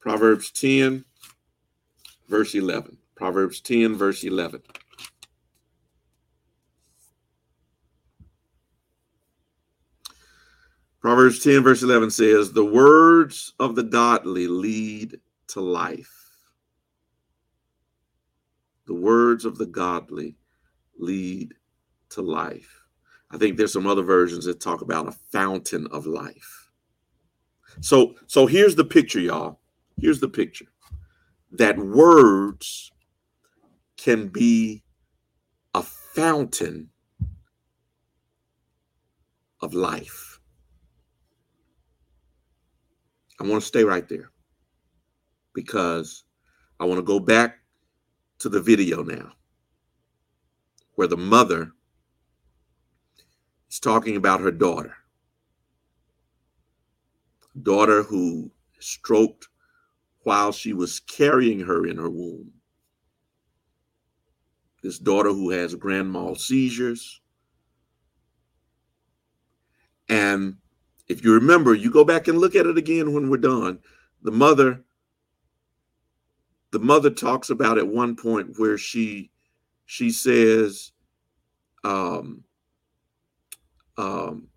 Proverbs 0.00 0.50
10, 0.50 1.04
verse 2.28 2.54
11. 2.54 2.98
Proverbs 3.14 3.60
10, 3.60 3.96
verse 3.96 4.22
11. 4.22 4.62
Proverbs 11.00 11.42
10, 11.42 11.62
verse 11.62 11.82
11 11.82 12.10
says, 12.10 12.52
The 12.52 12.64
words 12.64 13.52
of 13.58 13.76
the 13.76 13.82
godly 13.82 14.46
lead 14.46 15.20
to 15.48 15.60
life. 15.60 16.23
The 18.86 18.94
words 18.94 19.44
of 19.44 19.58
the 19.58 19.66
godly 19.66 20.36
lead 20.98 21.54
to 22.10 22.22
life. 22.22 22.82
I 23.30 23.38
think 23.38 23.56
there's 23.56 23.72
some 23.72 23.86
other 23.86 24.02
versions 24.02 24.44
that 24.44 24.60
talk 24.60 24.82
about 24.82 25.08
a 25.08 25.12
fountain 25.32 25.86
of 25.90 26.06
life. 26.06 26.70
So, 27.80 28.14
so 28.26 28.46
here's 28.46 28.76
the 28.76 28.84
picture, 28.84 29.20
y'all. 29.20 29.60
Here's 29.98 30.20
the 30.20 30.28
picture 30.28 30.66
that 31.52 31.78
words 31.78 32.90
can 33.96 34.28
be 34.28 34.82
a 35.74 35.82
fountain 35.82 36.90
of 39.62 39.74
life. 39.74 40.40
I 43.40 43.44
want 43.44 43.62
to 43.62 43.66
stay 43.66 43.84
right 43.84 44.08
there 44.08 44.30
because 45.54 46.24
I 46.78 46.84
want 46.84 46.98
to 46.98 47.04
go 47.04 47.18
back 47.18 47.56
to 48.44 48.50
the 48.50 48.60
video 48.60 49.02
now 49.02 49.32
where 50.96 51.08
the 51.08 51.16
mother 51.16 51.72
is 53.70 53.80
talking 53.80 54.16
about 54.16 54.42
her 54.42 54.50
daughter. 54.50 54.98
Daughter 57.62 58.02
who 58.02 58.50
stroked 58.80 59.48
while 60.24 60.52
she 60.52 60.74
was 60.74 61.00
carrying 61.00 61.60
her 61.60 61.86
in 61.86 61.96
her 61.96 62.10
womb. 62.10 62.52
This 64.82 64.98
daughter 64.98 65.30
who 65.30 65.48
has 65.48 65.74
grand 65.74 66.12
mal 66.12 66.34
seizures. 66.34 67.22
And 70.10 70.58
if 71.08 71.24
you 71.24 71.32
remember, 71.32 71.72
you 71.72 71.90
go 71.90 72.04
back 72.04 72.28
and 72.28 72.36
look 72.36 72.54
at 72.54 72.66
it 72.66 72.76
again 72.76 73.14
when 73.14 73.30
we're 73.30 73.38
done. 73.38 73.78
The 74.20 74.32
mother, 74.32 74.84
the 76.74 76.80
mother 76.80 77.08
talks 77.08 77.50
about 77.50 77.78
at 77.78 77.86
one 77.86 78.16
point 78.16 78.58
where 78.58 78.76
she 78.76 79.30
she 79.86 80.10
says 80.10 80.90
um, 81.84 82.42
um, 83.96 84.48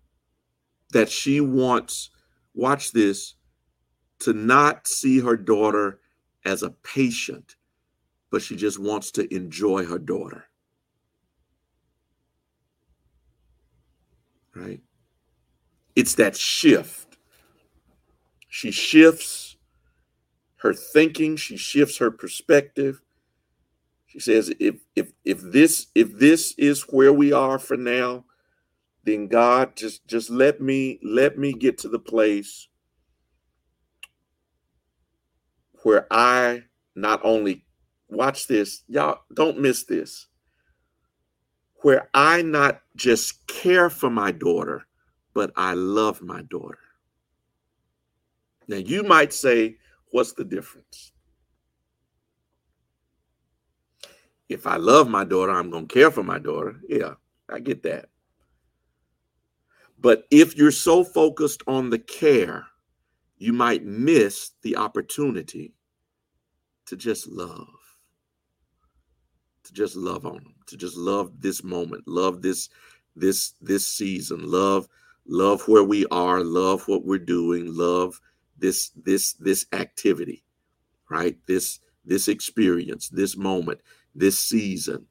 that 0.90 1.08
she 1.08 1.40
wants, 1.40 2.10
watch 2.54 2.90
this, 2.90 3.34
to 4.18 4.32
not 4.32 4.88
see 4.88 5.20
her 5.20 5.36
daughter 5.36 6.00
as 6.44 6.64
a 6.64 6.70
patient, 6.70 7.54
but 8.32 8.42
she 8.42 8.56
just 8.56 8.80
wants 8.80 9.12
to 9.12 9.32
enjoy 9.32 9.84
her 9.84 10.00
daughter. 10.00 10.46
Right? 14.56 14.80
It's 15.94 16.16
that 16.16 16.34
shift. 16.36 17.16
She 18.48 18.72
shifts 18.72 19.47
her 20.58 20.72
thinking, 20.74 21.36
she 21.36 21.56
shifts 21.56 21.98
her 21.98 22.10
perspective. 22.10 23.00
She 24.06 24.20
says, 24.20 24.52
if 24.58 24.76
if 24.96 25.12
if 25.24 25.40
this 25.40 25.88
if 25.94 26.18
this 26.18 26.54
is 26.58 26.82
where 26.82 27.12
we 27.12 27.32
are 27.32 27.58
for 27.58 27.76
now, 27.76 28.24
then 29.04 29.28
God 29.28 29.76
just 29.76 30.06
just 30.06 30.30
let 30.30 30.60
me 30.60 30.98
let 31.02 31.38
me 31.38 31.52
get 31.52 31.78
to 31.78 31.88
the 31.88 31.98
place 31.98 32.68
where 35.82 36.06
I 36.10 36.64
not 36.94 37.20
only 37.22 37.64
watch 38.08 38.46
this, 38.46 38.82
y'all 38.88 39.20
don't 39.32 39.60
miss 39.60 39.84
this, 39.84 40.26
where 41.82 42.08
I 42.14 42.42
not 42.42 42.80
just 42.96 43.46
care 43.46 43.90
for 43.90 44.10
my 44.10 44.32
daughter, 44.32 44.86
but 45.34 45.52
I 45.56 45.74
love 45.74 46.20
my 46.22 46.42
daughter. 46.42 46.78
Now, 48.66 48.76
you 48.76 49.02
might 49.02 49.32
say, 49.32 49.76
what's 50.10 50.32
the 50.32 50.44
difference? 50.44 51.12
If 54.48 54.66
I 54.66 54.76
love 54.76 55.08
my 55.08 55.24
daughter, 55.24 55.52
I'm 55.52 55.70
going 55.70 55.86
to 55.86 55.94
care 55.94 56.10
for 56.10 56.22
my 56.22 56.38
daughter. 56.38 56.80
Yeah, 56.88 57.14
I 57.48 57.58
get 57.60 57.82
that. 57.82 58.08
But 60.00 60.26
if 60.30 60.56
you're 60.56 60.70
so 60.70 61.04
focused 61.04 61.62
on 61.66 61.90
the 61.90 61.98
care, 61.98 62.66
you 63.36 63.52
might 63.52 63.84
miss 63.84 64.52
the 64.62 64.76
opportunity 64.76 65.74
to 66.86 66.96
just 66.96 67.26
love, 67.26 67.68
to 69.64 69.72
just 69.72 69.96
love 69.96 70.24
on 70.24 70.34
them, 70.34 70.54
to 70.66 70.76
just 70.76 70.96
love 70.96 71.32
this 71.40 71.62
moment, 71.62 72.04
love 72.06 72.42
this 72.42 72.68
this 73.16 73.54
this 73.60 73.86
season, 73.86 74.50
love 74.50 74.88
love 75.26 75.66
where 75.68 75.84
we 75.84 76.06
are, 76.06 76.42
love 76.42 76.86
what 76.88 77.04
we're 77.04 77.18
doing, 77.18 77.74
love 77.74 78.20
this 78.58 78.90
this 78.90 79.34
this 79.34 79.66
activity, 79.72 80.44
right? 81.10 81.36
This 81.46 81.80
this 82.04 82.28
experience, 82.28 83.08
this 83.08 83.36
moment, 83.36 83.80
this 84.14 84.38
season. 84.38 85.06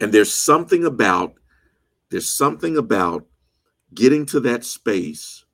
And 0.00 0.12
there's 0.12 0.32
something 0.32 0.84
about 0.84 1.34
there's 2.10 2.30
something 2.30 2.76
about 2.76 3.26
getting 3.94 4.26
to 4.26 4.40
that 4.40 4.64
space 4.64 5.44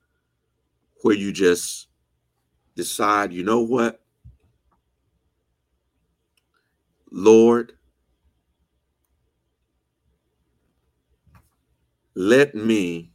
where 1.01 1.15
you 1.15 1.31
just 1.31 1.87
decide, 2.75 3.33
you 3.33 3.43
know 3.43 3.61
what? 3.61 4.01
Lord, 7.11 7.73
let 12.15 12.55
me 12.55 13.12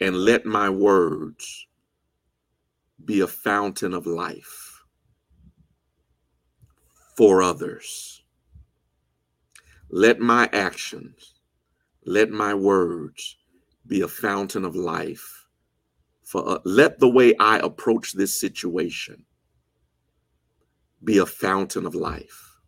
and 0.00 0.16
let 0.16 0.44
my 0.44 0.68
words 0.68 1.66
be 3.04 3.20
a 3.20 3.26
fountain 3.26 3.94
of 3.94 4.06
life 4.06 4.82
for 7.16 7.42
others. 7.42 8.22
Let 9.90 10.18
my 10.18 10.50
actions 10.52 11.36
let 12.06 12.30
my 12.30 12.54
words 12.54 13.36
be 13.86 14.00
a 14.00 14.08
fountain 14.08 14.64
of 14.64 14.76
life. 14.76 15.46
For 16.22 16.48
uh, 16.48 16.58
let 16.64 16.98
the 17.00 17.08
way 17.08 17.34
I 17.38 17.58
approach 17.58 18.12
this 18.12 18.40
situation 18.40 19.24
be 21.02 21.18
a 21.18 21.26
fountain 21.26 21.84
of 21.84 21.94
life. 21.94 22.60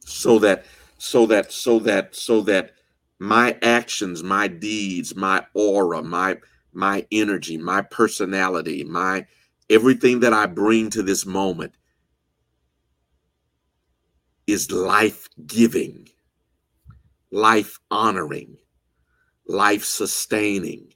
So 0.00 0.38
that, 0.40 0.64
so 0.98 1.26
that, 1.26 1.52
so 1.52 1.78
that, 1.80 2.14
so 2.14 2.40
that 2.42 2.72
my 3.20 3.56
actions, 3.62 4.24
my 4.24 4.48
deeds, 4.48 5.14
my 5.14 5.46
aura, 5.54 6.02
my 6.02 6.38
my 6.72 7.06
energy, 7.12 7.58
my 7.58 7.82
personality, 7.82 8.84
my 8.84 9.26
everything 9.70 10.20
that 10.20 10.32
I 10.32 10.46
bring 10.46 10.90
to 10.90 11.02
this 11.02 11.26
moment 11.26 11.74
is 14.48 14.72
life 14.72 15.28
giving 15.46 16.08
life 17.30 17.78
honoring, 17.90 18.56
life 19.46 19.84
sustaining, 19.84 20.92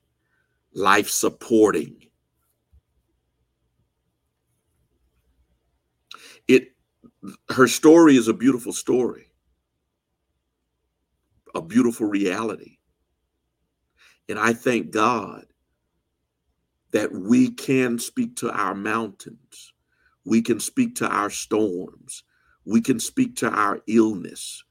life 0.75 1.09
supporting. 1.09 2.09
It 6.49 6.69
her 7.51 7.69
story 7.69 8.17
is 8.17 8.29
a 8.29 8.35
beautiful 8.35 8.73
story, 8.73 9.24
a 11.55 11.63
beautiful 11.63 12.07
reality. 12.07 12.79
And 14.29 14.39
I 14.39 14.53
thank 14.53 14.91
God 14.91 15.47
that 16.93 17.13
we 17.13 17.51
can 17.51 17.99
speak 17.99 18.37
to 18.37 18.51
our 18.53 18.75
mountains. 18.75 19.73
We 20.25 20.43
can 20.43 20.61
speak 20.61 20.97
to 20.97 21.09
our 21.09 21.31
storms. 21.31 22.25
We 22.65 22.81
can 22.81 22.99
speak 22.99 23.37
to 23.37 23.51
our 23.51 23.83
illness 23.87 24.65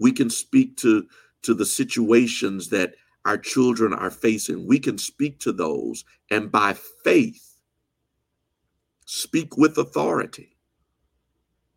we 0.00 0.10
can 0.10 0.30
speak 0.30 0.76
to 0.78 1.06
to 1.42 1.54
the 1.54 1.64
situations 1.66 2.70
that 2.70 2.94
our 3.24 3.38
children 3.38 3.92
are 3.92 4.10
facing 4.10 4.66
we 4.66 4.80
can 4.80 4.98
speak 4.98 5.38
to 5.38 5.52
those 5.52 6.04
and 6.30 6.50
by 6.50 6.74
faith 7.04 7.60
speak 9.04 9.56
with 9.56 9.78
authority 9.78 10.56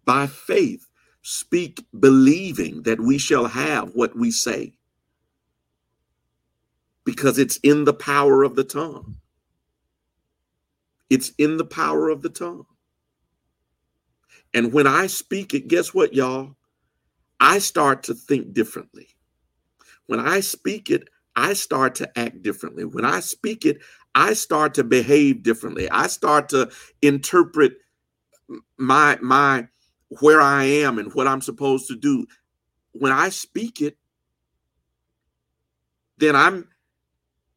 by 0.06 0.26
faith 0.26 0.88
speak 1.24 1.86
believing 2.00 2.84
that 2.84 3.00
we 3.00 3.18
shall 3.18 3.48
have 3.48 3.90
what 3.96 4.16
we 4.16 4.30
say 4.30 4.74
because 7.06 7.40
it's 7.40 7.58
in 7.58 7.86
the 7.86 7.94
power 7.94 8.44
of 8.44 8.56
the 8.56 8.64
tongue 8.64 9.16
it's 11.10 11.32
in 11.38 11.58
the 11.58 11.66
power 11.66 12.10
of 12.10 12.22
the 12.22 12.30
tongue 12.30 12.66
and 14.54 14.72
when 14.72 14.86
i 14.86 15.08
speak 15.08 15.54
it 15.54 15.68
guess 15.68 15.94
what 15.94 16.14
y'all 16.14 16.56
I 17.44 17.60
start 17.60 18.04
to 18.04 18.14
think 18.14 18.54
differently. 18.54 19.10
When 20.06 20.22
I 20.22 20.40
speak 20.40 20.90
it, 20.90 21.10
I 21.36 21.52
start 21.54 21.96
to 21.96 22.18
act 22.18 22.42
differently. 22.42 22.86
When 22.86 23.04
I 23.04 23.20
speak 23.20 23.66
it, 23.66 23.80
I 24.16 24.34
start 24.34 24.76
to 24.76 24.84
behave 24.86 25.44
differently. 25.44 25.90
I 25.90 26.08
start 26.08 26.48
to 26.50 26.72
interpret 27.02 27.74
my 28.78 29.18
my 29.22 29.68
where 30.20 30.42
I 30.42 30.64
am 30.64 31.00
and 31.00 31.14
what 31.14 31.28
I'm 31.28 31.42
supposed 31.42 31.88
to 31.88 31.96
do. 31.96 32.26
When 32.94 33.12
I 33.12 33.30
speak 33.30 33.82
it, 33.82 33.98
then 36.18 36.36
I'm 36.36 36.68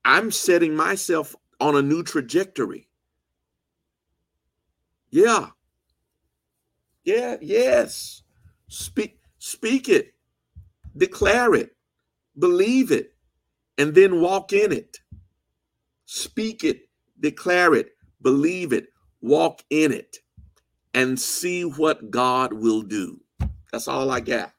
I'm 0.04 0.30
setting 0.30 0.74
myself 0.74 1.34
on 1.61 1.76
a 1.76 1.82
new 1.82 2.02
trajectory. 2.02 2.88
Yeah. 5.11 5.48
Yeah, 7.04 7.36
yes. 7.40 8.22
Speak 8.68 9.20
Speak 9.46 9.88
it, 9.88 10.12
declare 10.96 11.54
it, 11.54 11.76
believe 12.36 12.90
it, 12.90 13.14
and 13.78 13.94
then 13.94 14.20
walk 14.20 14.52
in 14.52 14.72
it. 14.72 14.98
Speak 16.07 16.64
it, 16.64 16.88
declare 17.20 17.74
it, 17.74 17.90
believe 18.22 18.72
it, 18.72 18.88
walk 19.20 19.62
in 19.70 19.92
it, 19.92 20.18
and 20.97 21.20
see 21.20 21.62
what 21.62 22.11
God 22.11 22.55
will 22.55 22.80
do. 22.80 23.20
That's 23.70 23.86
all 23.86 24.11
I 24.11 24.20
got. 24.20 24.53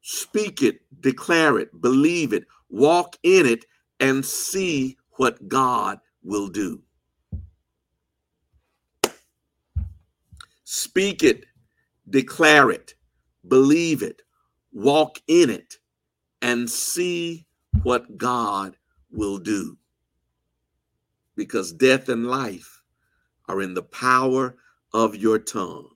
Speak 0.00 0.62
it, 0.62 0.80
declare 1.00 1.58
it, 1.58 1.80
believe 1.80 2.32
it, 2.32 2.44
walk 2.70 3.16
in 3.24 3.44
it, 3.44 3.64
and 3.98 4.24
see 4.24 4.96
what 5.16 5.48
God 5.48 5.98
will 6.22 6.46
do. 6.46 6.80
Speak 10.62 11.24
it, 11.24 11.46
declare 12.08 12.70
it, 12.70 12.94
believe 13.48 14.04
it, 14.04 14.22
walk 14.72 15.18
in 15.26 15.50
it, 15.50 15.78
and 16.42 16.70
see 16.70 17.44
what 17.82 18.16
God 18.16 18.76
will 19.10 19.38
do. 19.38 19.76
Because 21.34 21.72
death 21.72 22.08
and 22.08 22.28
life 22.28 22.82
are 23.48 23.60
in 23.60 23.74
the 23.74 23.82
power 23.82 24.56
of 24.94 25.14
your 25.14 25.38
tongue. 25.38 25.90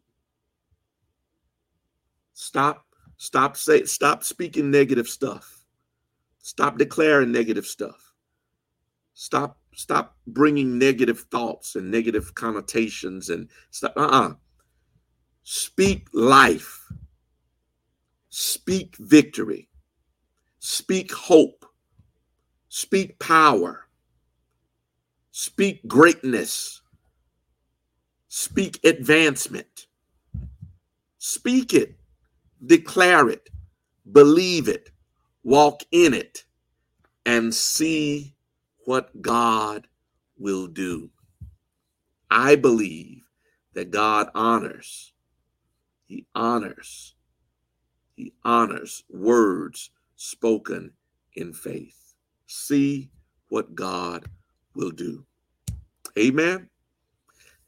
Stop, 2.34 2.84
stop 3.16 3.56
say, 3.56 3.84
stop 3.84 4.22
speaking 4.22 4.70
negative 4.70 5.08
stuff. 5.08 5.64
Stop 6.42 6.76
declaring 6.76 7.32
negative 7.32 7.66
stuff. 7.66 8.12
Stop, 9.14 9.58
stop 9.74 10.16
bringing 10.26 10.78
negative 10.78 11.20
thoughts 11.30 11.76
and 11.76 11.90
negative 11.90 12.34
connotations 12.34 13.30
and 13.30 13.48
stuff. 13.70 13.92
Uh-uh. 13.96 14.34
Speak 15.42 16.06
life 16.12 16.88
Speak 18.30 18.96
victory. 18.98 19.68
Speak 20.58 21.12
hope. 21.12 21.64
Speak 22.68 23.18
power. 23.18 23.88
Speak 25.30 25.86
greatness. 25.88 26.82
Speak 28.28 28.78
advancement. 28.84 29.86
Speak 31.18 31.74
it. 31.74 31.96
Declare 32.64 33.30
it. 33.30 33.48
Believe 34.10 34.68
it. 34.68 34.90
Walk 35.42 35.82
in 35.90 36.14
it. 36.14 36.44
And 37.26 37.54
see 37.54 38.34
what 38.84 39.20
God 39.20 39.86
will 40.38 40.66
do. 40.66 41.10
I 42.30 42.56
believe 42.56 43.28
that 43.74 43.90
God 43.90 44.30
honors. 44.34 45.12
He 46.06 46.26
honors 46.34 47.14
he 48.18 48.32
honors 48.44 49.04
words 49.08 49.90
spoken 50.16 50.90
in 51.34 51.52
faith. 51.52 52.14
See 52.48 53.12
what 53.48 53.76
God 53.76 54.28
will 54.74 54.90
do. 54.90 55.24
Amen. 56.18 56.68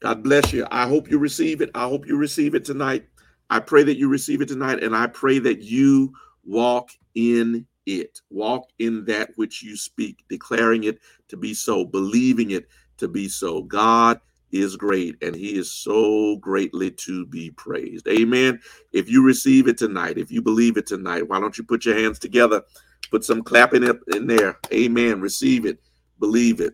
God 0.01 0.23
bless 0.23 0.51
you. 0.51 0.65
I 0.71 0.87
hope 0.87 1.09
you 1.09 1.19
receive 1.19 1.61
it. 1.61 1.69
I 1.75 1.83
hope 1.83 2.07
you 2.07 2.17
receive 2.17 2.55
it 2.55 2.65
tonight. 2.65 3.05
I 3.49 3.59
pray 3.59 3.83
that 3.83 3.97
you 3.97 4.09
receive 4.09 4.41
it 4.41 4.47
tonight, 4.47 4.81
and 4.83 4.95
I 4.95 5.07
pray 5.07 5.37
that 5.39 5.61
you 5.61 6.13
walk 6.43 6.89
in 7.15 7.67
it. 7.85 8.19
Walk 8.29 8.69
in 8.79 9.05
that 9.05 9.29
which 9.35 9.61
you 9.61 9.77
speak, 9.77 10.23
declaring 10.27 10.85
it 10.85 10.99
to 11.27 11.37
be 11.37 11.53
so, 11.53 11.85
believing 11.85 12.51
it 12.51 12.67
to 12.97 13.07
be 13.07 13.27
so. 13.29 13.61
God 13.63 14.19
is 14.51 14.75
great 14.75 15.15
and 15.21 15.33
he 15.35 15.57
is 15.57 15.71
so 15.71 16.35
greatly 16.37 16.91
to 16.91 17.25
be 17.27 17.51
praised. 17.51 18.07
Amen. 18.07 18.59
If 18.91 19.09
you 19.09 19.23
receive 19.25 19.67
it 19.67 19.77
tonight, 19.77 20.17
if 20.17 20.31
you 20.31 20.41
believe 20.41 20.77
it 20.77 20.85
tonight, 20.85 21.27
why 21.27 21.39
don't 21.39 21.57
you 21.57 21.63
put 21.63 21.85
your 21.85 21.97
hands 21.97 22.19
together? 22.19 22.61
Put 23.09 23.23
some 23.23 23.43
clapping 23.43 23.87
up 23.89 23.97
in 24.13 24.27
there. 24.27 24.59
Amen. 24.73 25.21
Receive 25.21 25.65
it, 25.65 25.79
believe 26.19 26.59
it, 26.59 26.73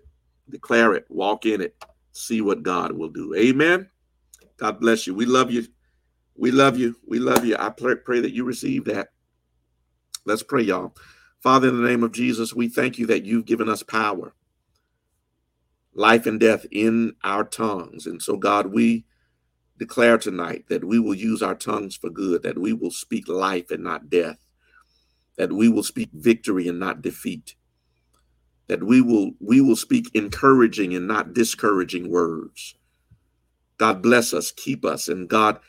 declare 0.50 0.94
it, 0.94 1.06
walk 1.10 1.46
in 1.46 1.62
it, 1.62 1.76
see 2.18 2.42
what 2.42 2.64
God 2.64 2.92
will 2.92 3.10
do. 3.10 3.36
Amen. 3.36 3.90
God 4.58 4.80
bless 4.80 5.08
you. 5.08 5.14
We 5.14 5.26
love 5.26 5.52
you. 5.52 5.66
We 6.36 6.52
love 6.52 6.78
you. 6.78 6.96
We 7.08 7.20
love 7.20 7.46
you. 7.46 7.56
I 7.58 7.70
pray, 7.70 8.20
that 8.20 8.34
you 8.34 8.44
receive 8.44 8.86
that. 8.86 9.10
Let's 10.26 10.44
pray, 10.44 10.64
y'all. 10.64 10.96
Father, 11.42 11.70
in 11.70 11.82
the 11.82 11.88
name 11.88 12.04
of 12.04 12.12
Jesus, 12.12 12.54
we 12.54 12.68
thank 12.68 12.98
you 12.98 13.06
that 13.08 13.24
you've 13.26 13.46
given 13.46 13.70
us 13.70 13.84
power 13.84 14.34
life 15.98 16.28
and 16.28 16.40
death 16.40 16.66
in 16.72 17.16
our 17.24 17.44
tongues. 17.44 18.06
And 18.06 18.22
so, 18.22 18.38
God, 18.38 18.68
we 18.68 19.04
declare 19.78 20.18
tonight 20.18 20.66
that 20.70 20.84
we 20.84 21.00
will 21.00 21.16
use 21.16 21.42
our 21.42 21.56
tongues 21.56 21.96
for 21.96 22.10
good, 22.10 22.44
that 22.44 22.58
we 22.58 22.72
will 22.72 22.92
speak 22.92 23.28
life 23.28 23.72
and 23.72 23.84
not 23.84 24.10
death, 24.10 24.38
that 25.38 25.52
we 25.52 25.70
will 25.70 25.84
speak 25.84 26.10
victory 26.14 26.68
and 26.68 26.80
not 26.80 27.02
defeat, 27.02 27.56
that 28.68 28.84
we 28.84 29.02
will 29.02 29.32
we 29.40 29.62
will 29.62 29.76
speak 29.76 30.10
encouraging 30.14 30.94
and 30.96 31.08
not 31.08 31.34
discouraging 31.34 32.10
words. 32.10 32.76
God 33.78 34.02
bless 34.02 34.34
us, 34.34 34.52
keep 34.52 34.84
us, 34.84 35.08
and 35.08 35.30
God, 35.30 35.60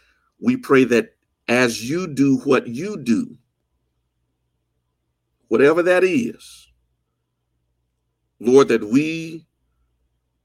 we 0.40 0.56
pray 0.56 0.84
that 0.84 1.14
as 1.46 1.88
you 1.88 2.06
do 2.06 2.38
what 2.38 2.66
you 2.66 2.96
do, 2.96 3.36
whatever 5.48 5.82
that 5.82 6.04
is, 6.04 6.68
Lord, 8.40 8.68
that 8.68 8.84
we 8.84 9.46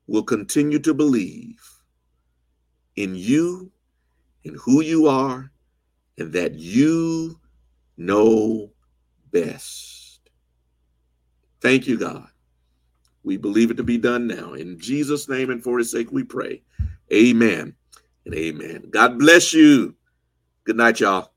will 0.08 0.24
continue 0.24 0.80
to 0.80 0.93
believe 0.93 1.62
in 2.95 3.16
you, 3.16 3.72
in 4.43 4.56
who 4.56 4.82
you 4.82 5.08
are, 5.08 5.51
and 6.18 6.34
that 6.34 6.56
you 6.56 7.39
know 7.97 8.72
best. 9.32 10.20
Thank 11.62 11.88
you, 11.88 11.97
God. 11.97 12.32
We 13.24 13.38
believe 13.38 13.71
it 13.71 13.78
to 13.78 13.84
be 13.84 13.97
done 13.97 14.28
now. 14.28 14.53
In 14.53 14.80
Jesus' 14.80 15.30
name 15.30 15.49
and 15.49 15.63
for 15.63 15.78
his 15.78 15.91
sake, 15.91 16.11
we 16.11 16.24
pray. 16.24 16.61
Amen 17.11 17.76
and 18.26 18.36
amen. 18.36 18.89
God 18.89 19.19
bless 19.19 19.53
you. 19.53 19.95
Good 20.65 20.78
night, 20.78 20.99
y'all. 20.99 21.32